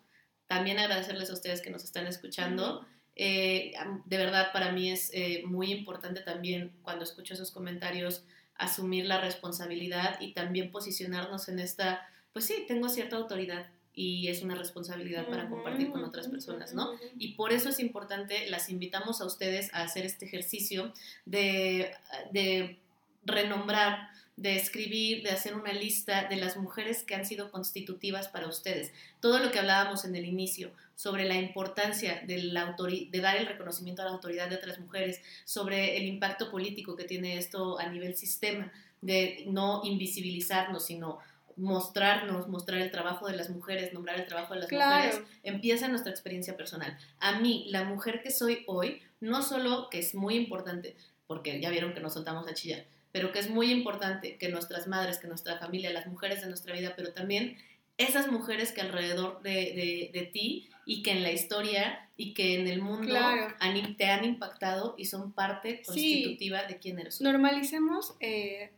también 0.48 0.80
agradecerles 0.80 1.30
a 1.30 1.34
ustedes 1.34 1.62
que 1.62 1.70
nos 1.70 1.84
están 1.84 2.08
escuchando. 2.08 2.88
Eh, 3.18 3.74
de 4.06 4.18
verdad, 4.18 4.54
para 4.54 4.72
mí 4.72 4.90
es 4.90 5.12
eh, 5.14 5.44
muy 5.46 5.74
importante 5.74 6.22
también 6.22 6.72
cuando 6.84 7.04
escucho 7.04 7.34
esos 7.34 7.52
comentarios 7.52 8.24
asumir 8.58 9.06
la 9.06 9.22
responsabilidad 9.22 10.20
y 10.20 10.34
también 10.34 10.72
posicionarnos 10.72 11.50
en 11.50 11.60
esta, 11.60 12.08
pues 12.34 12.46
sí, 12.46 12.66
tengo 12.68 12.90
cierta 12.90 13.16
autoridad 13.16 13.68
y 13.94 14.28
es 14.28 14.44
una 14.44 14.54
responsabilidad 14.54 15.28
para 15.28 15.50
compartir 15.50 15.90
con 15.90 16.04
otras 16.04 16.28
personas, 16.28 16.74
¿no? 16.74 16.92
Y 17.18 17.34
por 17.34 17.52
eso 17.52 17.70
es 17.70 17.80
importante, 17.80 18.48
las 18.48 18.70
invitamos 18.70 19.22
a 19.22 19.26
ustedes 19.26 19.74
a 19.74 19.82
hacer 19.82 20.06
este 20.06 20.26
ejercicio 20.26 20.94
de, 21.26 21.92
de 22.32 22.78
renombrar, 23.26 24.10
de 24.38 24.56
escribir, 24.56 25.24
de 25.24 25.32
hacer 25.32 25.56
una 25.56 25.74
lista 25.74 26.28
de 26.30 26.36
las 26.36 26.58
mujeres 26.58 27.04
que 27.04 27.16
han 27.16 27.26
sido 27.26 27.52
constitutivas 27.52 28.28
para 28.28 28.48
ustedes. 28.48 28.94
Todo 29.20 29.40
lo 29.40 29.52
que 29.52 29.58
hablábamos 29.58 30.06
en 30.06 30.16
el 30.16 30.26
inicio 30.26 30.72
sobre 30.96 31.26
la 31.26 31.36
importancia 31.36 32.22
de, 32.26 32.44
la 32.44 32.76
de 32.78 33.20
dar 33.20 33.38
el 33.38 33.48
reconocimiento 33.48 34.04
a 34.04 34.06
la 34.06 34.12
autoridad 34.12 34.48
de 34.48 34.56
otras 34.56 34.80
mujeres, 34.80 35.22
sobre 35.44 35.98
el 35.98 36.06
impacto 36.06 36.52
político 36.52 36.96
que 36.96 37.04
tiene 37.04 37.38
esto 37.38 37.80
a 37.80 37.88
nivel 37.88 38.16
sistema, 38.16 38.72
de 39.02 39.44
no 39.48 39.82
invisibilizarnos, 39.84 40.86
sino 40.86 41.20
mostrarnos, 41.56 42.48
mostrar 42.48 42.80
el 42.80 42.92
trabajo 42.92 43.28
de 43.28 43.36
las 43.36 43.50
mujeres, 43.50 43.92
nombrar 43.92 44.20
el 44.20 44.28
trabajo 44.28 44.54
de 44.54 44.62
las 44.62 44.72
mujeres, 44.72 45.16
Claro, 45.16 45.28
empieza 45.44 45.88
nuestra 45.88 46.12
experiencia 46.12 46.56
personal. 46.56 46.96
A 47.20 47.40
mí, 47.40 47.66
la 47.70 47.84
mujer 47.84 48.22
que 48.22 48.30
soy 48.30 48.64
hoy, 48.68 49.02
no 49.20 49.42
solo 49.42 49.90
que 49.90 50.00
es 50.00 50.14
muy 50.14 50.36
importante, 50.36 50.96
porque 51.26 51.60
ya 51.60 51.72
vieron 51.72 51.94
que 51.94 52.00
nos 52.00 52.14
soltamos 52.14 52.48
a 52.48 52.54
chillar, 52.54 52.86
pero 53.18 53.32
que 53.32 53.40
es 53.40 53.50
muy 53.50 53.72
importante 53.72 54.38
que 54.38 54.50
nuestras 54.50 54.86
madres, 54.86 55.18
que 55.18 55.28
nuestra 55.28 55.58
familia, 55.58 55.90
las 55.92 56.06
mujeres 56.06 56.42
de 56.42 56.48
nuestra 56.50 56.72
vida, 56.76 56.94
pero 56.96 57.14
también 57.14 57.58
esas 57.98 58.32
mujeres 58.32 58.72
que 58.72 58.82
alrededor 58.82 59.42
de, 59.42 59.50
de- 59.52 60.10
de 60.14 60.26
ti 60.28 60.70
y 60.86 61.02
que 61.02 61.10
en 61.14 61.24
la 61.24 61.32
historia 61.32 62.08
y 62.16 62.36
que 62.36 62.60
en 62.60 62.68
el 62.68 62.80
mundo 62.80 63.08
Claro. 63.08 63.48
han- 63.60 63.98
te 63.98 64.06
han 64.06 64.24
impactado 64.24 64.94
y 65.00 65.06
son 65.06 65.32
parte 65.32 65.82
constitutiva 65.84 66.62
de 66.66 66.78
quién 66.78 67.00
eres. 67.00 67.20
normalicemos 67.22 68.14
eh, 68.20 68.70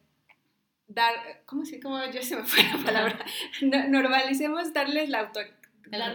dar, 0.88 1.14
¿cómo 1.46 1.66
se, 1.66 1.82
cómo 1.82 2.00
ya 2.06 2.22
se 2.22 2.38
me 2.38 2.44
fue 2.46 2.64
la 2.64 2.78
palabra? 2.86 3.26
No- 3.62 3.88
normalicemos 3.90 4.72
darles 4.74 5.10
la 5.10 5.20
autoridad. 5.20 5.56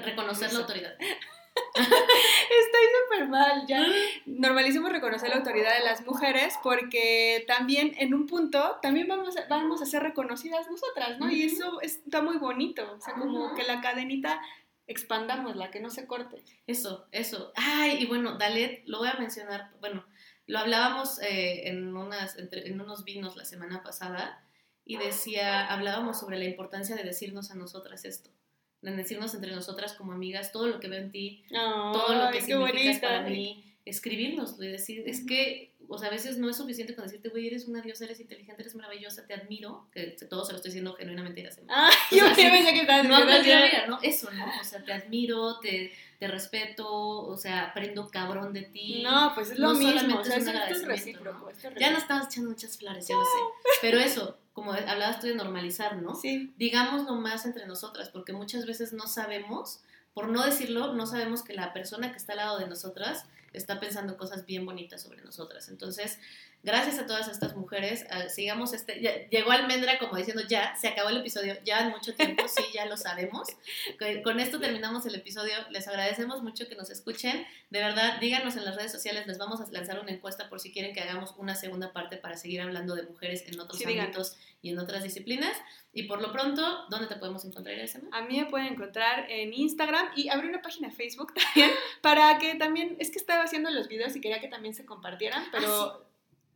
Reconocer 0.02 0.50
la 0.54 0.60
autoridad. 0.60 0.94
Estoy 1.76 2.84
súper 3.04 3.28
mal, 3.28 3.66
ya. 3.66 3.84
Normalicemos 4.26 4.90
reconocer 4.90 5.30
la 5.30 5.36
autoridad 5.36 5.76
de 5.78 5.84
las 5.84 6.04
mujeres 6.06 6.54
porque 6.62 7.44
también 7.46 7.94
en 7.98 8.14
un 8.14 8.26
punto 8.26 8.78
también 8.82 9.06
vamos 9.08 9.36
a, 9.36 9.46
vamos 9.48 9.82
a 9.82 9.86
ser 9.86 10.02
reconocidas 10.02 10.70
nosotras, 10.70 11.18
¿no? 11.18 11.30
Y 11.30 11.42
eso 11.44 11.80
está 11.80 12.22
muy 12.22 12.36
bonito, 12.38 12.94
o 12.96 13.00
sea, 13.00 13.14
como 13.14 13.54
que 13.54 13.62
la 13.64 13.80
cadenita 13.80 14.40
expandamosla, 14.86 15.70
que 15.70 15.80
no 15.80 15.90
se 15.90 16.06
corte. 16.06 16.42
Eso, 16.66 17.06
eso. 17.12 17.52
Ay, 17.56 17.98
y 18.02 18.06
bueno, 18.06 18.36
Dalet, 18.36 18.82
lo 18.86 18.98
voy 18.98 19.08
a 19.08 19.14
mencionar, 19.18 19.70
bueno, 19.80 20.04
lo 20.46 20.58
hablábamos 20.58 21.20
eh, 21.22 21.68
en, 21.68 21.96
unas, 21.96 22.38
entre- 22.38 22.68
en 22.68 22.80
unos 22.80 23.04
vinos 23.04 23.34
la 23.36 23.44
semana 23.46 23.82
pasada 23.82 24.44
y 24.84 24.98
decía, 24.98 25.66
hablábamos 25.72 26.20
sobre 26.20 26.36
la 26.38 26.44
importancia 26.44 26.94
de 26.96 27.02
decirnos 27.04 27.50
a 27.50 27.54
nosotras 27.54 28.04
esto, 28.04 28.28
de 28.84 28.96
decirnos 28.96 29.34
entre 29.34 29.52
nosotras 29.52 29.94
como 29.94 30.12
amigas 30.12 30.52
todo 30.52 30.66
lo 30.68 30.78
que 30.80 30.88
veo 30.88 31.00
en 31.00 31.10
ti, 31.10 31.42
todo 31.50 32.14
lo 32.14 32.30
que 32.30 32.40
significas 32.42 32.98
para 32.98 33.22
mí, 33.22 33.64
escribirnos 33.84 34.56
y 34.60 34.66
decir, 34.68 35.04
es 35.06 35.24
que, 35.26 35.72
o 35.88 35.98
sea, 35.98 36.08
a 36.08 36.10
veces 36.10 36.38
no 36.38 36.48
es 36.48 36.56
suficiente 36.56 36.94
con 36.94 37.04
decirte, 37.04 37.28
güey, 37.28 37.46
eres 37.46 37.66
una 37.68 37.82
diosa, 37.82 38.04
eres 38.04 38.18
inteligente, 38.20 38.62
eres 38.62 38.74
maravillosa, 38.74 39.26
te 39.26 39.34
admiro, 39.34 39.86
que 39.92 40.16
todo 40.28 40.44
se 40.44 40.52
lo 40.52 40.56
estoy 40.56 40.70
diciendo 40.70 40.94
genuinamente 40.94 41.42
y 41.42 41.46
hacemos. 41.46 41.70
Ah, 41.74 41.90
O 42.10 42.14
yo 42.16 42.24
sea, 42.26 42.34
sí. 42.34 42.42
pensé 42.50 42.72
que 42.72 42.80
estabas 42.80 43.04
No 43.06 43.18
¿no? 43.88 43.98
Eso, 44.02 44.30
¿no? 44.30 44.46
O 44.60 44.64
sea, 44.64 44.82
te 44.82 44.92
admiro, 44.92 45.60
te, 45.60 45.92
te 46.18 46.28
respeto, 46.28 46.86
o 46.88 47.36
sea, 47.36 47.64
aprendo 47.66 48.08
cabrón 48.08 48.52
de 48.54 48.62
ti. 48.62 49.02
No, 49.02 49.32
pues 49.34 49.50
es 49.50 49.58
lo 49.58 49.68
No 49.68 49.74
mismo, 49.74 50.18
o 50.18 50.24
sea, 50.24 50.36
es 50.36 50.46
un 50.46 50.56
es 50.56 50.84
recíproco. 50.86 51.38
¿no? 51.40 51.50
es 51.50 51.62
Ya 51.62 51.68
nos 51.68 51.74
recíproco. 51.74 51.98
estamos 51.98 52.26
echando 52.26 52.50
muchas 52.50 52.78
flores, 52.78 53.06
ya 53.08 53.16
lo 53.16 53.24
sé. 53.24 53.38
Pero 53.82 53.98
eso, 53.98 54.38
como 54.54 54.72
hablabas 54.72 55.20
tú 55.20 55.26
de 55.26 55.34
normalizar, 55.34 56.00
¿no? 56.00 56.14
Sí, 56.14 56.54
Digámoslo 56.56 57.14
más 57.16 57.44
entre 57.44 57.66
nosotras, 57.66 58.08
porque 58.08 58.32
muchas 58.32 58.66
veces 58.66 58.92
no 58.92 59.06
sabemos, 59.08 59.80
por 60.14 60.28
no 60.28 60.44
decirlo, 60.44 60.94
no 60.94 61.06
sabemos 61.06 61.42
que 61.42 61.52
la 61.54 61.72
persona 61.72 62.12
que 62.12 62.16
está 62.16 62.32
al 62.32 62.38
lado 62.38 62.58
de 62.58 62.68
nosotras 62.68 63.26
está 63.52 63.80
pensando 63.80 64.16
cosas 64.16 64.46
bien 64.46 64.64
bonitas 64.64 65.02
sobre 65.02 65.22
nosotras. 65.22 65.68
Entonces, 65.68 66.18
gracias 66.64 66.98
a 66.98 67.06
todas 67.06 67.28
estas 67.28 67.54
mujeres, 67.54 68.06
ah, 68.10 68.28
sigamos 68.28 68.72
este, 68.72 69.00
ya- 69.00 69.28
llegó 69.28 69.52
Almendra 69.52 69.98
como 69.98 70.16
diciendo, 70.16 70.42
ya, 70.48 70.74
se 70.76 70.88
acabó 70.88 71.10
el 71.10 71.18
episodio, 71.18 71.54
ya 71.64 71.88
mucho 71.90 72.14
tiempo, 72.14 72.48
sí, 72.48 72.64
ya 72.72 72.86
lo 72.86 72.96
sabemos. 72.96 73.48
Con- 73.98 74.22
Con 74.22 74.40
esto 74.40 74.58
terminamos 74.58 75.04
el 75.06 75.14
episodio, 75.14 75.52
les 75.70 75.86
agradecemos 75.86 76.42
mucho 76.42 76.66
que 76.68 76.74
nos 76.74 76.90
escuchen, 76.90 77.46
de 77.70 77.78
verdad, 77.80 78.18
díganos 78.18 78.56
en 78.56 78.64
las 78.64 78.76
redes 78.76 78.90
sociales, 78.92 79.26
les 79.26 79.38
vamos 79.38 79.60
a 79.60 79.70
lanzar 79.70 80.00
una 80.00 80.10
encuesta 80.10 80.48
por 80.48 80.58
si 80.58 80.72
quieren 80.72 80.94
que 80.94 81.00
hagamos 81.02 81.34
una 81.36 81.54
segunda 81.54 81.92
parte 81.92 82.16
para 82.16 82.36
seguir 82.38 82.62
hablando 82.62 82.94
de 82.94 83.02
mujeres 83.02 83.44
en 83.46 83.60
otros 83.60 83.78
Sí, 83.78 83.84
díganos. 83.84 84.06
ámbitos 84.16 84.36
y 84.62 84.70
en 84.70 84.78
otras 84.78 85.02
disciplinas. 85.04 85.54
Y 85.92 86.04
por 86.04 86.20
lo 86.22 86.32
pronto, 86.32 86.86
¿dónde 86.88 87.06
te 87.06 87.16
podemos 87.16 87.44
encontrar, 87.44 87.76
Irisema? 87.76 88.08
A 88.16 88.22
mí 88.22 88.40
me 88.40 88.46
pueden 88.46 88.68
encontrar 88.72 89.30
en 89.30 89.52
Instagram 89.52 90.08
y 90.16 90.28
abrí 90.28 90.48
una 90.48 90.62
página 90.62 90.88
de 90.88 90.94
Facebook 90.94 91.34
también 91.54 91.70
para 92.00 92.38
que 92.38 92.54
también, 92.54 92.96
es 92.98 93.10
que 93.10 93.18
estaba 93.18 93.34
estaba 93.34 93.46
haciendo 93.46 93.70
los 93.70 93.88
videos 93.88 94.14
y 94.14 94.20
quería 94.20 94.38
que 94.40 94.46
también 94.46 94.74
se 94.74 94.84
compartieran, 94.86 95.42
pero 95.50 96.03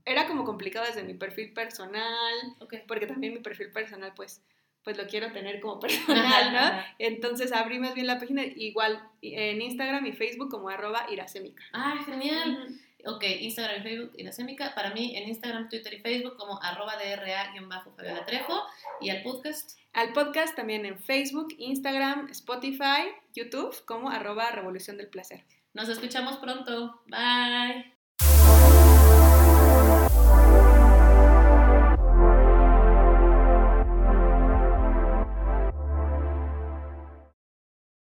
era 0.09 0.27
como 0.27 0.45
complicado 0.45 0.87
desde 0.87 1.03
mi 1.05 1.15
perfil 1.15 1.53
personal, 1.53 2.35
Ok. 2.61 2.75
porque 2.89 3.07
también 3.07 3.35
mi 3.35 3.41
perfil 3.41 3.71
personal, 3.71 4.13
pues, 4.17 4.43
pues 4.83 4.97
lo 4.97 5.07
quiero 5.07 5.31
tener 5.33 5.61
como 5.61 5.79
personal, 5.81 6.53
¿no? 6.53 6.59
Ajá. 6.59 6.95
Entonces 6.99 7.53
abrí 7.53 7.79
más 7.79 7.95
bien 7.95 8.07
la 8.07 8.19
página 8.19 8.45
igual 8.45 9.03
en 9.23 9.61
Instagram 9.63 10.07
y 10.07 10.13
Facebook 10.13 10.51
como 10.51 10.69
arroba 10.69 11.07
iracémica. 11.11 11.63
Ah, 11.73 11.97
genial. 12.05 12.69
Ok, 13.05 13.23
Instagram 13.23 13.79
y 13.79 13.83
Facebook, 13.83 14.13
Iracémica. 14.17 14.75
Para 14.75 14.93
mí, 14.93 15.17
en 15.17 15.29
Instagram, 15.29 15.69
Twitter 15.69 15.95
y 15.95 16.01
Facebook, 16.01 16.37
como 16.37 16.61
arroba 16.61 16.97
DRA-Fabiola 16.97 18.27
Trejo. 18.27 18.61
Y 19.01 19.11
al 19.11 19.23
podcast. 19.23 19.79
Al 19.93 20.13
podcast 20.13 20.57
también 20.57 20.85
en 20.85 20.99
Facebook, 20.99 21.55
Instagram, 21.59 22.29
Spotify, 22.31 23.09
YouTube 23.35 23.85
como 23.85 24.11
arroba 24.11 24.51
revolución 24.51 24.97
del 24.97 25.09
placer. 25.09 25.45
Nos 25.75 25.89
escuchamos 25.89 26.39
pronto. 26.39 27.01
Bye. 27.07 27.98